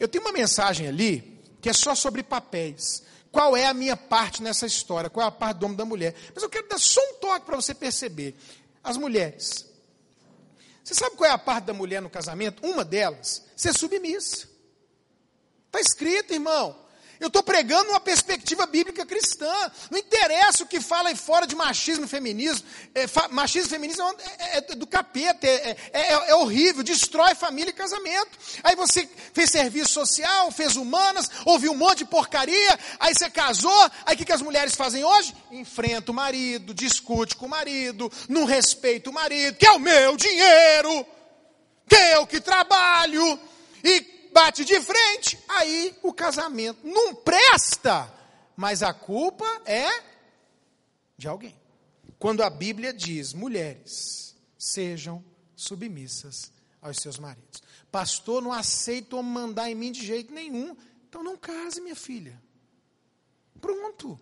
Eu 0.00 0.08
tenho 0.08 0.24
uma 0.24 0.32
mensagem 0.32 0.88
ali 0.88 1.40
que 1.60 1.68
é 1.68 1.72
só 1.72 1.94
sobre 1.94 2.24
papéis. 2.24 3.04
Qual 3.30 3.56
é 3.56 3.66
a 3.66 3.72
minha 3.72 3.96
parte 3.96 4.42
nessa 4.42 4.66
história? 4.66 5.08
Qual 5.08 5.24
é 5.24 5.28
a 5.28 5.32
parte 5.32 5.58
do 5.58 5.64
homem 5.64 5.76
da 5.76 5.86
mulher? 5.86 6.14
Mas 6.34 6.42
eu 6.42 6.50
quero 6.50 6.68
dar 6.68 6.78
só 6.78 7.00
um 7.00 7.14
toque 7.14 7.46
para 7.46 7.56
você 7.56 7.72
perceber. 7.72 8.36
As 8.82 8.96
mulheres. 8.96 9.66
Você 10.82 10.94
sabe 10.94 11.16
qual 11.16 11.30
é 11.30 11.32
a 11.32 11.38
parte 11.38 11.66
da 11.66 11.72
mulher 11.72 12.02
no 12.02 12.10
casamento? 12.10 12.66
Uma 12.66 12.84
delas, 12.84 13.44
ser 13.56 13.72
submissa. 13.72 14.48
Está 15.66 15.80
escrito, 15.80 16.32
irmão. 16.32 16.81
Eu 17.22 17.28
estou 17.28 17.42
pregando 17.42 17.90
uma 17.90 18.00
perspectiva 18.00 18.66
bíblica 18.66 19.06
cristã. 19.06 19.54
Não 19.88 19.96
interessa 19.96 20.64
o 20.64 20.66
que 20.66 20.80
fala 20.80 21.08
aí 21.08 21.14
fora 21.14 21.46
de 21.46 21.54
machismo 21.54 22.04
e 22.04 22.08
feminismo. 22.08 22.66
É, 22.92 23.06
fa, 23.06 23.28
machismo 23.28 23.68
e 23.68 23.70
feminismo 23.70 24.02
é, 24.02 24.58
é, 24.58 24.58
é 24.58 24.60
do 24.74 24.88
capeta, 24.88 25.46
é, 25.46 25.76
é, 25.92 26.30
é, 26.30 26.34
horrível, 26.34 26.82
destrói 26.82 27.36
família 27.36 27.70
e 27.70 27.72
casamento. 27.72 28.36
Aí 28.64 28.74
você 28.74 29.08
fez 29.32 29.50
serviço 29.50 29.90
social, 29.90 30.50
fez 30.50 30.74
humanas, 30.74 31.30
ouviu 31.44 31.70
um 31.70 31.76
monte 31.76 31.98
de 31.98 32.06
porcaria, 32.06 32.76
aí 32.98 33.14
você 33.14 33.30
casou, 33.30 33.90
aí 34.04 34.16
o 34.16 34.18
que, 34.18 34.24
que 34.24 34.32
as 34.32 34.42
mulheres 34.42 34.74
fazem 34.74 35.04
hoje? 35.04 35.32
Enfrenta 35.52 36.10
o 36.10 36.14
marido, 36.14 36.74
discute 36.74 37.36
com 37.36 37.46
o 37.46 37.50
marido, 37.50 38.10
não 38.28 38.44
respeita 38.46 39.10
o 39.10 39.12
marido, 39.12 39.56
que 39.56 39.66
é 39.66 39.70
o 39.70 39.78
meu 39.78 40.16
dinheiro, 40.16 41.06
que 41.88 41.94
eu 41.94 42.26
que 42.26 42.40
trabalho, 42.40 43.38
e 43.84 44.21
bate 44.32 44.64
de 44.64 44.80
frente, 44.80 45.38
aí 45.48 45.96
o 46.02 46.12
casamento 46.12 46.86
não 46.86 47.14
presta, 47.14 48.12
mas 48.56 48.82
a 48.82 48.92
culpa 48.92 49.46
é 49.64 49.88
de 51.16 51.28
alguém. 51.28 51.56
Quando 52.18 52.42
a 52.42 52.50
Bíblia 52.50 52.92
diz, 52.92 53.32
mulheres, 53.32 54.36
sejam 54.58 55.24
submissas 55.56 56.52
aos 56.80 56.98
seus 56.98 57.18
maridos. 57.18 57.62
Pastor, 57.90 58.42
não 58.42 58.52
aceito 58.52 59.22
mandar 59.22 59.70
em 59.70 59.74
mim 59.74 59.92
de 59.92 60.04
jeito 60.04 60.32
nenhum. 60.32 60.76
Então 61.08 61.22
não 61.22 61.36
case, 61.36 61.80
minha 61.80 61.94
filha. 61.94 62.40
Pronto. 63.60 64.18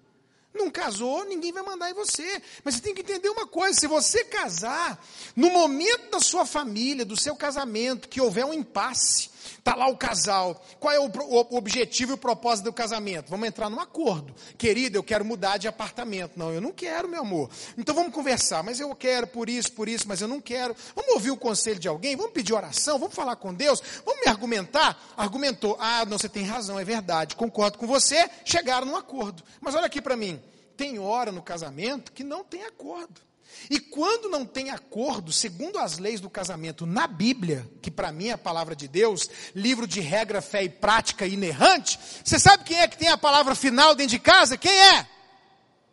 Não 0.53 0.69
casou, 0.69 1.25
ninguém 1.25 1.53
vai 1.53 1.63
mandar 1.63 1.91
em 1.91 1.95
você. 1.95 2.43
Mas 2.65 2.75
você 2.75 2.81
tem 2.81 2.95
que 2.95 3.03
entender 3.03 3.29
uma 3.29 3.47
coisa: 3.47 3.79
se 3.79 3.87
você 3.87 4.25
casar, 4.25 5.03
no 5.37 5.51
momento 5.51 6.11
da 6.11 6.21
sua 6.21 6.45
família, 6.45 7.05
do 7.05 7.17
seu 7.17 7.37
casamento, 7.37 8.09
que 8.09 8.21
houver 8.21 8.45
um 8.45 8.53
impasse, 8.53 9.31
está 9.59 9.75
lá 9.75 9.87
o 9.89 9.97
casal, 9.97 10.61
qual 10.79 10.95
é 10.95 11.01
o, 11.01 11.05
o, 11.05 11.57
objetivo 11.57 12.13
e 12.13 12.15
o 12.15 12.19
propósito 12.19 12.65
do 12.67 12.73
casamento? 12.73 13.31
Vamos 13.31 13.49
entrar 13.49 13.69
num 13.69 13.81
acordo. 13.81 14.35
Querida, 14.57 14.97
eu 14.97 15.03
quero 15.03 15.25
mudar 15.25 15.57
de 15.57 15.69
apartamento. 15.69 16.33
Não, 16.37 16.53
eu 16.53 16.61
não 16.61 16.73
quero, 16.73 17.09
meu 17.09 17.21
amor. 17.21 17.51
Então 17.77 17.95
vamos 17.95 18.13
conversar, 18.13 18.63
mas 18.63 18.81
eu 18.81 18.95
quero 18.95 19.27
por 19.27 19.49
isso, 19.49 19.73
por 19.73 19.89
isso, 19.89 20.07
mas 20.07 20.21
eu 20.21 20.29
não 20.29 20.41
quero. 20.41 20.75
Vamos 20.95 21.13
ouvir 21.15 21.31
o 21.31 21.37
conselho 21.37 21.79
de 21.79 21.89
alguém, 21.89 22.17
vamos 22.17 22.33
pedir 22.33 22.53
oração, 22.53 22.99
vamos 22.99 23.15
falar 23.15 23.37
com 23.37 23.53
Deus, 23.53 23.83
vamos 24.05 24.21
me 24.21 24.29
argumentar. 24.29 25.01
Argumentou, 25.17 25.77
ah, 25.81 26.05
não, 26.05 26.19
você 26.19 26.29
tem 26.29 26.45
razão, 26.45 26.79
é 26.79 26.85
verdade, 26.85 27.37
concordo 27.37 27.79
com 27.79 27.87
você, 27.87 28.29
chegaram 28.45 28.87
num 28.87 28.97
acordo. 28.97 29.43
Mas 29.61 29.75
olha 29.75 29.87
aqui 29.87 30.01
para 30.01 30.17
mim 30.17 30.41
tem 30.81 30.99
hora 30.99 31.31
no 31.31 31.43
casamento 31.43 32.11
que 32.11 32.25
não 32.25 32.43
tem 32.43 32.65
acordo. 32.65 33.21
E 33.69 33.79
quando 33.79 34.29
não 34.29 34.45
tem 34.45 34.71
acordo, 34.71 35.33
segundo 35.33 35.79
as 35.79 35.99
leis 35.99 36.21
do 36.21 36.31
casamento 36.31 36.87
na 36.87 37.07
Bíblia, 37.07 37.69
que 37.81 37.91
para 37.91 38.13
mim 38.13 38.29
é 38.29 38.33
a 38.33 38.39
palavra 38.39 38.75
de 38.75 38.89
Deus, 38.89 39.29
livro 39.55 39.87
de 39.87 40.01
regra, 40.01 40.43
fé 40.43 40.65
e 40.65 40.69
prática 40.69 41.27
inerrante, 41.27 41.99
você 42.25 42.39
sabe 42.39 42.65
quem 42.65 42.79
é 42.79 42.89
que 42.89 42.99
tem 42.99 43.09
a 43.09 43.19
palavra 43.19 43.55
final 43.55 43.95
dentro 43.95 44.13
de 44.13 44.19
casa? 44.19 44.57
Quem 44.57 44.73
é? 44.73 45.07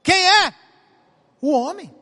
Quem 0.01 0.28
é? 0.28 0.53
O 1.41 1.51
homem. 1.51 1.93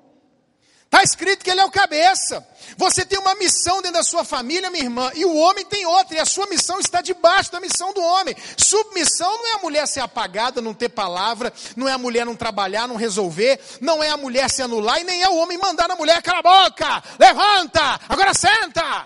Está 0.95 1.03
escrito 1.03 1.43
que 1.43 1.51
ele 1.51 1.59
é 1.59 1.65
o 1.65 1.69
cabeça. 1.69 2.47
Você 2.77 3.05
tem 3.05 3.19
uma 3.19 3.35
missão 3.35 3.81
dentro 3.81 3.97
da 3.97 4.03
sua 4.03 4.23
família, 4.23 4.71
minha 4.71 4.85
irmã, 4.85 5.11
e 5.13 5.25
o 5.25 5.35
homem 5.35 5.65
tem 5.65 5.85
outra, 5.85 6.15
e 6.15 6.19
a 6.21 6.25
sua 6.25 6.47
missão 6.47 6.79
está 6.79 7.01
debaixo 7.01 7.51
da 7.51 7.59
missão 7.59 7.91
do 7.91 8.01
homem. 8.01 8.33
Submissão 8.55 9.29
não 9.37 9.47
é 9.47 9.53
a 9.55 9.57
mulher 9.57 9.85
ser 9.89 9.99
apagada, 9.99 10.61
não 10.61 10.73
ter 10.73 10.87
palavra, 10.87 11.51
não 11.75 11.85
é 11.85 11.91
a 11.91 11.97
mulher 11.97 12.25
não 12.25 12.33
trabalhar, 12.33 12.87
não 12.87 12.95
resolver, 12.95 13.59
não 13.81 14.01
é 14.01 14.09
a 14.09 14.15
mulher 14.15 14.49
se 14.49 14.61
anular, 14.61 15.01
e 15.01 15.03
nem 15.03 15.21
é 15.21 15.27
o 15.27 15.35
homem 15.35 15.57
mandar 15.57 15.89
na 15.89 15.97
mulher, 15.97 16.21
cala 16.21 16.39
a 16.39 16.63
boca, 16.63 17.03
levanta, 17.19 17.99
agora 18.07 18.33
senta. 18.33 19.05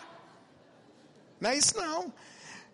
Não 1.41 1.49
é 1.49 1.57
isso 1.57 1.75
não. 1.75 2.13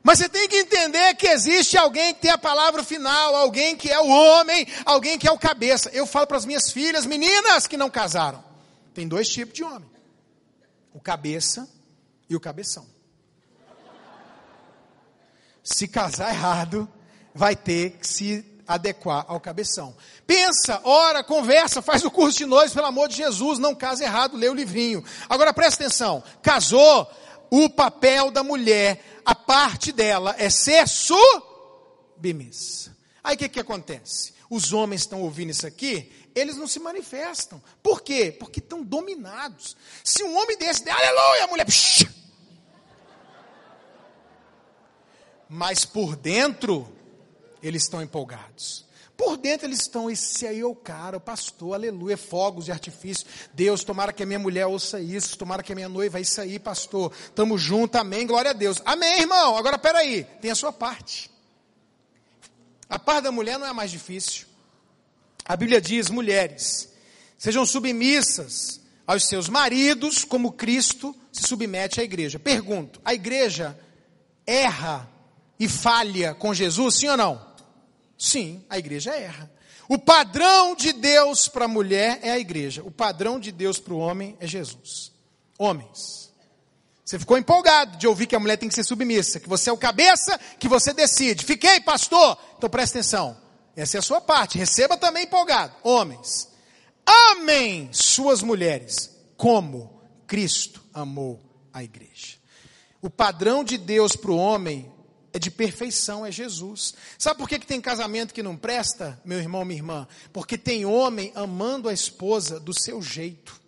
Mas 0.04 0.20
você 0.20 0.28
tem 0.28 0.46
que 0.50 0.58
entender 0.58 1.16
que 1.16 1.28
existe 1.28 1.78
alguém 1.78 2.14
que 2.14 2.20
tem 2.20 2.32
a 2.32 2.38
palavra 2.38 2.84
final, 2.84 3.34
alguém 3.34 3.78
que 3.78 3.90
é 3.90 4.00
o 4.00 4.10
homem, 4.10 4.68
alguém 4.84 5.18
que 5.18 5.26
é 5.26 5.32
o 5.32 5.40
cabeça. 5.40 5.90
Eu 5.94 6.06
falo 6.06 6.28
para 6.28 6.36
as 6.36 6.46
minhas 6.46 6.70
filhas, 6.70 7.06
meninas 7.06 7.66
que 7.66 7.78
não 7.78 7.90
casaram. 7.90 8.45
Tem 8.96 9.08
dois 9.08 9.30
tipos 9.30 9.54
de 9.54 9.64
homem: 9.64 9.88
o 10.94 11.00
cabeça 11.00 11.70
e 12.30 12.36
o 12.36 12.40
cabeção. 12.40 12.88
Se 15.62 15.88
casar 15.88 16.34
errado, 16.34 16.90
vai 17.34 17.56
ter 17.56 17.98
que 17.98 18.08
se 18.08 18.44
adequar 18.68 19.26
ao 19.28 19.40
cabeção. 19.40 19.96
Pensa, 20.26 20.82
ora, 20.84 21.24
conversa, 21.24 21.82
faz 21.82 22.04
o 22.06 22.12
curso 22.12 22.38
de 22.38 22.46
nós, 22.46 22.74
pelo 22.74 22.88
amor 22.88 23.08
de 23.10 23.18
Jesus, 23.18 23.60
não 23.60 23.76
casa 23.76 24.04
errado, 24.04 24.38
lê 24.38 24.48
o 24.48 24.54
livrinho. 24.54 25.04
Agora 25.28 25.54
presta 25.54 25.84
atenção: 25.84 26.24
casou, 26.42 27.12
o 27.52 27.70
papel 27.70 28.32
da 28.32 28.44
mulher, 28.44 29.22
a 29.26 29.36
parte 29.36 29.92
dela 29.92 30.34
é 30.38 30.50
ser 30.50 30.88
submissa. 30.88 31.36
Aí 33.22 33.36
o 33.36 33.38
que, 33.38 33.50
que 33.50 33.60
acontece? 33.60 34.34
Os 34.50 34.72
homens 34.72 35.02
estão 35.02 35.22
ouvindo 35.22 35.50
isso 35.50 35.68
aqui, 35.68 36.12
eles 36.36 36.58
não 36.58 36.68
se 36.68 36.80
manifestam. 36.80 37.64
Por 37.82 38.02
quê? 38.02 38.36
Porque 38.38 38.60
estão 38.60 38.84
dominados. 38.84 39.76
Se 40.04 40.24
um 40.24 40.38
homem 40.38 40.58
desse 40.58 40.84
der 40.84 40.92
aleluia, 40.92 41.46
a 41.46 41.48
mulher. 41.48 41.66
Psh, 41.66 42.06
mas 45.48 45.86
por 45.86 46.16
dentro, 46.16 46.88
eles 47.62 47.84
estão 47.84 48.02
empolgados. 48.02 48.86
Por 49.16 49.38
dentro 49.38 49.66
eles 49.66 49.80
estão, 49.80 50.10
esse 50.10 50.46
aí 50.46 50.60
é 50.60 50.66
o 50.66 50.76
cara, 50.76 51.16
o 51.16 51.22
pastor, 51.22 51.74
aleluia, 51.74 52.18
fogos 52.18 52.66
de 52.66 52.72
artifício. 52.72 53.26
Deus, 53.54 53.82
tomara 53.82 54.12
que 54.12 54.22
a 54.22 54.26
minha 54.26 54.40
mulher 54.40 54.66
ouça 54.66 55.00
isso, 55.00 55.38
tomara 55.38 55.64
que 55.64 55.72
a 55.72 55.76
minha 55.76 55.88
noiva, 55.88 56.18
é 56.18 56.22
isso 56.22 56.42
aí, 56.42 56.60
pastor. 56.60 57.14
Estamos 57.18 57.62
juntos, 57.62 58.00
amém, 58.00 58.28
glória 58.28 58.52
a 58.52 58.54
Deus. 58.54 58.82
Amém, 58.84 59.22
irmão. 59.22 59.56
Agora 59.56 59.78
peraí, 59.78 60.26
tem 60.42 60.52
a 60.52 60.56
sua 60.56 60.74
parte. 60.74 61.32
A 62.90 63.00
parte 63.00 63.24
da 63.24 63.32
mulher 63.32 63.58
não 63.58 63.66
é 63.66 63.70
a 63.70 63.74
mais 63.74 63.90
difícil. 63.90 64.48
A 65.48 65.56
Bíblia 65.56 65.80
diz: 65.80 66.10
mulheres, 66.10 66.90
sejam 67.38 67.66
submissas 67.66 68.82
aos 69.06 69.28
seus 69.28 69.48
maridos, 69.48 70.24
como 70.24 70.52
Cristo 70.52 71.16
se 71.32 71.44
submete 71.44 72.02
à 72.02 72.04
igreja. 72.04 72.40
Pergunto: 72.40 73.00
a 73.06 73.14
igreja 73.14 73.78
erra 74.46 75.10
e 75.60 75.68
falha 75.68 76.34
com 76.34 76.54
Jesus, 76.54 76.96
sim 76.96 77.08
ou 77.08 77.18
não? 77.18 77.46
Sim, 78.18 78.64
a 78.70 78.78
igreja 78.78 79.12
erra. 79.12 79.52
O 79.88 80.00
padrão 80.00 80.76
de 80.76 80.92
Deus 80.92 81.48
para 81.48 81.66
a 81.66 81.68
mulher 81.68 82.20
é 82.24 82.32
a 82.32 82.40
igreja. 82.40 82.82
O 82.84 82.90
padrão 82.90 83.40
de 83.40 83.52
Deus 83.52 83.80
para 83.80 83.94
o 83.94 84.00
homem 84.00 84.36
é 84.40 84.48
Jesus. 84.48 85.12
Homens. 85.60 86.34
Você 87.04 87.20
ficou 87.20 87.38
empolgado 87.38 87.98
de 87.98 88.08
ouvir 88.08 88.26
que 88.26 88.36
a 88.36 88.40
mulher 88.40 88.58
tem 88.58 88.68
que 88.68 88.74
ser 88.74 88.84
submissa, 88.84 89.40
que 89.40 89.48
você 89.48 89.70
é 89.70 89.74
o 89.74 89.78
cabeça, 89.78 90.40
que 90.58 90.68
você 90.68 90.92
decide. 90.92 91.46
Fiquei, 91.46 91.80
pastor? 91.80 92.36
Então 92.58 92.68
presta 92.68 92.98
atenção. 92.98 93.38
Essa 93.76 93.98
é 93.98 94.00
a 94.00 94.04
sua 94.04 94.22
parte. 94.22 94.58
Receba 94.58 94.98
também 94.98 95.24
empolgado. 95.24 95.76
Homens, 95.84 96.50
amem 97.06 97.90
suas 97.92 98.42
mulheres 98.42 99.10
como 99.38 100.02
Cristo 100.26 100.84
amou 100.94 101.42
a 101.74 101.84
igreja. 101.84 102.38
O 103.02 103.10
padrão 103.10 103.64
de 103.64 103.78
Deus 103.78 104.16
para 104.16 104.32
o 104.32 104.38
homem 104.38 104.92
é 105.34 105.38
de 105.38 105.52
perfeição, 105.52 106.26
é 106.26 106.32
Jesus. 106.32 106.96
Sabe 107.20 107.38
por 107.38 107.50
que, 107.50 107.60
que 107.60 107.68
tem 107.68 107.82
casamento 107.82 108.34
que 108.34 108.42
não 108.42 108.56
presta, 108.56 109.22
meu 109.26 109.38
irmão, 109.38 109.66
minha 109.66 109.78
irmã? 109.78 110.08
Porque 110.32 110.58
tem 110.58 110.86
homem 110.86 111.32
amando 111.36 111.90
a 111.90 111.94
esposa 111.94 112.60
do 112.60 112.74
seu 112.74 113.02
jeito. 113.02 113.62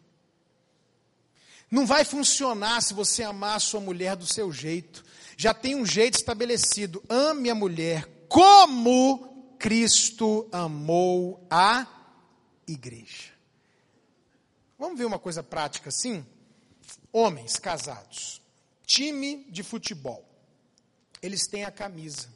Não 1.70 1.86
vai 1.86 2.06
funcionar 2.06 2.82
se 2.82 2.94
você 2.94 3.22
amar 3.24 3.58
a 3.58 3.60
sua 3.60 3.82
mulher 3.82 4.16
do 4.16 4.26
seu 4.26 4.52
jeito. 4.52 5.04
Já 5.36 5.54
tem 5.54 5.76
um 5.76 5.86
jeito 5.86 6.16
estabelecido. 6.16 7.04
Ame 7.10 7.50
a 7.50 7.56
mulher 7.56 8.08
como 8.30 9.37
Cristo 9.58 10.48
amou 10.52 11.46
a 11.50 11.88
igreja. 12.68 13.34
Vamos 14.78 14.98
ver 14.98 15.06
uma 15.06 15.20
coisa 15.20 15.42
prática 15.42 15.90
assim? 15.90 16.26
Homens 17.12 17.58
casados, 17.58 18.42
time 18.86 19.46
de 19.50 19.64
futebol, 19.64 20.24
eles 21.22 21.48
têm 21.48 21.64
a 21.64 21.72
camisa, 21.72 22.30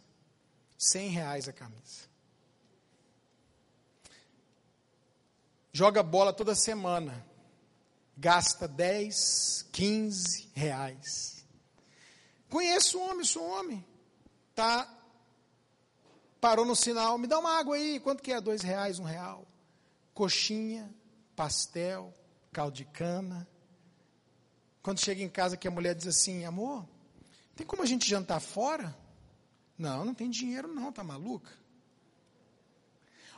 cem 0.77 1.09
reais 1.09 1.47
a 1.47 1.53
camisa. 1.53 2.09
Joga 5.71 6.03
bola 6.03 6.33
toda 6.33 6.55
semana, 6.55 7.25
gasta 8.17 8.67
10, 8.67 9.67
15 9.71 10.49
reais. 10.53 11.45
Conheço 12.49 12.97
um 12.97 13.09
homem, 13.09 13.23
sou 13.23 13.47
homem, 13.47 13.85
tá 14.53 15.00
parou 16.41 16.65
no 16.65 16.75
sinal, 16.75 17.19
me 17.19 17.27
dá 17.27 17.37
uma 17.37 17.59
água 17.59 17.75
aí, 17.75 17.99
quanto 17.99 18.23
que 18.23 18.33
é? 18.33 18.41
Dois 18.41 18.63
reais, 18.63 18.97
um 18.97 19.03
real. 19.03 19.47
Coxinha, 20.11 20.93
pastel, 21.35 22.11
caldo 22.51 22.75
de 22.75 22.83
cana. 22.83 23.47
Quando 24.81 24.99
chega 24.99 25.21
em 25.21 25.29
casa 25.29 25.55
que 25.55 25.67
a 25.67 25.71
mulher 25.71 25.93
diz 25.93 26.07
assim, 26.07 26.43
amor, 26.43 26.85
tem 27.55 27.65
como 27.65 27.83
a 27.83 27.85
gente 27.85 28.09
jantar 28.09 28.39
fora? 28.39 28.97
Não, 29.77 30.03
não 30.03 30.15
tem 30.15 30.29
dinheiro 30.29 30.67
não, 30.67 30.91
tá 30.91 31.03
maluca? 31.03 31.51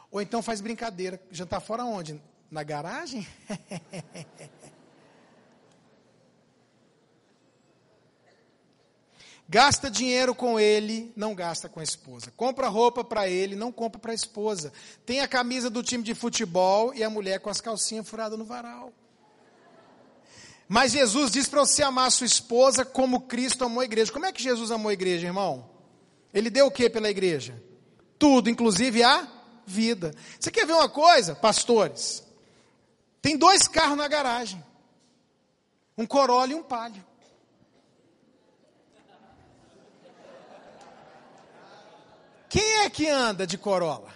Ou 0.09 0.21
então 0.21 0.41
faz 0.41 0.61
brincadeira, 0.61 1.21
jantar 1.29 1.59
fora 1.59 1.83
onde? 1.83 2.21
Na 2.49 2.63
garagem? 2.63 3.27
Gasta 9.47 9.89
dinheiro 9.89 10.33
com 10.33 10.59
ele, 10.59 11.11
não 11.15 11.35
gasta 11.35 11.67
com 11.67 11.79
a 11.79 11.83
esposa. 11.83 12.31
Compra 12.35 12.69
roupa 12.69 13.03
para 13.03 13.27
ele, 13.27 13.55
não 13.55 13.71
compra 13.71 13.99
para 13.99 14.11
a 14.11 14.15
esposa. 14.15 14.71
Tem 15.05 15.19
a 15.19 15.27
camisa 15.27 15.69
do 15.69 15.83
time 15.83 16.03
de 16.03 16.15
futebol 16.15 16.93
e 16.93 17.03
a 17.03 17.09
mulher 17.09 17.39
com 17.39 17.49
as 17.49 17.59
calcinhas 17.59 18.07
furadas 18.07 18.39
no 18.39 18.45
varal. 18.45 18.91
Mas 20.67 20.93
Jesus 20.93 21.29
diz 21.29 21.47
para 21.47 21.59
você 21.59 21.83
amar 21.83 22.07
a 22.07 22.11
sua 22.11 22.25
esposa 22.25 22.85
como 22.85 23.21
Cristo 23.21 23.65
amou 23.65 23.81
a 23.81 23.85
igreja. 23.85 24.11
Como 24.11 24.25
é 24.25 24.31
que 24.31 24.41
Jesus 24.41 24.71
amou 24.71 24.89
a 24.89 24.93
igreja, 24.93 25.27
irmão? 25.27 25.69
Ele 26.33 26.49
deu 26.49 26.67
o 26.67 26.71
que 26.71 26.89
pela 26.89 27.09
igreja? 27.09 27.61
Tudo, 28.17 28.49
inclusive 28.49 29.03
a 29.03 29.27
vida. 29.65 30.15
Você 30.39 30.49
quer 30.49 30.65
ver 30.65 30.73
uma 30.73 30.89
coisa, 30.89 31.35
pastores? 31.35 32.23
Tem 33.21 33.37
dois 33.37 33.67
carros 33.67 33.97
na 33.97 34.07
garagem: 34.07 34.63
um 35.97 36.05
Corolla 36.05 36.53
e 36.53 36.55
um 36.55 36.63
Palio. 36.63 37.03
Quem 42.53 42.81
é 42.81 42.89
que 42.91 43.09
anda 43.09 43.47
de 43.47 43.57
Corolla? 43.57 44.13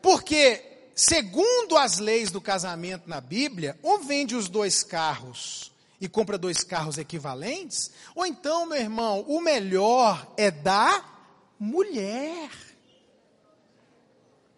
Porque, 0.00 0.64
segundo 0.94 1.76
as 1.76 1.98
leis 1.98 2.30
do 2.30 2.40
casamento 2.40 3.06
na 3.06 3.20
Bíblia, 3.20 3.78
ou 3.82 3.98
vende 3.98 4.34
os 4.34 4.48
dois 4.48 4.82
carros 4.82 5.70
e 6.00 6.08
compra 6.08 6.38
dois 6.38 6.64
carros 6.64 6.96
equivalentes, 6.96 7.90
ou 8.14 8.24
então, 8.24 8.64
meu 8.64 8.78
irmão, 8.78 9.26
o 9.28 9.42
melhor 9.42 10.26
é 10.38 10.50
da 10.50 11.04
mulher. 11.60 12.48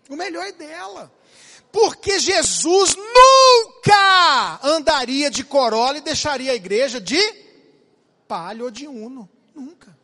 O 0.08 0.14
melhor 0.14 0.44
é 0.44 0.52
dela. 0.52 1.12
Porque 1.72 2.20
Jesus 2.20 2.94
nunca 2.94 4.60
andaria 4.62 5.28
de 5.28 5.42
Corolla 5.42 5.98
e 5.98 6.02
deixaria 6.02 6.52
a 6.52 6.54
igreja 6.54 7.00
de 7.00 7.20
palho 8.28 8.66
ou 8.66 8.70
de 8.70 8.86
uno. 8.86 9.28
Nunca. 9.52 9.98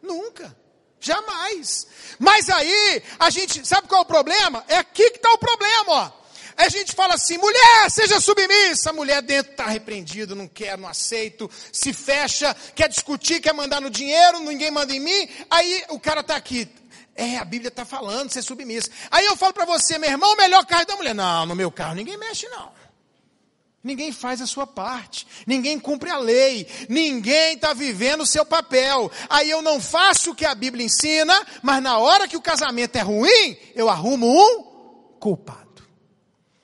Nunca. 0.00 0.61
Jamais. 1.02 1.86
Mas 2.18 2.48
aí, 2.48 3.02
a 3.18 3.28
gente, 3.28 3.66
sabe 3.66 3.88
qual 3.88 4.02
é 4.02 4.04
o 4.04 4.06
problema? 4.06 4.64
É 4.68 4.76
aqui 4.76 5.10
que 5.10 5.16
está 5.16 5.32
o 5.32 5.38
problema, 5.38 5.84
ó. 5.88 6.10
A 6.56 6.68
gente 6.68 6.94
fala 6.94 7.14
assim, 7.14 7.38
mulher, 7.38 7.90
seja 7.90 8.20
submissa. 8.20 8.90
A 8.90 8.92
mulher 8.92 9.20
dentro 9.20 9.50
está 9.50 9.66
repreendida, 9.66 10.34
não 10.34 10.46
quer, 10.46 10.78
não 10.78 10.88
aceito, 10.88 11.50
se 11.72 11.92
fecha, 11.92 12.54
quer 12.74 12.88
discutir, 12.88 13.40
quer 13.40 13.52
mandar 13.52 13.80
no 13.80 13.90
dinheiro, 13.90 14.38
ninguém 14.40 14.70
manda 14.70 14.94
em 14.94 15.00
mim. 15.00 15.28
Aí 15.50 15.84
o 15.88 15.98
cara 15.98 16.20
está 16.20 16.36
aqui. 16.36 16.68
É, 17.16 17.36
a 17.36 17.44
Bíblia 17.44 17.68
está 17.68 17.84
falando, 17.84 18.30
ser 18.30 18.42
submissa. 18.42 18.88
Aí 19.10 19.26
eu 19.26 19.36
falo 19.36 19.52
para 19.52 19.64
você, 19.64 19.98
meu 19.98 20.08
irmão, 20.08 20.36
melhor 20.36 20.64
carro 20.64 20.86
da 20.86 20.96
mulher. 20.96 21.14
Não, 21.14 21.44
no 21.46 21.56
meu 21.56 21.70
carro 21.70 21.94
ninguém 21.94 22.16
mexe, 22.16 22.48
não. 22.48 22.70
Ninguém 23.82 24.12
faz 24.12 24.40
a 24.40 24.46
sua 24.46 24.64
parte, 24.64 25.26
ninguém 25.44 25.76
cumpre 25.76 26.08
a 26.08 26.16
lei, 26.16 26.68
ninguém 26.88 27.54
está 27.54 27.74
vivendo 27.74 28.20
o 28.20 28.26
seu 28.26 28.46
papel. 28.46 29.10
Aí 29.28 29.50
eu 29.50 29.60
não 29.60 29.80
faço 29.80 30.30
o 30.30 30.34
que 30.36 30.44
a 30.44 30.54
Bíblia 30.54 30.86
ensina, 30.86 31.34
mas 31.62 31.82
na 31.82 31.98
hora 31.98 32.28
que 32.28 32.36
o 32.36 32.40
casamento 32.40 32.94
é 32.94 33.00
ruim, 33.00 33.56
eu 33.74 33.88
arrumo 33.88 34.26
um 34.28 35.16
culpado. 35.18 35.82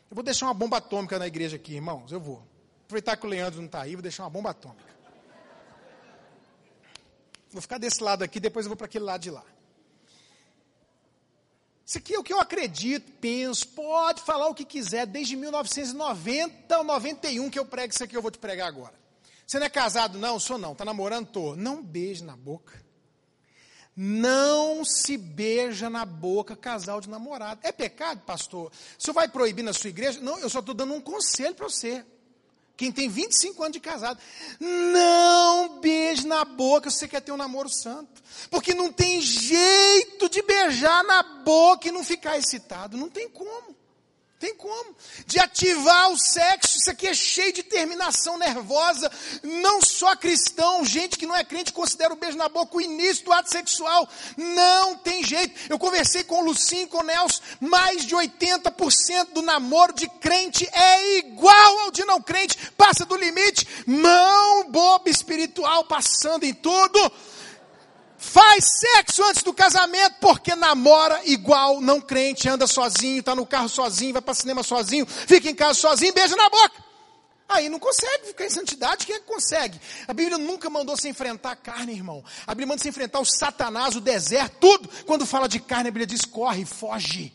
Eu 0.09 0.14
vou 0.14 0.23
deixar 0.23 0.47
uma 0.47 0.55
bomba 0.55 0.77
atômica 0.77 1.19
na 1.19 1.27
igreja 1.27 1.57
aqui, 1.57 1.75
irmãos, 1.75 2.12
eu 2.12 2.21
vou. 2.21 2.47
Aproveitar 2.85 3.16
que 3.16 3.27
o 3.27 3.29
Leandro 3.29 3.59
não 3.59 3.66
está 3.66 3.83
aí, 3.83 3.97
vou 3.97 4.03
deixar 4.03 4.23
uma 4.23 4.31
bomba 4.31 4.51
atômica. 4.51 4.97
Vou 7.51 7.61
ficar 7.61 7.79
desse 7.79 8.03
lado 8.03 8.23
aqui, 8.23 8.39
depois 8.39 8.64
eu 8.64 8.71
vou 8.71 8.77
para 8.77 8.87
aquele 8.87 9.05
lado 9.05 9.23
de 9.23 9.31
lá. 9.31 9.45
Isso 11.89 11.97
aqui 11.97 12.14
é 12.14 12.18
o 12.18 12.22
que 12.22 12.34
eu 12.34 12.39
acredito, 12.39 13.11
penso, 13.12 13.66
pode 13.68 14.20
falar 14.20 14.47
o 14.47 14.55
que 14.55 14.62
quiser, 14.62 15.07
desde 15.07 15.34
1990 15.34 16.76
ou 16.76 16.84
91 16.84 17.49
que 17.49 17.59
eu 17.59 17.64
prego 17.64 17.95
isso 17.95 18.05
aqui, 18.05 18.14
eu 18.14 18.20
vou 18.20 18.30
te 18.30 18.36
pregar 18.36 18.68
agora. 18.68 18.93
Você 19.47 19.59
não 19.59 19.64
é 19.64 19.70
casado, 19.70 20.18
não? 20.18 20.39
Sou 20.39 20.59
não. 20.59 20.72
Está 20.72 20.84
namorando? 20.84 21.28
Tô. 21.28 21.57
Não 21.57 21.82
beije 21.82 22.22
na 22.22 22.36
boca. 22.36 22.84
Não 23.97 24.84
se 24.84 25.16
beija 25.16 25.89
na 25.89 26.05
boca 26.05 26.55
casal 26.55 27.01
de 27.01 27.09
namorado. 27.09 27.59
É 27.64 27.72
pecado, 27.72 28.20
pastor? 28.20 28.70
Senhor 28.99 29.14
vai 29.14 29.26
proibir 29.26 29.62
na 29.62 29.72
sua 29.72 29.89
igreja? 29.89 30.20
Não, 30.20 30.39
eu 30.41 30.51
só 30.51 30.59
estou 30.59 30.74
dando 30.74 30.93
um 30.93 31.01
conselho 31.01 31.55
para 31.55 31.70
você. 31.70 32.05
Quem 32.79 32.93
tem 32.93 33.09
25 33.09 33.61
anos 33.61 33.72
de 33.72 33.81
casado, 33.81 34.20
não 34.61 35.81
beije 35.81 36.24
na 36.24 36.45
boca 36.45 36.89
se 36.89 36.99
você 36.99 37.09
quer 37.09 37.20
ter 37.20 37.33
um 37.33 37.37
namoro 37.37 37.68
santo. 37.68 38.22
Porque 38.49 38.72
não 38.72 38.93
tem 38.93 39.20
jeito 39.20 40.29
de 40.29 40.41
beijar 40.43 41.03
na 41.03 41.24
boca 41.43 41.89
e 41.89 41.91
não 41.91 42.05
ficar 42.05 42.39
excitado. 42.39 42.97
Não 42.97 43.09
tem 43.09 43.29
como. 43.29 43.76
Tem 44.39 44.55
como. 44.55 44.95
De 45.26 45.41
ativar 45.41 46.11
o 46.11 46.16
sexo, 46.16 46.78
isso 46.78 46.91
aqui 46.91 47.09
é 47.09 47.14
cheio 47.14 47.53
de 47.53 47.64
terminação 47.64 48.39
nervosa. 48.39 49.11
Não 49.43 49.82
só 49.82 50.14
cristão, 50.14 50.84
gente 50.84 51.18
que 51.18 51.26
não 51.26 51.34
é 51.34 51.43
crente 51.43 51.72
considera 51.72 52.12
o 52.12 52.16
beijo 52.16 52.39
na 52.39 52.49
boca 52.49 52.76
o 52.76 52.80
início 52.80 53.24
do 53.24 53.32
ato 53.32 53.51
sexual. 53.51 54.09
Não 54.36 54.97
tem 54.97 55.24
jeito. 55.24 55.59
Eu 55.68 55.76
conversei 55.76 56.22
com 56.22 56.41
o 56.41 56.45
Lucinho 56.45 56.86
com 56.86 56.99
o 56.99 57.03
Nelson. 57.03 57.43
Mais 57.61 58.07
de 58.07 58.14
80% 58.14 59.32
do 59.32 59.43
namoro 59.43 59.93
de 59.93 60.09
crente 60.09 60.68
é 60.72 61.18
igual 61.18 61.78
ao 61.80 61.91
de 61.91 62.05
não 62.05 62.22
crente. 62.22 62.57
Passa 62.76 63.05
do 63.05 63.16
limite. 63.16 63.66
Mão 63.86 64.70
boba 64.70 65.11
espiritual 65.11 65.84
passando 65.84 66.45
em 66.45 66.55
tudo 66.55 67.12
faz 68.19 68.64
sexo 68.81 69.23
antes 69.25 69.43
do 69.43 69.55
casamento 69.55 70.16
porque 70.21 70.55
namora 70.55 71.21
igual 71.25 71.81
não 71.81 72.01
crente, 72.01 72.49
anda 72.49 72.66
sozinho, 72.66 73.21
está 73.21 73.35
no 73.35 73.47
carro 73.47 73.69
sozinho, 73.69 74.12
vai 74.12 74.21
para 74.21 74.35
cinema 74.35 74.62
sozinho, 74.62 75.07
fica 75.07 75.49
em 75.49 75.55
casa 75.55 75.75
sozinho, 75.75 76.12
beija 76.12 76.37
na 76.37 76.51
boca. 76.51 76.89
Aí 77.49 77.71
não 77.71 77.79
consegue 77.79 78.27
ficar 78.27 78.45
em 78.45 78.51
santidade, 78.51 79.07
quem 79.07 79.16
é 79.16 79.21
que 79.21 79.25
consegue? 79.25 79.81
A 80.07 80.12
Bíblia 80.12 80.37
nunca 80.37 80.69
mandou 80.69 80.97
se 80.99 81.09
enfrentar 81.09 81.53
a 81.53 81.57
carne, 81.57 81.95
irmão. 81.95 82.23
A 82.47 82.51
Bíblia 82.53 82.66
manda 82.66 82.83
se 82.83 82.89
enfrentar 82.89 83.21
o 83.21 83.25
Satanás, 83.25 83.97
o 83.97 84.03
deserto, 84.03 84.59
tudo. 84.61 84.91
Quando 85.07 85.25
fala 85.25 85.49
de 85.49 85.59
carne, 85.59 85.89
a 85.89 85.91
Bíblia 85.91 86.07
diz: 86.07 86.27
corre, 86.27 86.66
foge. 86.66 87.33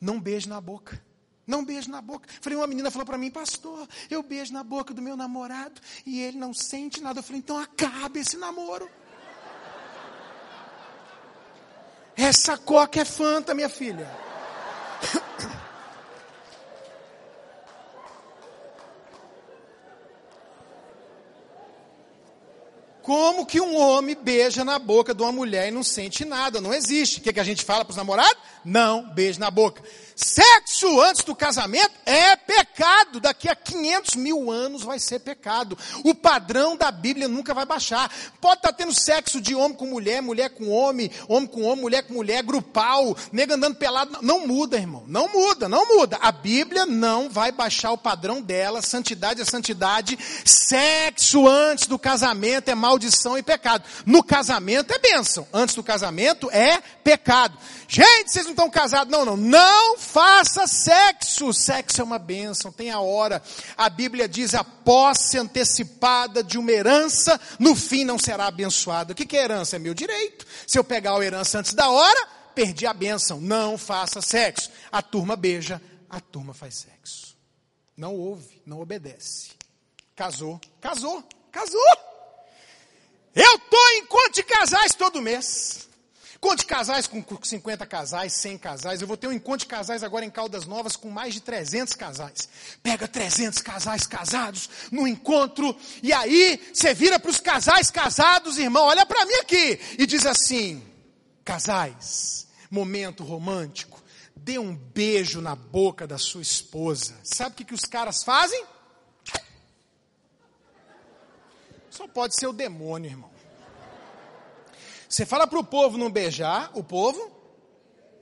Não 0.00 0.18
beije 0.18 0.48
na 0.48 0.62
boca. 0.62 1.02
Não 1.50 1.64
beijo 1.64 1.90
na 1.90 2.00
boca. 2.00 2.28
Falei, 2.40 2.56
uma 2.56 2.66
menina 2.66 2.92
falou 2.92 3.04
para 3.04 3.18
mim, 3.18 3.28
pastor, 3.28 3.88
eu 4.08 4.22
beijo 4.22 4.52
na 4.52 4.62
boca 4.62 4.94
do 4.94 5.02
meu 5.02 5.16
namorado 5.16 5.80
e 6.06 6.20
ele 6.22 6.38
não 6.38 6.54
sente 6.54 7.00
nada. 7.00 7.18
Eu 7.18 7.24
falei, 7.24 7.40
então 7.40 7.58
acabe 7.58 8.20
esse 8.20 8.36
namoro. 8.36 8.88
Essa 12.16 12.56
coca 12.56 13.00
é 13.00 13.04
fanta, 13.04 13.54
minha 13.54 13.68
filha. 13.68 14.08
Como 23.10 23.44
que 23.44 23.60
um 23.60 23.76
homem 23.76 24.14
beija 24.14 24.64
na 24.64 24.78
boca 24.78 25.12
de 25.12 25.20
uma 25.20 25.32
mulher 25.32 25.66
e 25.66 25.72
não 25.72 25.82
sente 25.82 26.24
nada? 26.24 26.60
Não 26.60 26.72
existe. 26.72 27.18
O 27.18 27.22
que, 27.22 27.32
que 27.32 27.40
a 27.40 27.44
gente 27.44 27.64
fala 27.64 27.84
para 27.84 27.90
os 27.90 27.96
namorados? 27.96 28.40
Não, 28.64 29.02
beijo 29.02 29.40
na 29.40 29.50
boca. 29.50 29.82
Sexo 30.14 31.00
antes 31.00 31.24
do 31.24 31.34
casamento 31.34 31.92
é 32.04 32.36
pecado. 32.36 33.20
Daqui 33.20 33.48
a 33.48 33.56
500 33.56 34.16
mil 34.16 34.50
anos 34.50 34.82
vai 34.82 34.98
ser 34.98 35.20
pecado. 35.20 35.78
O 36.04 36.14
padrão 36.14 36.76
da 36.76 36.90
Bíblia 36.90 37.26
nunca 37.26 37.54
vai 37.54 37.64
baixar. 37.64 38.12
Pode 38.38 38.58
estar 38.58 38.68
tá 38.68 38.74
tendo 38.74 38.92
sexo 38.92 39.40
de 39.40 39.54
homem 39.54 39.76
com 39.76 39.86
mulher, 39.86 40.20
mulher 40.20 40.50
com 40.50 40.68
homem, 40.68 41.10
homem 41.26 41.48
com 41.48 41.62
homem, 41.62 41.80
mulher 41.80 42.02
com 42.02 42.14
mulher, 42.14 42.42
grupal, 42.42 43.16
nega 43.32 43.54
andando 43.54 43.76
pelado. 43.76 44.18
Não 44.20 44.46
muda, 44.46 44.76
irmão. 44.76 45.04
Não 45.06 45.26
muda, 45.32 45.68
não 45.68 45.86
muda. 45.88 46.18
A 46.20 46.30
Bíblia 46.30 46.84
não 46.84 47.30
vai 47.30 47.50
baixar 47.50 47.90
o 47.90 47.98
padrão 47.98 48.42
dela. 48.42 48.82
Santidade 48.82 49.40
é 49.40 49.44
santidade. 49.44 50.18
Sexo 50.44 51.48
antes 51.48 51.86
do 51.86 51.98
casamento 51.98 52.68
é 52.68 52.74
maldição 53.00 53.38
e 53.38 53.42
pecado. 53.42 53.84
No 54.04 54.22
casamento 54.22 54.92
é 54.92 54.98
bênção. 54.98 55.48
Antes 55.52 55.74
do 55.74 55.82
casamento 55.82 56.50
é 56.50 56.80
pecado. 57.02 57.56
Gente, 57.88 58.30
vocês 58.30 58.44
não 58.44 58.52
estão 58.52 58.68
casados. 58.70 59.10
Não, 59.10 59.24
não. 59.24 59.36
Não 59.36 59.98
faça 59.98 60.66
sexo. 60.66 61.52
Sexo 61.54 62.02
é 62.02 62.04
uma 62.04 62.18
bênção, 62.18 62.70
tem 62.70 62.90
a 62.90 63.00
hora. 63.00 63.42
A 63.76 63.88
Bíblia 63.88 64.28
diz 64.28 64.54
a 64.54 64.62
posse 64.62 65.38
antecipada 65.38 66.44
de 66.44 66.58
uma 66.58 66.70
herança, 66.70 67.40
no 67.58 67.74
fim 67.74 68.04
não 68.04 68.18
será 68.18 68.46
abençoada. 68.46 69.12
O 69.12 69.16
que 69.16 69.36
é 69.36 69.44
herança? 69.44 69.76
É 69.76 69.78
meu 69.78 69.94
direito. 69.94 70.46
Se 70.66 70.78
eu 70.78 70.84
pegar 70.84 71.16
a 71.16 71.24
herança 71.24 71.58
antes 71.58 71.72
da 71.72 71.88
hora, 71.88 72.28
perdi 72.54 72.86
a 72.86 72.92
bênção. 72.92 73.40
Não 73.40 73.78
faça 73.78 74.20
sexo. 74.20 74.70
A 74.92 75.00
turma 75.00 75.36
beija, 75.36 75.80
a 76.08 76.20
turma 76.20 76.52
faz 76.52 76.74
sexo. 76.74 77.36
Não 77.96 78.14
ouve, 78.14 78.62
não 78.66 78.80
obedece. 78.80 79.50
Casou, 80.14 80.60
casou, 80.80 81.22
casou. 81.50 82.09
Eu 83.34 83.56
estou 83.56 83.88
em 83.96 84.06
conta 84.06 84.30
de 84.30 84.42
casais 84.42 84.94
todo 84.94 85.22
mês. 85.22 85.88
Encontro 86.36 86.58
de 86.60 86.66
casais 86.66 87.06
com 87.06 87.22
50 87.42 87.84
casais, 87.84 88.32
100 88.32 88.58
casais. 88.58 89.02
Eu 89.02 89.06
vou 89.06 89.16
ter 89.16 89.26
um 89.26 89.32
encontro 89.32 89.58
de 89.58 89.66
casais 89.66 90.02
agora 90.02 90.24
em 90.24 90.30
Caldas 90.30 90.64
Novas 90.64 90.96
com 90.96 91.10
mais 91.10 91.34
de 91.34 91.42
300 91.42 91.94
casais. 91.94 92.48
Pega 92.82 93.06
300 93.06 93.60
casais 93.60 94.06
casados 94.06 94.70
no 94.90 95.06
encontro 95.06 95.76
e 96.02 96.14
aí 96.14 96.58
você 96.72 96.94
vira 96.94 97.20
para 97.20 97.30
os 97.30 97.40
casais 97.40 97.90
casados, 97.90 98.56
irmão, 98.56 98.84
olha 98.84 99.04
para 99.04 99.26
mim 99.26 99.34
aqui 99.34 99.78
e 99.98 100.06
diz 100.06 100.24
assim: 100.24 100.82
casais, 101.44 102.46
momento 102.70 103.22
romântico, 103.22 104.02
dê 104.34 104.58
um 104.58 104.74
beijo 104.74 105.42
na 105.42 105.54
boca 105.54 106.06
da 106.06 106.16
sua 106.16 106.40
esposa. 106.40 107.14
Sabe 107.22 107.50
o 107.50 107.56
que, 107.56 107.64
que 107.66 107.74
os 107.74 107.84
caras 107.84 108.22
fazem? 108.24 108.64
Só 112.00 112.08
pode 112.08 112.34
ser 112.34 112.46
o 112.46 112.52
demônio, 112.54 113.10
irmão. 113.10 113.30
Você 115.06 115.26
fala 115.26 115.46
para 115.46 115.58
o 115.58 115.64
povo 115.64 115.98
não 115.98 116.10
beijar, 116.10 116.70
o 116.72 116.82
povo 116.82 117.30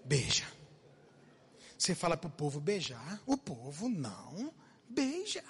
beija. 0.04 0.44
Você 1.78 1.94
fala 1.94 2.16
para 2.16 2.26
o 2.26 2.32
povo 2.32 2.58
beijar, 2.58 3.20
o 3.24 3.36
povo 3.36 3.88
não 3.88 4.52
beija. 4.88 5.44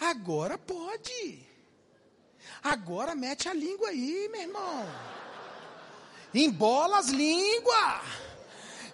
Agora 0.00 0.56
pode. 0.56 1.46
Agora 2.62 3.14
mete 3.14 3.46
a 3.46 3.52
língua 3.52 3.90
aí, 3.90 4.26
meu 4.32 4.40
irmão. 4.40 4.88
Embola 6.32 7.00
as 7.00 7.08
línguas. 7.08 8.00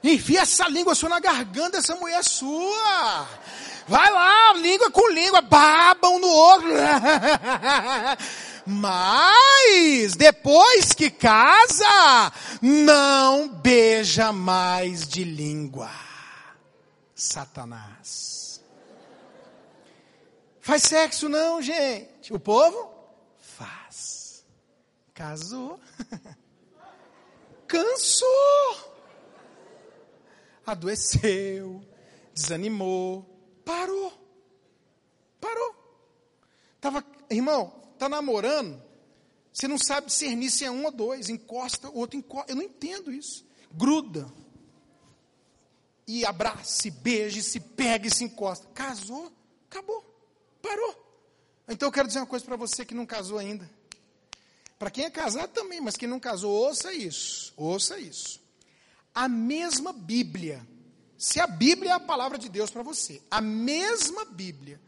Enfia 0.03 0.41
essa 0.41 0.69
língua 0.69 0.97
sua 0.97 1.09
na 1.09 1.21
garganta 1.21 1.79
dessa 1.79 1.95
mulher 1.95 2.25
sua. 2.25 3.29
Vai 3.89 4.11
lá, 4.11 4.53
língua 4.55 4.91
com 4.91 5.09
língua, 5.13 5.41
babam 5.41 6.19
no 6.19 6.27
outro. 6.27 6.69
Mas, 8.67 10.17
depois 10.17 10.93
que 10.93 11.09
casa, 11.09 12.33
não 12.61 13.49
beija 13.49 14.33
mais 14.33 15.07
de 15.07 15.23
língua. 15.23 15.89
Satanás. 17.15 18.61
Faz 20.61 20.83
sexo 20.83 21.29
não, 21.29 21.63
gente. 21.63 22.33
O 22.33 22.41
povo 22.41 22.93
faz. 23.39 24.45
Casou. 25.15 25.79
Cansou. 27.69 28.97
Adoeceu. 30.67 31.81
Desanimou. 32.35 33.36
Parou. 33.67 34.13
Parou. 35.41 35.75
Tava, 36.81 37.05
irmão, 37.29 37.71
tá 37.99 38.09
namorando, 38.09 38.81
você 39.53 39.67
não 39.67 39.77
sabe 39.77 40.07
discernir 40.07 40.53
se 40.53 40.65
é 40.65 40.71
um 40.71 40.85
ou 40.85 40.93
dois, 40.93 41.29
encosta, 41.29 41.91
o 41.91 41.99
outro 41.99 42.17
encosta. 42.17 42.53
Eu 42.53 42.57
não 42.57 42.63
entendo 42.63 43.13
isso. 43.13 43.45
Gruda. 43.73 44.33
E 46.07 46.25
abraça, 46.25 46.63
se 46.65 46.91
beija, 46.93 47.43
se 47.43 47.59
pega 47.59 48.07
e 48.07 48.15
se 48.15 48.23
encosta. 48.23 48.69
Casou, 48.69 49.33
acabou, 49.69 50.01
parou. 50.63 50.95
Então 51.69 51.89
eu 51.89 51.93
quero 51.93 52.07
dizer 52.07 52.21
uma 52.21 52.27
coisa 52.27 52.45
para 52.45 52.55
você 52.55 52.85
que 52.85 52.95
não 52.95 53.05
casou 53.05 53.37
ainda. 53.37 53.69
Para 54.79 54.93
quem 54.93 55.07
é 55.07 55.11
casado 55.11 55.51
também, 55.51 55.81
mas 55.81 55.97
quem 55.97 56.09
não 56.09 56.21
casou, 56.21 56.53
ouça 56.53 56.95
isso. 56.95 57.53
Ouça 57.57 57.99
isso. 57.99 58.41
A 59.13 59.27
mesma 59.27 59.93
Bíblia, 59.93 60.65
se 61.19 61.41
a 61.41 61.47
Bíblia 61.47 61.91
é 61.91 61.95
a 61.95 62.01
palavra 62.01 62.39
de 62.39 62.49
Deus 62.49 62.71
para 62.71 62.83
você, 62.83 63.21
a 63.31 63.41
mesma 63.41 64.25
Bíblia 64.25 64.81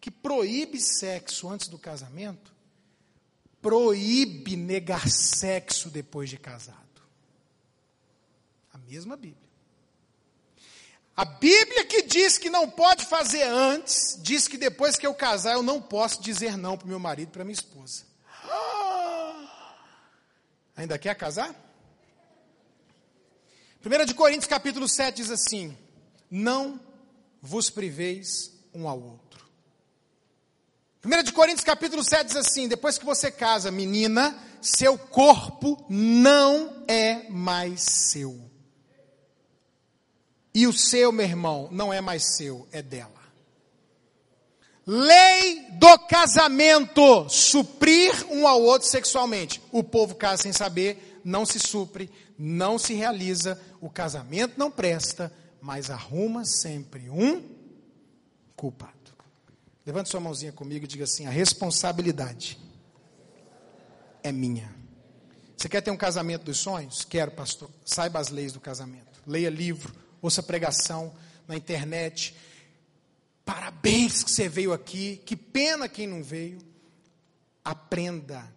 que 0.00 0.10
proíbe 0.10 0.80
sexo 0.80 1.48
antes 1.48 1.68
do 1.68 1.78
casamento, 1.78 2.54
proíbe 3.60 4.56
negar 4.56 5.08
sexo 5.08 5.90
depois 5.90 6.30
de 6.30 6.38
casado. 6.38 6.76
A 8.72 8.78
mesma 8.78 9.16
Bíblia. 9.16 9.46
A 11.16 11.24
Bíblia 11.24 11.84
que 11.86 12.02
diz 12.02 12.38
que 12.38 12.50
não 12.50 12.70
pode 12.70 13.06
fazer 13.06 13.42
antes, 13.42 14.18
diz 14.22 14.46
que 14.46 14.58
depois 14.58 14.96
que 14.96 15.06
eu 15.06 15.14
casar 15.14 15.54
eu 15.54 15.62
não 15.62 15.80
posso 15.80 16.22
dizer 16.22 16.56
não 16.56 16.76
para 16.76 16.86
meu 16.86 17.00
marido, 17.00 17.32
para 17.32 17.42
minha 17.42 17.54
esposa. 17.54 18.04
Ainda 20.76 20.98
quer 20.98 21.14
casar? 21.16 21.65
1 23.86 24.04
de 24.04 24.14
Coríntios 24.14 24.48
capítulo 24.48 24.88
7 24.88 25.14
diz 25.14 25.30
assim: 25.30 25.76
Não 26.28 26.80
vos 27.40 27.70
priveis 27.70 28.52
um 28.74 28.88
ao 28.88 29.00
outro. 29.00 29.46
1 31.04 31.22
de 31.22 31.32
Coríntios 31.32 31.62
capítulo 31.62 32.02
7 32.02 32.26
diz 32.26 32.36
assim: 32.36 32.66
depois 32.66 32.98
que 32.98 33.04
você 33.04 33.30
casa, 33.30 33.70
menina, 33.70 34.36
seu 34.60 34.98
corpo 34.98 35.86
não 35.88 36.82
é 36.88 37.28
mais 37.28 37.80
seu. 37.82 38.50
E 40.52 40.66
o 40.66 40.72
seu, 40.72 41.12
meu 41.12 41.24
irmão, 41.24 41.68
não 41.70 41.92
é 41.92 42.00
mais 42.00 42.36
seu, 42.36 42.66
é 42.72 42.82
dela. 42.82 43.22
Lei 44.84 45.70
do 45.74 45.96
casamento: 46.08 47.28
suprir 47.28 48.12
um 48.32 48.48
ao 48.48 48.60
outro 48.60 48.88
sexualmente. 48.88 49.62
O 49.70 49.84
povo 49.84 50.16
casa 50.16 50.42
sem 50.42 50.52
saber, 50.52 51.20
não 51.24 51.46
se 51.46 51.60
supre, 51.60 52.10
não 52.38 52.78
se 52.78 52.94
realiza, 52.94 53.60
o 53.86 53.90
casamento 53.90 54.58
não 54.58 54.70
presta, 54.70 55.32
mas 55.60 55.90
arruma 55.90 56.44
sempre 56.44 57.08
um 57.08 57.42
culpado. 58.56 58.92
Levante 59.84 60.08
sua 60.08 60.18
mãozinha 60.18 60.52
comigo 60.52 60.84
e 60.84 60.88
diga 60.88 61.04
assim: 61.04 61.26
a 61.26 61.30
responsabilidade 61.30 62.58
é 64.22 64.32
minha. 64.32 64.74
Você 65.56 65.68
quer 65.68 65.80
ter 65.80 65.92
um 65.92 65.96
casamento 65.96 66.44
dos 66.44 66.58
sonhos? 66.58 67.04
Quero, 67.04 67.30
pastor. 67.30 67.70
Saiba 67.84 68.18
as 68.18 68.28
leis 68.28 68.52
do 68.52 68.60
casamento. 68.60 69.22
Leia 69.26 69.48
livro, 69.48 69.94
ouça 70.20 70.42
pregação 70.42 71.14
na 71.46 71.56
internet. 71.56 72.34
Parabéns 73.44 74.24
que 74.24 74.30
você 74.30 74.48
veio 74.48 74.72
aqui. 74.72 75.22
Que 75.24 75.36
pena 75.36 75.88
quem 75.88 76.08
não 76.08 76.22
veio. 76.22 76.58
Aprenda. 77.64 78.52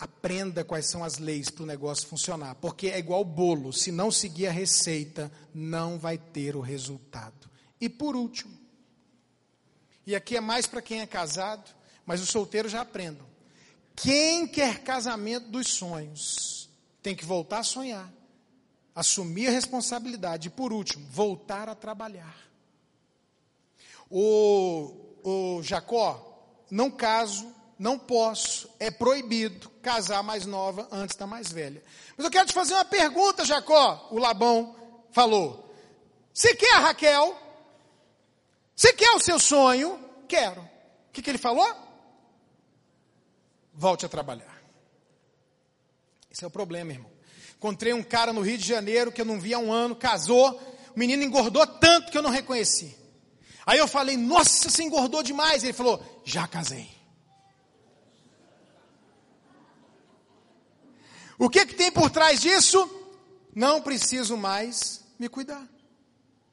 Aprenda 0.00 0.64
quais 0.64 0.86
são 0.86 1.04
as 1.04 1.18
leis 1.18 1.50
para 1.50 1.62
o 1.62 1.66
negócio 1.66 2.08
funcionar. 2.08 2.54
Porque 2.54 2.88
é 2.88 2.98
igual 2.98 3.22
bolo. 3.22 3.70
Se 3.70 3.92
não 3.92 4.10
seguir 4.10 4.46
a 4.46 4.50
receita, 4.50 5.30
não 5.54 5.98
vai 5.98 6.16
ter 6.16 6.56
o 6.56 6.60
resultado. 6.60 7.50
E 7.78 7.86
por 7.88 8.16
último, 8.16 8.58
e 10.06 10.16
aqui 10.16 10.36
é 10.36 10.40
mais 10.40 10.66
para 10.66 10.82
quem 10.82 11.00
é 11.00 11.06
casado, 11.06 11.70
mas 12.04 12.20
os 12.20 12.30
solteiros 12.30 12.72
já 12.72 12.80
aprendam. 12.80 13.26
Quem 13.94 14.46
quer 14.46 14.82
casamento 14.82 15.48
dos 15.50 15.68
sonhos 15.68 16.68
tem 17.02 17.14
que 17.14 17.24
voltar 17.24 17.58
a 17.58 17.64
sonhar, 17.64 18.10
assumir 18.94 19.48
a 19.48 19.52
responsabilidade 19.52 20.48
e, 20.48 20.50
por 20.50 20.72
último, 20.72 21.06
voltar 21.10 21.68
a 21.68 21.74
trabalhar. 21.74 22.36
O, 24.10 24.92
o 25.22 25.62
Jacó, 25.62 26.64
não 26.70 26.90
caso, 26.90 27.54
não 27.80 27.98
posso, 27.98 28.68
é 28.78 28.90
proibido 28.90 29.70
casar 29.80 30.22
mais 30.22 30.44
nova 30.44 30.86
antes 30.92 31.16
da 31.16 31.26
mais 31.26 31.50
velha. 31.50 31.82
Mas 32.14 32.26
eu 32.26 32.30
quero 32.30 32.46
te 32.46 32.52
fazer 32.52 32.74
uma 32.74 32.84
pergunta, 32.84 33.42
Jacó. 33.42 34.06
O 34.10 34.18
Labão 34.18 34.76
falou: 35.12 35.74
Você 36.30 36.54
quer 36.54 36.74
a 36.74 36.80
Raquel? 36.80 37.34
Você 38.76 38.92
quer 38.92 39.10
o 39.12 39.18
seu 39.18 39.38
sonho? 39.38 39.98
Quero. 40.28 40.60
O 40.60 40.68
que, 41.10 41.22
que 41.22 41.30
ele 41.30 41.38
falou? 41.38 41.66
Volte 43.72 44.04
a 44.04 44.10
trabalhar. 44.10 44.60
Esse 46.30 46.44
é 46.44 46.46
o 46.46 46.50
problema, 46.50 46.92
irmão. 46.92 47.10
Encontrei 47.56 47.94
um 47.94 48.02
cara 48.02 48.30
no 48.30 48.42
Rio 48.42 48.58
de 48.58 48.68
Janeiro 48.68 49.10
que 49.10 49.22
eu 49.22 49.24
não 49.24 49.40
via 49.40 49.56
há 49.56 49.58
um 49.58 49.72
ano, 49.72 49.96
casou, 49.96 50.50
o 50.94 50.98
menino 50.98 51.22
engordou 51.22 51.66
tanto 51.66 52.12
que 52.12 52.18
eu 52.18 52.22
não 52.22 52.30
reconheci. 52.30 52.94
Aí 53.64 53.78
eu 53.78 53.88
falei, 53.88 54.18
nossa, 54.18 54.68
você 54.68 54.82
engordou 54.82 55.22
demais. 55.22 55.64
Ele 55.64 55.72
falou, 55.72 56.22
já 56.26 56.46
casei. 56.46 56.99
O 61.40 61.48
que, 61.48 61.64
que 61.64 61.74
tem 61.74 61.90
por 61.90 62.10
trás 62.10 62.38
disso? 62.38 62.86
Não 63.54 63.80
preciso 63.80 64.36
mais 64.36 65.02
me 65.18 65.26
cuidar. 65.26 65.66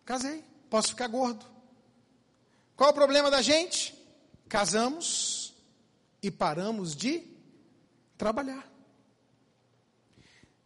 Casei, 0.05 0.41
posso 0.69 0.91
ficar 0.91 1.09
gordo. 1.09 1.45
Qual 2.73 2.91
o 2.91 2.93
problema 2.93 3.29
da 3.29 3.41
gente? 3.41 3.93
Casamos 4.47 5.53
e 6.23 6.31
paramos 6.31 6.95
de 6.95 7.21
trabalhar. 8.17 8.65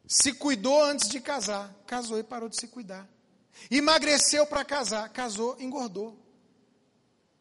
Se 0.06 0.34
cuidou 0.34 0.84
antes 0.84 1.10
de 1.10 1.20
casar, 1.20 1.74
casou 1.88 2.20
e 2.20 2.24
parou 2.24 2.48
de 2.48 2.58
se 2.58 2.68
cuidar. 2.68 3.10
Emagreceu 3.72 4.46
para 4.46 4.64
casar, 4.64 5.10
casou, 5.10 5.60
engordou. 5.60 6.16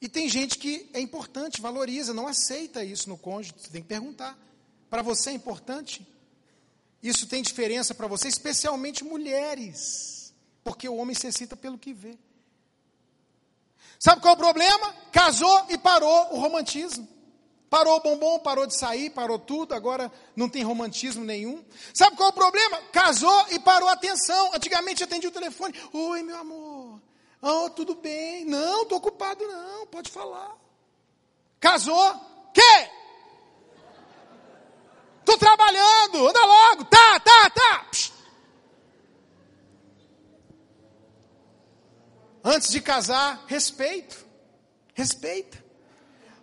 E 0.00 0.08
tem 0.08 0.30
gente 0.30 0.56
que 0.56 0.88
é 0.94 1.00
importante, 1.00 1.60
valoriza, 1.60 2.14
não 2.14 2.26
aceita 2.26 2.82
isso 2.82 3.06
no 3.06 3.18
cônjuge. 3.18 3.52
Você 3.58 3.68
tem 3.68 3.82
que 3.82 3.88
perguntar. 3.88 4.38
Para 4.88 5.02
você 5.02 5.28
é 5.28 5.34
importante? 5.34 6.08
Isso 7.02 7.26
tem 7.26 7.42
diferença 7.42 7.94
para 7.94 8.06
você, 8.06 8.28
especialmente 8.28 9.04
mulheres. 9.04 10.34
Porque 10.62 10.88
o 10.88 10.96
homem 10.96 11.14
se 11.14 11.26
excita 11.26 11.56
pelo 11.56 11.78
que 11.78 11.92
vê. 11.92 12.18
Sabe 13.98 14.20
qual 14.20 14.32
é 14.32 14.34
o 14.34 14.38
problema? 14.38 14.94
Casou 15.12 15.66
e 15.68 15.78
parou 15.78 16.34
o 16.34 16.40
romantismo. 16.40 17.08
Parou 17.68 17.96
o 17.96 18.00
bombom, 18.00 18.40
parou 18.40 18.66
de 18.66 18.76
sair, 18.76 19.10
parou 19.10 19.38
tudo, 19.38 19.74
agora 19.74 20.10
não 20.34 20.48
tem 20.48 20.64
romantismo 20.64 21.24
nenhum. 21.24 21.64
Sabe 21.94 22.16
qual 22.16 22.30
é 22.30 22.32
o 22.32 22.34
problema? 22.34 22.78
Casou 22.92 23.46
e 23.50 23.60
parou 23.60 23.88
a 23.88 23.92
atenção. 23.92 24.52
Antigamente 24.52 25.04
atendia 25.04 25.28
o 25.28 25.32
telefone. 25.32 25.74
Oi, 25.92 26.22
meu 26.22 26.36
amor. 26.36 27.00
Oh, 27.40 27.70
tudo 27.70 27.94
bem. 27.94 28.44
Não, 28.44 28.82
estou 28.82 28.98
ocupado 28.98 29.46
não, 29.46 29.86
pode 29.86 30.10
falar. 30.10 30.56
Casou? 31.60 32.14
Quê? 32.52 32.90
Estou 35.30 35.38
trabalhando, 35.38 36.28
anda 36.28 36.44
logo. 36.44 36.84
Tá, 36.86 37.20
tá, 37.20 37.50
tá. 37.50 37.84
Psh. 37.84 38.12
Antes 42.42 42.70
de 42.70 42.80
casar, 42.80 43.44
respeito. 43.46 44.26
Respeita. 44.92 45.64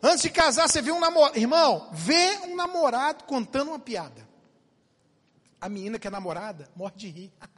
Antes 0.02 0.22
de 0.22 0.30
casar, 0.30 0.70
você 0.70 0.82
vê 0.82 0.92
um 0.92 1.02
namorado. 1.02 1.38
Irmão, 1.38 1.90
vê 1.92 2.38
um 2.46 2.56
namorado 2.56 3.26
contando 3.26 3.70
uma 3.70 3.80
piada. 3.80 4.26
A 5.60 5.68
menina 5.68 6.00
que 6.00 6.08
é 6.08 6.12
namorada 6.12 6.70
morre 6.74 6.96
de 6.96 7.10
rir. 7.10 7.34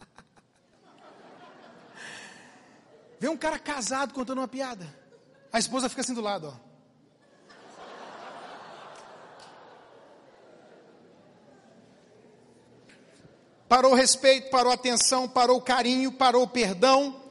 Vê 3.19 3.27
um 3.27 3.35
cara 3.35 3.59
casado 3.59 4.13
contando 4.13 4.37
uma 4.37 4.47
piada. 4.47 4.87
A 5.51 5.59
esposa 5.59 5.89
fica 5.89 5.99
assim 5.99 6.13
do 6.13 6.21
lado, 6.21 6.47
ó. 6.47 6.68
Parou 13.69 13.91
o 13.91 13.95
respeito, 13.95 14.49
parou 14.49 14.71
a 14.71 14.75
atenção, 14.75 15.29
parou 15.29 15.57
o 15.57 15.61
carinho, 15.61 16.11
parou 16.11 16.41
o 16.41 16.47
perdão, 16.47 17.21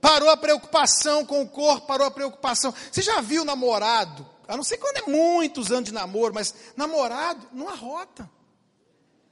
parou 0.00 0.30
a 0.30 0.36
preocupação 0.36 1.26
com 1.26 1.42
o 1.42 1.48
corpo, 1.48 1.88
parou 1.88 2.06
a 2.06 2.10
preocupação. 2.10 2.72
Você 2.90 3.02
já 3.02 3.20
viu 3.20 3.44
namorado? 3.44 4.24
A 4.46 4.56
não 4.56 4.62
sei 4.62 4.78
quando 4.78 4.98
é 4.98 5.10
muitos 5.10 5.72
anos 5.72 5.86
de 5.88 5.92
namoro, 5.92 6.32
mas 6.32 6.54
namorado 6.76 7.48
não 7.52 7.68
arrota, 7.68 8.30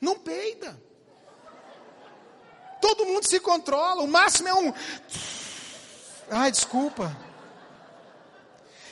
não 0.01 0.19
peida. 0.19 0.79
Todo 2.81 3.07
mundo 3.07 3.27
se 3.29 3.39
controla, 3.39 4.03
o 4.03 4.09
máximo 4.09 4.49
é 4.49 4.55
um. 4.55 4.75
Ai, 6.29 6.51
desculpa. 6.51 7.17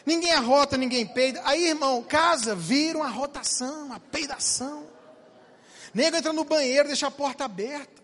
Ninguém 0.06 0.32
arrota, 0.32 0.76
ninguém 0.76 1.04
peida. 1.06 1.42
Aí, 1.44 1.68
irmão, 1.68 2.02
casa 2.04 2.54
vira 2.54 2.98
uma 2.98 3.08
rotação, 3.08 3.86
uma 3.86 3.98
peidação. 3.98 4.93
Nego 5.94 6.16
entra 6.16 6.32
no 6.32 6.44
banheiro, 6.44 6.88
deixa 6.88 7.06
a 7.06 7.10
porta 7.10 7.44
aberta. 7.44 8.02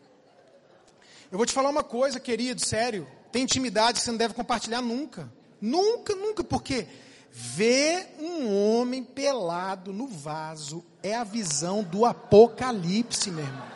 Eu 1.30 1.36
vou 1.36 1.44
te 1.44 1.52
falar 1.52 1.68
uma 1.68 1.82
coisa, 1.82 2.20
querido, 2.20 2.64
sério. 2.64 3.06
Tem 3.32 3.42
intimidade 3.42 3.98
que 3.98 4.04
você 4.04 4.10
não 4.10 4.18
deve 4.18 4.34
compartilhar 4.34 4.80
nunca. 4.80 5.30
Nunca, 5.60 6.14
nunca, 6.14 6.44
porque 6.44 6.86
ver 7.30 8.14
um 8.18 8.52
homem 8.54 9.02
pelado 9.02 9.92
no 9.92 10.06
vaso 10.06 10.84
é 11.02 11.14
a 11.14 11.24
visão 11.24 11.82
do 11.82 12.04
apocalipse, 12.04 13.30
meu 13.30 13.44
irmão. 13.44 13.68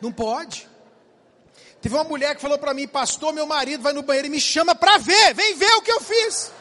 Não 0.00 0.10
pode. 0.10 0.68
Teve 1.80 1.94
uma 1.94 2.04
mulher 2.04 2.34
que 2.34 2.42
falou 2.42 2.58
para 2.58 2.74
mim, 2.74 2.88
pastor, 2.88 3.32
meu 3.32 3.46
marido 3.46 3.82
vai 3.82 3.92
no 3.92 4.02
banheiro 4.02 4.28
e 4.28 4.30
me 4.30 4.40
chama 4.40 4.74
para 4.74 4.98
ver, 4.98 5.34
vem 5.34 5.54
ver 5.54 5.72
o 5.74 5.82
que 5.82 5.92
eu 5.92 6.00
fiz. 6.00 6.52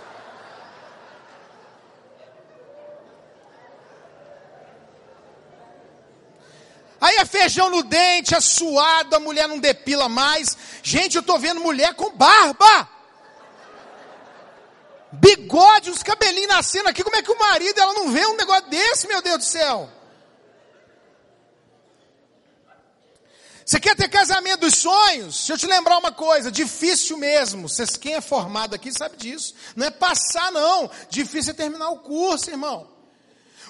Aí 7.01 7.15
é 7.15 7.25
feijão 7.25 7.67
no 7.71 7.81
dente, 7.81 8.35
é 8.35 8.39
suado, 8.39 9.15
a 9.15 9.19
mulher 9.19 9.47
não 9.47 9.57
depila 9.57 10.07
mais. 10.07 10.55
Gente, 10.83 11.15
eu 11.15 11.21
estou 11.21 11.39
vendo 11.39 11.59
mulher 11.59 11.95
com 11.95 12.11
barba. 12.11 12.87
Bigode, 15.11 15.89
uns 15.89 16.03
cabelinhos 16.03 16.53
nascendo 16.53 16.87
aqui. 16.87 17.03
Como 17.03 17.15
é 17.15 17.23
que 17.23 17.31
o 17.31 17.39
marido 17.39 17.81
ela 17.81 17.93
não 17.93 18.11
vê 18.11 18.23
um 18.27 18.35
negócio 18.35 18.69
desse, 18.69 19.07
meu 19.07 19.19
Deus 19.19 19.39
do 19.39 19.43
céu? 19.43 19.89
Você 23.65 23.79
quer 23.79 23.95
ter 23.95 24.07
casamento 24.07 24.59
dos 24.59 24.75
sonhos? 24.75 25.37
Deixa 25.37 25.53
eu 25.53 25.57
te 25.57 25.65
lembrar 25.65 25.97
uma 25.97 26.11
coisa, 26.11 26.51
difícil 26.51 27.17
mesmo. 27.17 27.67
Vocês, 27.67 27.97
quem 27.97 28.13
é 28.13 28.21
formado 28.21 28.75
aqui 28.75 28.91
sabe 28.91 29.17
disso. 29.17 29.55
Não 29.75 29.87
é 29.87 29.89
passar, 29.89 30.51
não. 30.51 30.91
Difícil 31.09 31.51
é 31.51 31.55
terminar 31.55 31.89
o 31.89 31.99
curso, 31.99 32.51
irmão. 32.51 32.90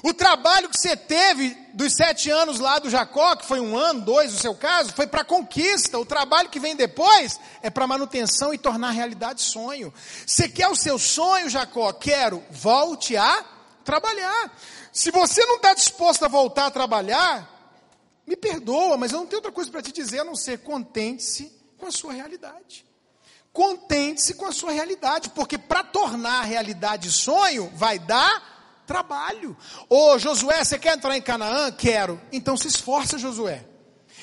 O 0.03 0.13
trabalho 0.13 0.67
que 0.69 0.79
você 0.79 0.97
teve 0.97 1.55
dos 1.73 1.93
sete 1.93 2.29
anos 2.29 2.59
lá 2.59 2.79
do 2.79 2.89
Jacó, 2.89 3.35
que 3.35 3.45
foi 3.45 3.59
um 3.59 3.77
ano, 3.77 4.01
dois 4.01 4.33
no 4.33 4.39
seu 4.39 4.55
caso, 4.55 4.93
foi 4.93 5.05
para 5.05 5.23
conquista. 5.23 5.99
O 5.99 6.05
trabalho 6.05 6.49
que 6.49 6.59
vem 6.59 6.75
depois 6.75 7.39
é 7.61 7.69
para 7.69 7.85
manutenção 7.85 8.53
e 8.53 8.57
tornar 8.57 8.91
realidade 8.91 9.41
sonho. 9.41 9.93
Você 10.25 10.49
quer 10.49 10.67
o 10.67 10.75
seu 10.75 10.97
sonho, 10.97 11.49
Jacó? 11.49 11.93
Quero. 11.93 12.43
Volte 12.49 13.15
a 13.15 13.45
trabalhar. 13.83 14.57
Se 14.91 15.11
você 15.11 15.45
não 15.45 15.57
está 15.57 15.73
disposto 15.73 16.25
a 16.25 16.27
voltar 16.27 16.65
a 16.65 16.71
trabalhar, 16.71 17.47
me 18.25 18.35
perdoa, 18.35 18.97
mas 18.97 19.11
eu 19.11 19.19
não 19.19 19.27
tenho 19.27 19.37
outra 19.37 19.51
coisa 19.51 19.69
para 19.69 19.81
te 19.81 19.91
dizer 19.91 20.21
a 20.21 20.25
não 20.25 20.35
ser 20.35 20.59
contente-se 20.59 21.51
com 21.77 21.85
a 21.85 21.91
sua 21.91 22.13
realidade. 22.13 22.85
Contente-se 23.53 24.33
com 24.33 24.45
a 24.45 24.51
sua 24.51 24.71
realidade, 24.71 25.29
porque 25.29 25.57
para 25.57 25.83
tornar 25.83 26.41
realidade 26.43 27.11
sonho, 27.11 27.71
vai 27.75 27.99
dar 27.99 28.50
trabalho. 28.85 29.55
Ô 29.89 30.17
Josué, 30.17 30.63
você 30.63 30.77
quer 30.77 30.95
entrar 30.95 31.15
em 31.17 31.21
Canaã? 31.21 31.71
Quero. 31.71 32.19
Então 32.31 32.57
se 32.57 32.67
esforça, 32.67 33.17
Josué. 33.17 33.65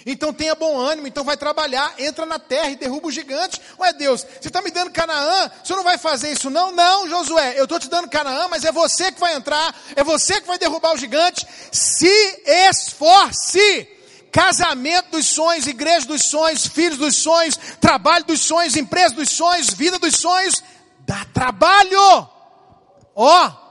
Então 0.06 0.32
tenha 0.32 0.54
bom 0.54 0.78
ânimo, 0.78 1.06
então 1.06 1.24
vai 1.24 1.36
trabalhar, 1.36 1.94
entra 1.98 2.24
na 2.24 2.38
terra 2.38 2.70
e 2.70 2.76
derruba 2.76 3.08
o 3.08 3.10
gigante. 3.10 3.60
Ué 3.78 3.92
Deus, 3.92 4.24
você 4.40 4.48
está 4.48 4.62
me 4.62 4.70
dando 4.70 4.90
Canaã, 4.90 5.50
você 5.62 5.74
não 5.74 5.84
vai 5.84 5.98
fazer 5.98 6.32
isso 6.32 6.50
não? 6.50 6.72
Não, 6.72 7.08
Josué, 7.08 7.58
eu 7.58 7.64
estou 7.64 7.78
te 7.78 7.88
dando 7.88 8.08
Canaã, 8.08 8.48
mas 8.48 8.64
é 8.64 8.72
você 8.72 9.12
que 9.12 9.20
vai 9.20 9.34
entrar, 9.34 9.74
é 9.96 10.04
você 10.04 10.40
que 10.40 10.46
vai 10.46 10.58
derrubar 10.58 10.94
o 10.94 10.96
gigante. 10.96 11.46
Se 11.72 12.42
esforce 12.46 13.88
casamento 14.30 15.10
dos 15.12 15.26
sonhos, 15.26 15.66
igreja 15.66 16.06
dos 16.06 16.22
sonhos, 16.22 16.66
filhos 16.66 16.98
dos 16.98 17.16
sonhos, 17.16 17.58
trabalho 17.80 18.24
dos 18.24 18.40
sonhos, 18.40 18.76
empresa 18.76 19.14
dos 19.14 19.30
sonhos, 19.30 19.70
vida 19.70 19.98
dos 19.98 20.16
sonhos, 20.16 20.62
dá 21.00 21.24
trabalho. 21.32 21.98
Ó, 22.00 23.46
oh, 23.46 23.67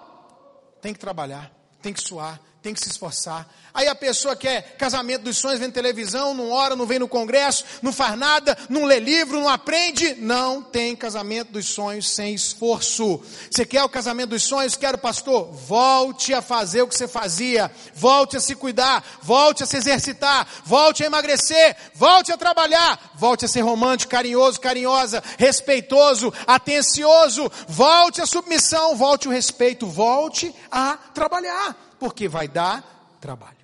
tem 0.81 0.93
que 0.93 0.99
trabalhar, 0.99 1.51
tem 1.81 1.93
que 1.93 2.01
suar, 2.01 2.39
tem 2.67 2.73
que 2.73 2.81
se 2.81 2.89
esforçar. 2.89 3.47
Aí 3.73 3.87
a 3.87 3.95
pessoa 3.95 4.35
quer 4.35 4.75
casamento 4.75 5.21
dos 5.21 5.37
sonhos, 5.37 5.59
vendo 5.59 5.71
televisão, 5.71 6.33
não 6.33 6.51
ora, 6.51 6.75
não 6.75 6.85
vem 6.85 6.99
no 6.99 7.07
congresso, 7.07 7.63
não 7.81 7.93
faz 7.93 8.17
nada, 8.17 8.57
não 8.67 8.83
lê 8.83 8.99
livro, 8.99 9.39
não 9.39 9.47
aprende. 9.47 10.15
Não 10.15 10.61
tem 10.61 10.95
casamento 10.95 11.53
dos 11.53 11.65
sonhos 11.65 12.09
sem 12.09 12.33
esforço. 12.33 13.21
Você 13.49 13.65
quer 13.65 13.83
o 13.83 13.89
casamento 13.89 14.31
dos 14.31 14.43
sonhos? 14.43 14.75
Quero, 14.75 14.97
pastor. 14.97 15.49
Volte 15.53 16.33
a 16.33 16.41
fazer 16.41 16.81
o 16.81 16.87
que 16.87 16.95
você 16.95 17.07
fazia. 17.07 17.71
Volte 17.93 18.35
a 18.35 18.41
se 18.41 18.53
cuidar. 18.53 19.01
Volte 19.21 19.63
a 19.63 19.65
se 19.65 19.77
exercitar. 19.77 20.45
Volte 20.65 21.03
a 21.03 21.05
emagrecer. 21.05 21.77
Volte 21.93 22.33
a 22.33 22.37
trabalhar. 22.37 23.13
Volte 23.15 23.45
a 23.45 23.47
ser 23.47 23.61
romântico, 23.61 24.11
carinhoso, 24.11 24.59
carinhosa, 24.59 25.23
respeitoso, 25.37 26.33
atencioso. 26.45 27.49
Volte 27.67 28.21
a 28.21 28.25
submissão. 28.25 28.95
Volte 28.97 29.29
o 29.29 29.31
respeito. 29.31 29.87
Volte 29.87 30.53
a 30.69 30.97
trabalhar. 31.13 31.86
Porque 31.99 32.27
vai 32.27 32.47
dar 32.47 33.17
trabalho. 33.19 33.57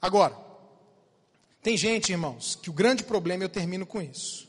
Agora, 0.00 0.36
tem 1.62 1.76
gente, 1.76 2.10
irmãos, 2.10 2.56
que 2.60 2.70
o 2.70 2.72
grande 2.72 3.04
problema, 3.04 3.44
eu 3.44 3.48
termino 3.48 3.86
com 3.86 4.02
isso, 4.02 4.48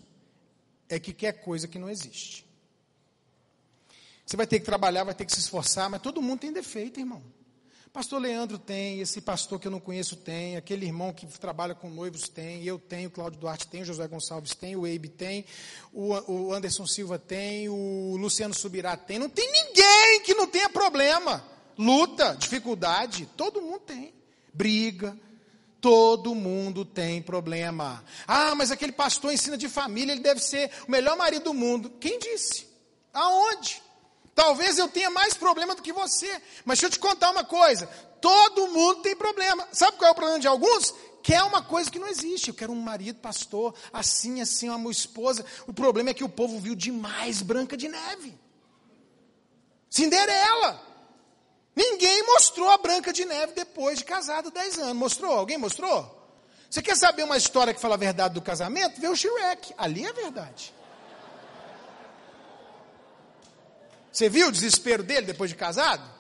é 0.90 1.00
que 1.00 1.14
quer 1.14 1.34
coisa 1.34 1.68
que 1.68 1.78
não 1.78 1.90
existe. 1.90 2.44
Você 4.26 4.36
vai 4.36 4.48
ter 4.48 4.60
que 4.60 4.66
trabalhar, 4.66 5.04
vai 5.04 5.14
ter 5.14 5.26
que 5.26 5.32
se 5.32 5.40
esforçar, 5.40 5.90
mas 5.90 6.02
todo 6.02 6.22
mundo 6.22 6.40
tem 6.40 6.52
defeito, 6.52 7.00
irmão. 7.00 7.22
Pastor 7.94 8.20
Leandro 8.20 8.58
tem, 8.58 9.00
esse 9.00 9.22
pastor 9.22 9.60
que 9.60 9.68
eu 9.68 9.72
não 9.72 9.80
conheço 9.80 10.16
tem, 10.16 10.58
aquele 10.58 10.88
irmão 10.88 11.14
que 11.14 11.28
trabalha 11.28 11.76
com 11.76 11.92
noivos 11.92 12.28
tem, 12.28 12.64
eu 12.64 12.80
tenho, 12.80 13.12
Cláudio 13.12 13.40
Duarte 13.40 13.68
tem, 13.68 13.84
o 13.84 13.86
José 13.86 14.08
Gonçalves 14.08 14.56
tem, 14.56 14.76
o 14.76 14.88
Eibe 14.88 15.10
tem, 15.10 15.46
o, 15.92 16.14
o 16.32 16.52
Anderson 16.52 16.88
Silva 16.88 17.20
tem, 17.20 17.70
o 17.70 18.18
Luciano 18.18 18.56
Subirá 18.56 18.98
tem. 18.98 19.20
Não 19.20 19.30
tem 19.30 19.48
ninguém 19.52 20.22
que 20.26 20.34
não 20.34 20.48
tenha 20.48 20.68
problema. 20.72 21.53
Luta, 21.78 22.36
dificuldade, 22.40 23.26
todo 23.36 23.62
mundo 23.62 23.80
tem. 23.80 24.14
Briga, 24.54 25.18
Todo 25.84 26.34
mundo 26.34 26.86
tem 26.86 27.22
problema. 27.22 28.06
Ah, 28.26 28.56
mas 28.56 28.72
aquele 28.72 28.94
pastor 28.94 29.34
ensina 29.34 29.58
de 29.58 29.68
família, 29.68 30.14
ele 30.14 30.22
deve 30.22 30.40
ser 30.40 30.72
o 30.88 30.92
melhor 30.92 31.18
marido 31.18 31.44
do 31.44 31.54
mundo. 31.54 31.90
Quem 32.00 32.18
disse? 32.20 32.66
Aonde? 33.14 33.84
Talvez 34.34 34.78
eu 34.78 34.88
tenha 34.88 35.10
mais 35.10 35.34
problema 35.34 35.76
do 35.76 35.82
que 35.82 35.92
você. 35.92 36.42
Mas 36.64 36.80
deixa 36.80 36.86
eu 36.86 36.90
te 36.90 37.00
contar 37.00 37.32
uma 37.32 37.44
coisa: 37.44 37.88
todo 38.22 38.70
mundo 38.70 39.02
tem 39.02 39.14
problema. 39.14 39.68
Sabe 39.74 39.98
qual 39.98 40.08
é 40.08 40.12
o 40.14 40.16
problema 40.16 40.40
de 40.40 40.48
alguns? 40.48 40.96
Quer 41.22 41.44
uma 41.44 41.62
coisa 41.62 41.92
que 41.92 42.00
não 42.00 42.08
existe. 42.08 42.48
Eu 42.48 42.56
quero 42.56 42.72
um 42.72 42.82
marido, 42.82 43.20
pastor, 43.20 43.76
assim, 43.92 44.40
assim, 44.40 44.70
uma 44.70 44.90
esposa. 44.90 45.46
O 45.68 45.74
problema 45.74 46.12
é 46.12 46.14
que 46.14 46.24
o 46.24 46.30
povo 46.30 46.62
viu 46.62 46.76
demais 46.76 47.42
Branca 47.42 47.76
de 47.76 47.90
Neve. 47.90 48.34
Cinderela. 49.90 50.93
Ninguém 51.76 52.24
mostrou 52.24 52.70
a 52.70 52.78
Branca 52.78 53.12
de 53.12 53.26
Neve 53.26 53.54
depois 53.54 54.00
de 54.00 54.06
casado 54.06 54.52
10 54.52 54.80
anos. 54.80 54.96
Mostrou? 54.96 55.34
Alguém 55.34 55.58
mostrou? 55.58 56.22
Você 56.70 56.82
quer 56.82 56.96
saber 56.96 57.24
uma 57.24 57.38
história 57.38 57.74
que 57.74 57.80
fala 57.80 57.96
a 57.96 57.98
verdade 57.98 58.34
do 58.34 58.42
casamento? 58.42 59.00
Vê 59.00 59.08
o 59.08 59.16
Shrek. 59.16 59.74
Ali 59.78 60.06
é 60.06 60.14
verdade. 60.14 60.74
Você 64.12 64.30
viu 64.30 64.48
o 64.48 64.52
desespero 64.52 65.04
dele 65.04 65.26
depois 65.26 65.50
de 65.50 65.56
casado? 65.56 66.14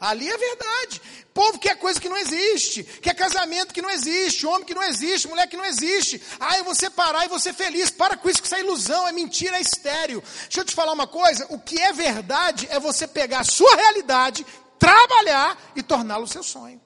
Ali 0.00 0.30
é 0.30 0.36
verdade. 0.36 1.02
Povo 1.34 1.58
quer 1.58 1.76
coisa 1.76 2.00
que 2.00 2.08
não 2.08 2.16
existe, 2.16 2.82
quer 2.82 3.14
casamento 3.14 3.72
que 3.72 3.82
não 3.82 3.90
existe, 3.90 4.46
homem 4.46 4.64
que 4.64 4.74
não 4.74 4.82
existe, 4.82 5.28
mulher 5.28 5.46
que 5.46 5.56
não 5.56 5.64
existe. 5.64 6.20
Ah, 6.40 6.56
eu 6.58 6.64
vou 6.64 6.74
separar 6.74 7.26
e 7.26 7.28
vou 7.28 7.38
ser 7.38 7.52
feliz. 7.52 7.90
Para 7.90 8.16
com 8.16 8.28
isso, 8.28 8.40
que 8.40 8.46
isso 8.46 8.54
é 8.54 8.60
ilusão, 8.60 9.06
é 9.06 9.12
mentira, 9.12 9.58
é 9.58 9.60
estéreo. 9.60 10.22
Deixa 10.44 10.60
eu 10.60 10.64
te 10.64 10.74
falar 10.74 10.92
uma 10.92 11.06
coisa: 11.06 11.46
o 11.50 11.58
que 11.58 11.78
é 11.78 11.92
verdade 11.92 12.66
é 12.70 12.80
você 12.80 13.06
pegar 13.06 13.40
a 13.40 13.44
sua 13.44 13.76
realidade, 13.76 14.46
trabalhar 14.80 15.72
e 15.76 15.82
torná-lo 15.82 16.26
seu 16.26 16.42
sonho. 16.42 16.80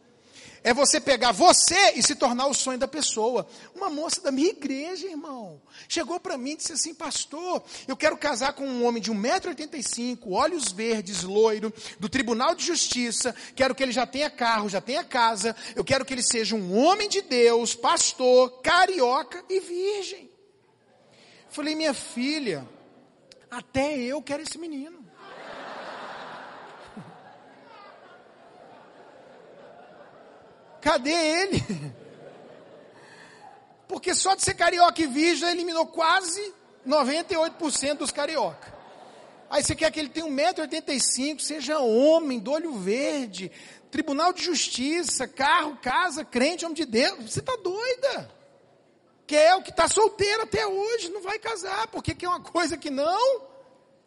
É 0.67 0.73
você 0.73 0.99
pegar 0.99 1.31
você 1.31 1.93
e 1.95 2.03
se 2.03 2.15
tornar 2.15 2.47
o 2.47 2.55
sonho 2.55 2.79
da 2.79 2.89
pessoa. 2.89 3.47
Uma 3.75 3.91
moça 3.91 4.23
da 4.23 4.31
minha 4.31 4.49
igreja, 4.49 5.07
irmão, 5.07 5.61
chegou 5.87 6.19
para 6.19 6.39
mim 6.39 6.53
e 6.53 6.57
disse 6.57 6.73
assim: 6.73 6.95
Pastor, 6.95 7.63
eu 7.87 7.95
quero 7.95 8.17
casar 8.17 8.55
com 8.55 8.67
um 8.67 8.83
homem 8.83 9.03
de 9.03 9.13
1,85m, 9.13 10.21
olhos 10.27 10.73
verdes, 10.73 11.23
loiro, 11.23 11.71
do 12.01 12.09
Tribunal 12.09 12.55
de 12.55 12.65
Justiça. 12.65 13.35
Quero 13.55 13.75
que 13.75 13.83
ele 13.83 13.93
já 13.93 14.07
tenha 14.07 14.31
carro, 14.31 14.71
já 14.71 14.81
tenha 14.81 15.05
casa. 15.05 15.55
Eu 15.77 15.85
quero 15.85 16.03
que 16.03 16.15
ele 16.15 16.23
seja 16.23 16.57
um 16.57 16.75
homem 16.75 17.11
de 17.11 17.21
Deus, 17.21 17.75
pastor, 17.75 18.63
carioca 18.63 19.45
e 19.51 19.61
virgem. 19.61 20.31
Falei, 21.51 21.75
minha 21.75 21.93
filha, 21.93 22.67
até 23.51 23.99
eu 23.99 24.23
quero 24.23 24.43
esse 24.43 24.57
menino. 24.57 25.04
Cadê 30.85 31.11
ele? 31.11 31.65
Porque 33.89 34.15
só 34.15 34.35
de 34.35 34.43
ser 34.43 34.53
carioca 34.53 35.01
e 35.01 35.07
virgem 35.07 35.49
eliminou 35.49 35.87
quase 35.87 36.53
98% 36.87 37.95
dos 37.95 38.13
carioca. 38.13 38.75
Aí 39.49 39.63
você 39.63 39.75
quer 39.75 39.91
que 39.91 39.99
ele 39.99 40.11
tenha 40.11 40.27
1,85m, 40.27 41.41
seja 41.41 41.79
homem, 41.79 42.39
do 42.39 42.53
olho 42.53 42.75
verde, 42.75 43.51
tribunal 43.91 44.33
de 44.35 44.43
justiça, 44.43 45.27
carro, 45.27 45.79
casa, 45.81 46.23
crente, 46.23 46.67
homem 46.67 46.75
de 46.75 46.85
Deus. 46.85 47.33
Você 47.33 47.41
está 47.41 47.57
doida? 47.57 48.31
Quer 49.27 49.55
o 49.55 49.63
que 49.63 49.71
está 49.71 49.89
solteiro 49.89 50.43
até 50.43 50.67
hoje, 50.67 51.09
não 51.09 51.23
vai 51.23 51.39
casar, 51.39 51.87
porque 51.89 52.15
quer 52.15 52.29
uma 52.29 52.41
coisa 52.41 52.77
que 52.77 52.91
não 52.91 53.43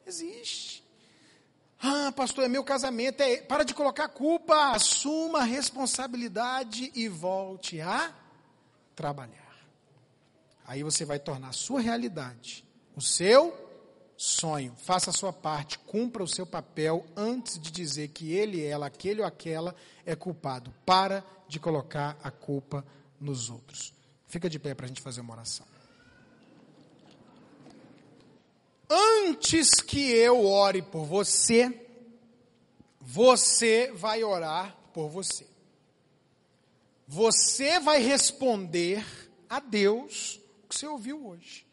existe. 0.06 0.87
Ah, 1.82 2.12
pastor, 2.16 2.44
é 2.44 2.48
meu 2.48 2.64
casamento. 2.64 3.22
É... 3.22 3.38
Para 3.38 3.64
de 3.64 3.74
colocar 3.74 4.08
culpa, 4.10 4.72
assuma 4.72 5.40
a 5.40 5.44
responsabilidade 5.44 6.92
e 6.96 7.08
volte 7.08 7.80
a 7.80 8.14
trabalhar. 8.96 9.48
Aí 10.66 10.84
você 10.84 11.06
vai 11.06 11.20
tornar 11.20 11.50
a 11.50 11.54
sua 11.54 11.80
realidade, 11.80 12.66
o 12.96 13.02
seu 13.02 13.56
sonho. 14.18 14.74
Faça 14.76 15.12
a 15.12 15.14
sua 15.14 15.32
parte, 15.32 15.80
cumpra 15.80 16.24
o 16.24 16.28
seu 16.28 16.46
papel 16.46 17.06
antes 17.16 17.60
de 17.60 17.72
dizer 17.72 18.10
que 18.10 18.34
ele, 18.34 18.66
ela, 18.66 18.88
aquele 18.88 19.22
ou 19.22 19.28
aquela 19.28 19.74
é 20.06 20.16
culpado. 20.16 20.74
Para 20.86 21.24
de 21.48 21.60
colocar 21.60 22.18
a 22.22 22.32
culpa 22.32 22.84
nos 23.20 23.50
outros. 23.50 23.94
Fica 24.28 24.50
de 24.50 24.60
pé 24.60 24.74
para 24.74 24.86
a 24.86 24.88
gente 24.88 25.02
fazer 25.02 25.22
uma 25.22 25.34
oração. 25.34 25.66
Antes 28.90 29.76
que 29.76 30.12
eu 30.12 30.46
ore 30.46 30.82
por 30.82 31.06
você, 31.06 31.88
você 33.02 33.92
vai 33.94 34.24
orar 34.24 34.78
por 34.94 35.10
você. 35.10 35.46
Você 37.08 37.80
vai 37.80 38.02
responder 38.02 39.06
a 39.50 39.60
Deus 39.60 40.40
o 40.64 40.68
que 40.68 40.76
você 40.76 40.88
ouviu 40.88 41.28
hoje. 41.28 41.66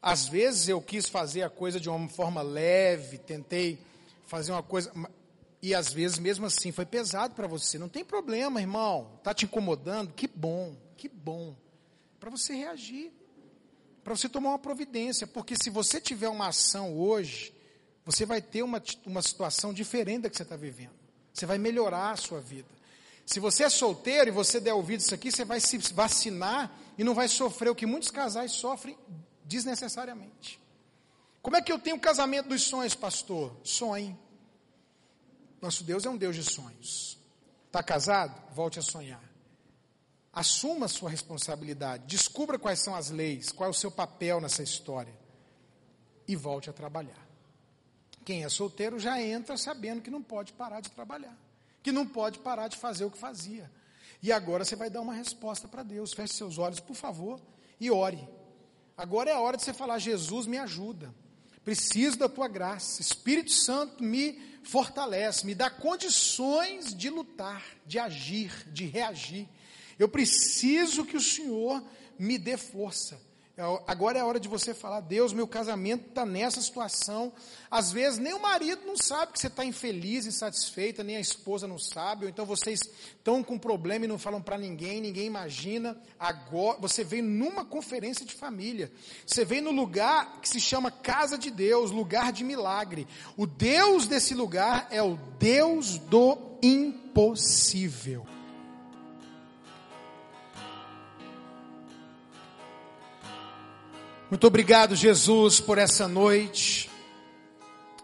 Às 0.00 0.28
vezes 0.28 0.68
eu 0.68 0.80
quis 0.80 1.08
fazer 1.08 1.42
a 1.42 1.50
coisa 1.50 1.80
de 1.80 1.88
uma 1.88 2.08
forma 2.08 2.42
leve, 2.42 3.18
tentei 3.18 3.78
fazer 4.26 4.52
uma 4.52 4.62
coisa, 4.62 4.92
e 5.60 5.74
às 5.74 5.92
vezes 5.92 6.18
mesmo 6.18 6.46
assim 6.46 6.70
foi 6.70 6.86
pesado 6.86 7.34
para 7.34 7.48
você. 7.48 7.78
Não 7.78 7.88
tem 7.88 8.04
problema, 8.04 8.60
irmão. 8.60 9.10
Está 9.18 9.34
te 9.34 9.44
incomodando? 9.44 10.12
Que 10.12 10.28
bom, 10.28 10.76
que 10.96 11.08
bom. 11.08 11.56
Para 12.20 12.30
você 12.30 12.54
reagir 12.54 13.12
para 14.08 14.16
você 14.16 14.26
tomar 14.26 14.48
uma 14.48 14.58
providência, 14.58 15.26
porque 15.26 15.54
se 15.54 15.68
você 15.68 16.00
tiver 16.00 16.30
uma 16.30 16.48
ação 16.48 16.98
hoje, 16.98 17.52
você 18.06 18.24
vai 18.24 18.40
ter 18.40 18.62
uma, 18.62 18.82
uma 19.04 19.20
situação 19.20 19.70
diferente 19.70 20.22
da 20.22 20.30
que 20.30 20.36
você 20.38 20.44
está 20.44 20.56
vivendo. 20.56 20.94
Você 21.30 21.44
vai 21.44 21.58
melhorar 21.58 22.12
a 22.12 22.16
sua 22.16 22.40
vida. 22.40 22.68
Se 23.26 23.38
você 23.38 23.64
é 23.64 23.68
solteiro 23.68 24.28
e 24.28 24.32
você 24.32 24.60
der 24.60 24.72
ouvido 24.72 25.00
isso 25.00 25.14
aqui, 25.14 25.30
você 25.30 25.44
vai 25.44 25.60
se 25.60 25.76
vacinar 25.92 26.72
e 26.96 27.04
não 27.04 27.12
vai 27.12 27.28
sofrer 27.28 27.68
o 27.68 27.74
que 27.74 27.84
muitos 27.84 28.10
casais 28.10 28.52
sofrem 28.52 28.96
desnecessariamente. 29.44 30.58
Como 31.42 31.56
é 31.56 31.60
que 31.60 31.70
eu 31.70 31.78
tenho 31.78 31.96
o 31.96 32.00
casamento 32.00 32.48
dos 32.48 32.62
sonhos, 32.62 32.94
pastor? 32.94 33.54
Sonhe. 33.62 34.18
Nosso 35.60 35.84
Deus 35.84 36.06
é 36.06 36.08
um 36.08 36.16
Deus 36.16 36.34
de 36.34 36.44
sonhos. 36.44 37.18
Está 37.66 37.82
casado? 37.82 38.40
Volte 38.54 38.78
a 38.78 38.82
sonhar. 38.82 39.27
Assuma 40.38 40.86
a 40.86 40.88
sua 40.88 41.10
responsabilidade. 41.10 42.04
Descubra 42.06 42.60
quais 42.60 42.78
são 42.78 42.94
as 42.94 43.10
leis, 43.10 43.50
qual 43.50 43.66
é 43.66 43.70
o 43.72 43.74
seu 43.74 43.90
papel 43.90 44.40
nessa 44.40 44.62
história. 44.62 45.12
E 46.28 46.36
volte 46.36 46.70
a 46.70 46.72
trabalhar. 46.72 47.26
Quem 48.24 48.44
é 48.44 48.48
solteiro 48.48 49.00
já 49.00 49.20
entra 49.20 49.56
sabendo 49.56 50.00
que 50.00 50.12
não 50.12 50.22
pode 50.22 50.52
parar 50.52 50.80
de 50.80 50.92
trabalhar. 50.92 51.36
Que 51.82 51.90
não 51.90 52.06
pode 52.06 52.38
parar 52.38 52.68
de 52.68 52.76
fazer 52.76 53.04
o 53.04 53.10
que 53.10 53.18
fazia. 53.18 53.68
E 54.22 54.30
agora 54.30 54.64
você 54.64 54.76
vai 54.76 54.88
dar 54.88 55.00
uma 55.00 55.12
resposta 55.12 55.66
para 55.66 55.82
Deus. 55.82 56.12
Feche 56.12 56.34
seus 56.34 56.56
olhos, 56.56 56.78
por 56.78 56.94
favor, 56.94 57.40
e 57.80 57.90
ore. 57.90 58.28
Agora 58.96 59.30
é 59.30 59.34
a 59.34 59.40
hora 59.40 59.56
de 59.56 59.64
você 59.64 59.74
falar: 59.74 59.98
Jesus, 59.98 60.46
me 60.46 60.56
ajuda. 60.56 61.12
Preciso 61.64 62.16
da 62.16 62.28
tua 62.28 62.46
graça. 62.46 63.02
Espírito 63.02 63.50
Santo 63.50 64.04
me 64.04 64.40
fortalece, 64.62 65.44
me 65.44 65.54
dá 65.56 65.68
condições 65.68 66.94
de 66.94 67.10
lutar, 67.10 67.64
de 67.84 67.98
agir, 67.98 68.52
de 68.68 68.86
reagir. 68.86 69.48
Eu 69.98 70.08
preciso 70.08 71.04
que 71.04 71.16
o 71.16 71.20
Senhor 71.20 71.82
me 72.18 72.38
dê 72.38 72.56
força. 72.56 73.20
É 73.58 73.62
agora 73.88 74.16
é 74.16 74.20
a 74.20 74.24
hora 74.24 74.38
de 74.38 74.46
você 74.46 74.72
falar, 74.72 75.00
Deus, 75.00 75.32
meu 75.32 75.48
casamento 75.48 76.10
está 76.10 76.24
nessa 76.24 76.62
situação. 76.62 77.32
Às 77.68 77.90
vezes 77.90 78.16
nem 78.20 78.32
o 78.32 78.40
marido 78.40 78.82
não 78.86 78.96
sabe 78.96 79.32
que 79.32 79.40
você 79.40 79.48
está 79.48 79.64
infeliz, 79.64 80.26
insatisfeita, 80.26 81.02
nem 81.02 81.16
a 81.16 81.20
esposa 81.20 81.66
não 81.66 81.76
sabe, 81.76 82.24
ou 82.24 82.30
então 82.30 82.46
vocês 82.46 82.78
estão 82.82 83.42
com 83.42 83.58
problema 83.58 84.04
e 84.04 84.08
não 84.08 84.16
falam 84.16 84.40
para 84.40 84.56
ninguém, 84.56 85.00
ninguém 85.00 85.26
imagina. 85.26 86.00
Agora 86.16 86.78
você 86.78 87.02
veio 87.02 87.24
numa 87.24 87.64
conferência 87.64 88.24
de 88.24 88.32
família, 88.32 88.92
você 89.26 89.44
veio 89.44 89.62
no 89.62 89.72
lugar 89.72 90.40
que 90.40 90.48
se 90.48 90.60
chama 90.60 90.88
casa 90.92 91.36
de 91.36 91.50
Deus, 91.50 91.90
lugar 91.90 92.32
de 92.32 92.44
milagre. 92.44 93.08
O 93.36 93.44
Deus 93.44 94.06
desse 94.06 94.36
lugar 94.36 94.86
é 94.88 95.02
o 95.02 95.16
Deus 95.40 95.98
do 95.98 96.38
impossível. 96.62 98.37
Muito 104.30 104.46
obrigado, 104.46 104.94
Jesus, 104.94 105.58
por 105.58 105.78
essa 105.78 106.06
noite. 106.06 106.90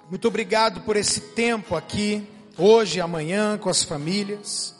Muito 0.08 0.26
obrigado 0.26 0.80
por 0.80 0.96
esse 0.96 1.20
tempo 1.20 1.76
aqui, 1.76 2.26
hoje 2.56 2.96
e 2.96 3.00
amanhã, 3.02 3.58
com 3.58 3.68
as 3.68 3.82
famílias. 3.82 4.74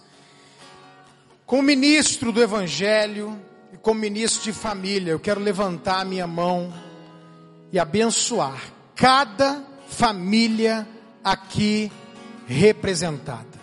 Como 1.44 1.62
ministro 1.62 2.32
do 2.32 2.42
Evangelho 2.42 3.38
e 3.74 3.76
como 3.76 4.00
ministro 4.00 4.42
de 4.42 4.54
família, 4.54 5.10
eu 5.10 5.20
quero 5.20 5.38
levantar 5.38 6.00
a 6.00 6.04
minha 6.06 6.26
mão 6.26 6.72
e 7.70 7.78
abençoar 7.78 8.72
cada 8.96 9.62
família 9.86 10.88
aqui 11.22 11.92
representada. 12.46 13.60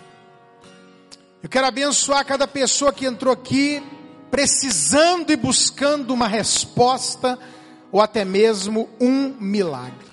Eu 1.42 1.48
quero 1.48 1.66
abençoar 1.66 2.24
cada 2.24 2.46
pessoa 2.46 2.92
que 2.92 3.06
entrou 3.06 3.32
aqui 3.32 3.82
precisando 4.30 5.32
e 5.32 5.36
buscando 5.36 6.14
uma 6.14 6.28
resposta 6.28 7.36
ou 7.92 8.00
até 8.00 8.24
mesmo 8.24 8.88
um 8.98 9.34
milagre. 9.38 10.10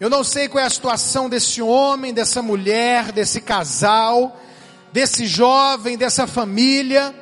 Eu 0.00 0.10
não 0.10 0.24
sei 0.24 0.48
qual 0.48 0.62
é 0.62 0.66
a 0.66 0.70
situação 0.70 1.30
desse 1.30 1.62
homem, 1.62 2.12
dessa 2.12 2.42
mulher, 2.42 3.12
desse 3.12 3.40
casal, 3.40 4.38
desse 4.92 5.24
jovem, 5.24 5.96
dessa 5.96 6.26
família, 6.26 7.14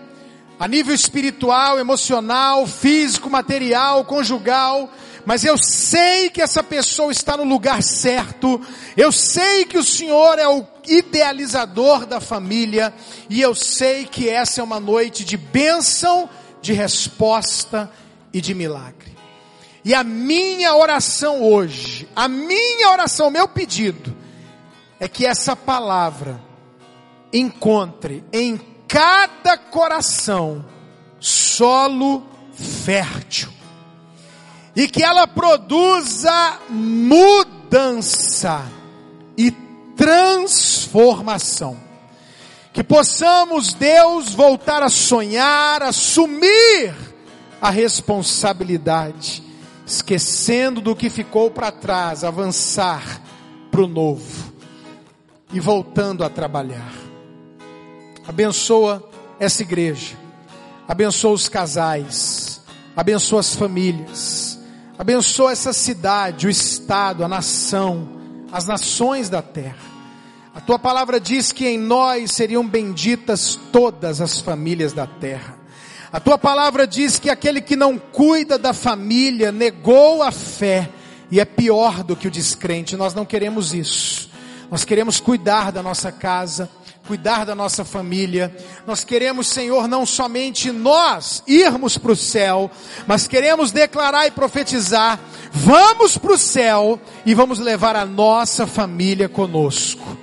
a 0.59 0.67
nível 0.67 0.95
espiritual, 0.95 1.79
emocional, 1.79 2.67
físico, 2.67 3.29
material, 3.29 4.05
conjugal, 4.05 4.91
mas 5.25 5.45
eu 5.45 5.57
sei 5.59 6.31
que 6.31 6.43
essa 6.43 6.63
pessoa 6.63 7.13
está 7.13 7.37
no 7.37 7.45
lugar 7.45 7.83
certo, 7.83 8.61
eu 8.97 9.13
sei 9.13 9.65
que 9.65 9.79
o 9.79 9.85
Senhor 9.85 10.39
é 10.39 10.49
o 10.49 10.67
idealizador 10.87 12.07
da 12.07 12.21
família, 12.21 12.93
e 13.29 13.41
eu 13.41 13.55
sei 13.55 14.05
que 14.05 14.29
essa 14.29 14.61
é 14.61 14.65
uma 14.65 14.81
noite 14.81 15.25
de 15.25 15.37
bênção, 15.37 16.29
de 16.61 16.73
resposta 16.73 17.91
e 18.33 18.41
de 18.41 18.55
milagre. 18.55 19.02
E 19.85 19.95
a 19.95 20.05
minha 20.05 20.77
oração 20.77 21.43
hoje, 21.43 22.09
a 22.15 22.29
minha 22.29 22.91
oração, 22.91 23.31
meu 23.31 23.49
pedido, 23.49 24.15
é 25.01 25.09
que 25.09 25.27
essa 25.27 25.57
palavra 25.57 26.41
encontre 27.33 28.23
em 28.33 28.61
cada 28.87 29.57
coração 29.59 30.65
solo 31.19 32.23
fértil 32.85 33.49
e 34.77 34.87
que 34.87 35.03
ela 35.03 35.27
produza 35.27 36.59
mudança 36.69 38.63
e 39.37 39.51
transformação. 39.97 41.77
Que 42.73 42.85
possamos, 42.85 43.75
Deus, 43.75 44.33
voltar 44.33 44.83
a 44.83 44.89
sonhar, 44.89 45.83
assumir 45.83 46.95
a 47.61 47.69
responsabilidade 47.69 49.52
esquecendo 49.93 50.81
do 50.81 50.97
que 50.97 51.11
ficou 51.11 51.51
para 51.51 51.71
trás, 51.71 52.25
avançar 52.25 53.21
para 53.71 53.83
o 53.83 53.87
novo 53.87 54.53
e 55.53 55.61
voltando 55.61 56.25
a 56.25 56.31
trabalhar. 56.31 56.93
Abençoa 58.27 59.07
essa 59.39 59.63
igreja. 59.63 60.17
Abençoa 60.89 61.33
os 61.33 61.49
casais. 61.49 62.63
Abençoa 62.97 63.41
as 63.41 63.55
famílias. 63.55 64.59
Abençoa 64.99 65.53
essa 65.53 65.73
cidade, 65.73 66.47
o 66.47 66.51
estado, 66.51 67.25
a 67.25 67.29
nação, 67.29 68.09
as 68.51 68.67
nações 68.67 69.29
da 69.29 69.43
terra. 69.43 69.93
A 70.55 70.61
tua 70.61 70.79
palavra 70.79 71.19
diz 71.19 71.53
que 71.53 71.67
em 71.67 71.79
nós 71.79 72.33
seriam 72.33 72.67
benditas 72.67 73.59
todas 73.71 74.21
as 74.21 74.41
famílias 74.41 74.93
da 74.93 75.07
terra. 75.07 75.62
A 76.13 76.21
tua 76.21 76.37
palavra 76.37 76.87
diz 76.87 77.19
que 77.19 77.31
aquele 77.31 77.63
que 77.63 77.75
não 77.75 77.97
cuida 77.97 78.59
da 78.59 78.75
família 78.75 79.51
negou 79.51 80.23
a 80.23 80.31
fé 80.31 80.91
e 81.31 81.41
é 81.41 81.45
pior 81.47 82.05
do 82.05 82.15
que 82.15 82.29
o 82.29 82.31
descrente. 82.31 82.99
Nós 82.99 83.15
não 83.15 83.25
queremos 83.25 83.73
isso. 83.73 84.29
Nós 84.71 84.85
queremos 84.85 85.21
cuidar 85.21 85.73
da 85.73 85.83
nossa 85.83 86.13
casa, 86.13 86.69
cuidar 87.07 87.47
da 87.47 87.55
nossa 87.55 87.83
família. 87.83 88.55
Nós 88.87 89.05
queremos, 89.05 89.47
Senhor, 89.47 89.89
não 89.89 90.05
somente 90.05 90.71
nós 90.71 91.43
irmos 91.47 91.97
para 91.97 92.13
o 92.13 92.17
céu, 92.17 92.71
mas 93.07 93.27
queremos 93.27 93.73
declarar 93.73 94.27
e 94.27 94.31
profetizar: 94.31 95.19
vamos 95.51 96.19
para 96.19 96.33
o 96.33 96.39
céu 96.39 97.01
e 97.25 97.33
vamos 97.33 97.59
levar 97.59 97.97
a 97.97 98.05
nossa 98.05 98.67
família 98.67 99.31
conosco. 99.31 100.22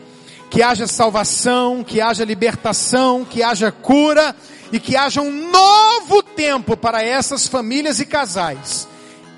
Que 0.49 0.61
haja 0.63 0.87
salvação, 0.87 1.83
que 1.83 2.01
haja 2.01 2.25
libertação, 2.25 3.23
que 3.23 3.43
haja 3.43 3.71
cura 3.71 4.35
e 4.71 4.79
que 4.79 4.95
haja 4.95 5.21
um 5.21 5.51
novo 5.51 6.23
tempo 6.23 6.75
para 6.75 7.03
essas 7.03 7.47
famílias 7.47 7.99
e 7.99 8.05
casais 8.05 8.87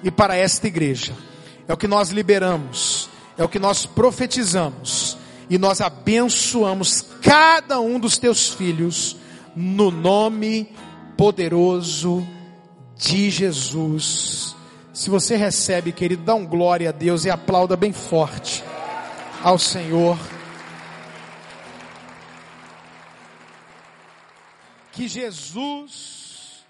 e 0.04 0.10
para 0.10 0.36
esta 0.36 0.68
igreja. 0.68 1.14
É 1.68 1.74
o 1.74 1.78
que 1.78 1.88
nós 1.88 2.10
liberamos, 2.10 3.10
é 3.38 3.44
o 3.44 3.50
que 3.50 3.60
nós 3.60 3.86
profetizamos 3.86 5.18
e 5.50 5.58
nós 5.58 5.82
abençoamos 5.82 7.06
cada 7.22 7.80
um 7.80 8.00
dos 8.00 8.18
teus 8.18 8.50
filhos 8.50 9.18
no 9.56 9.92
nome 9.92 10.70
poderoso 11.18 12.26
de 12.98 13.30
Jesus. 13.30 14.56
Se 14.94 15.10
você 15.10 15.36
recebe, 15.36 15.92
querido, 15.92 16.24
dá 16.24 16.36
um 16.36 16.46
glória 16.46 16.90
a 16.90 16.92
Deus 16.92 17.26
e 17.26 17.30
aplauda 17.30 17.76
bem 17.76 17.92
forte 17.92 18.64
ao 19.44 19.58
Senhor. 19.58 20.18
Que 24.92 25.08
Jesus 25.08 26.66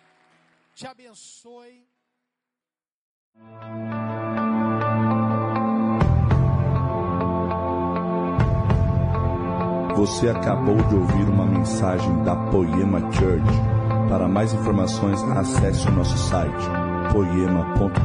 te 0.76 0.86
abençoe. 0.86 1.84
Você 9.96 10.30
acabou 10.30 10.78
de 10.88 10.96
ouvir 10.96 11.30
uma 11.30 11.46
mensagem 11.46 12.24
da 12.24 12.36
Poema 12.50 13.00
Church. 13.12 13.46
Para 14.08 14.28
mais 14.28 14.54
informações, 14.54 15.22
acesse 15.24 15.88
o 15.88 15.92
nosso 15.92 16.18
site 16.18 16.66
poema.com.br 17.12 18.02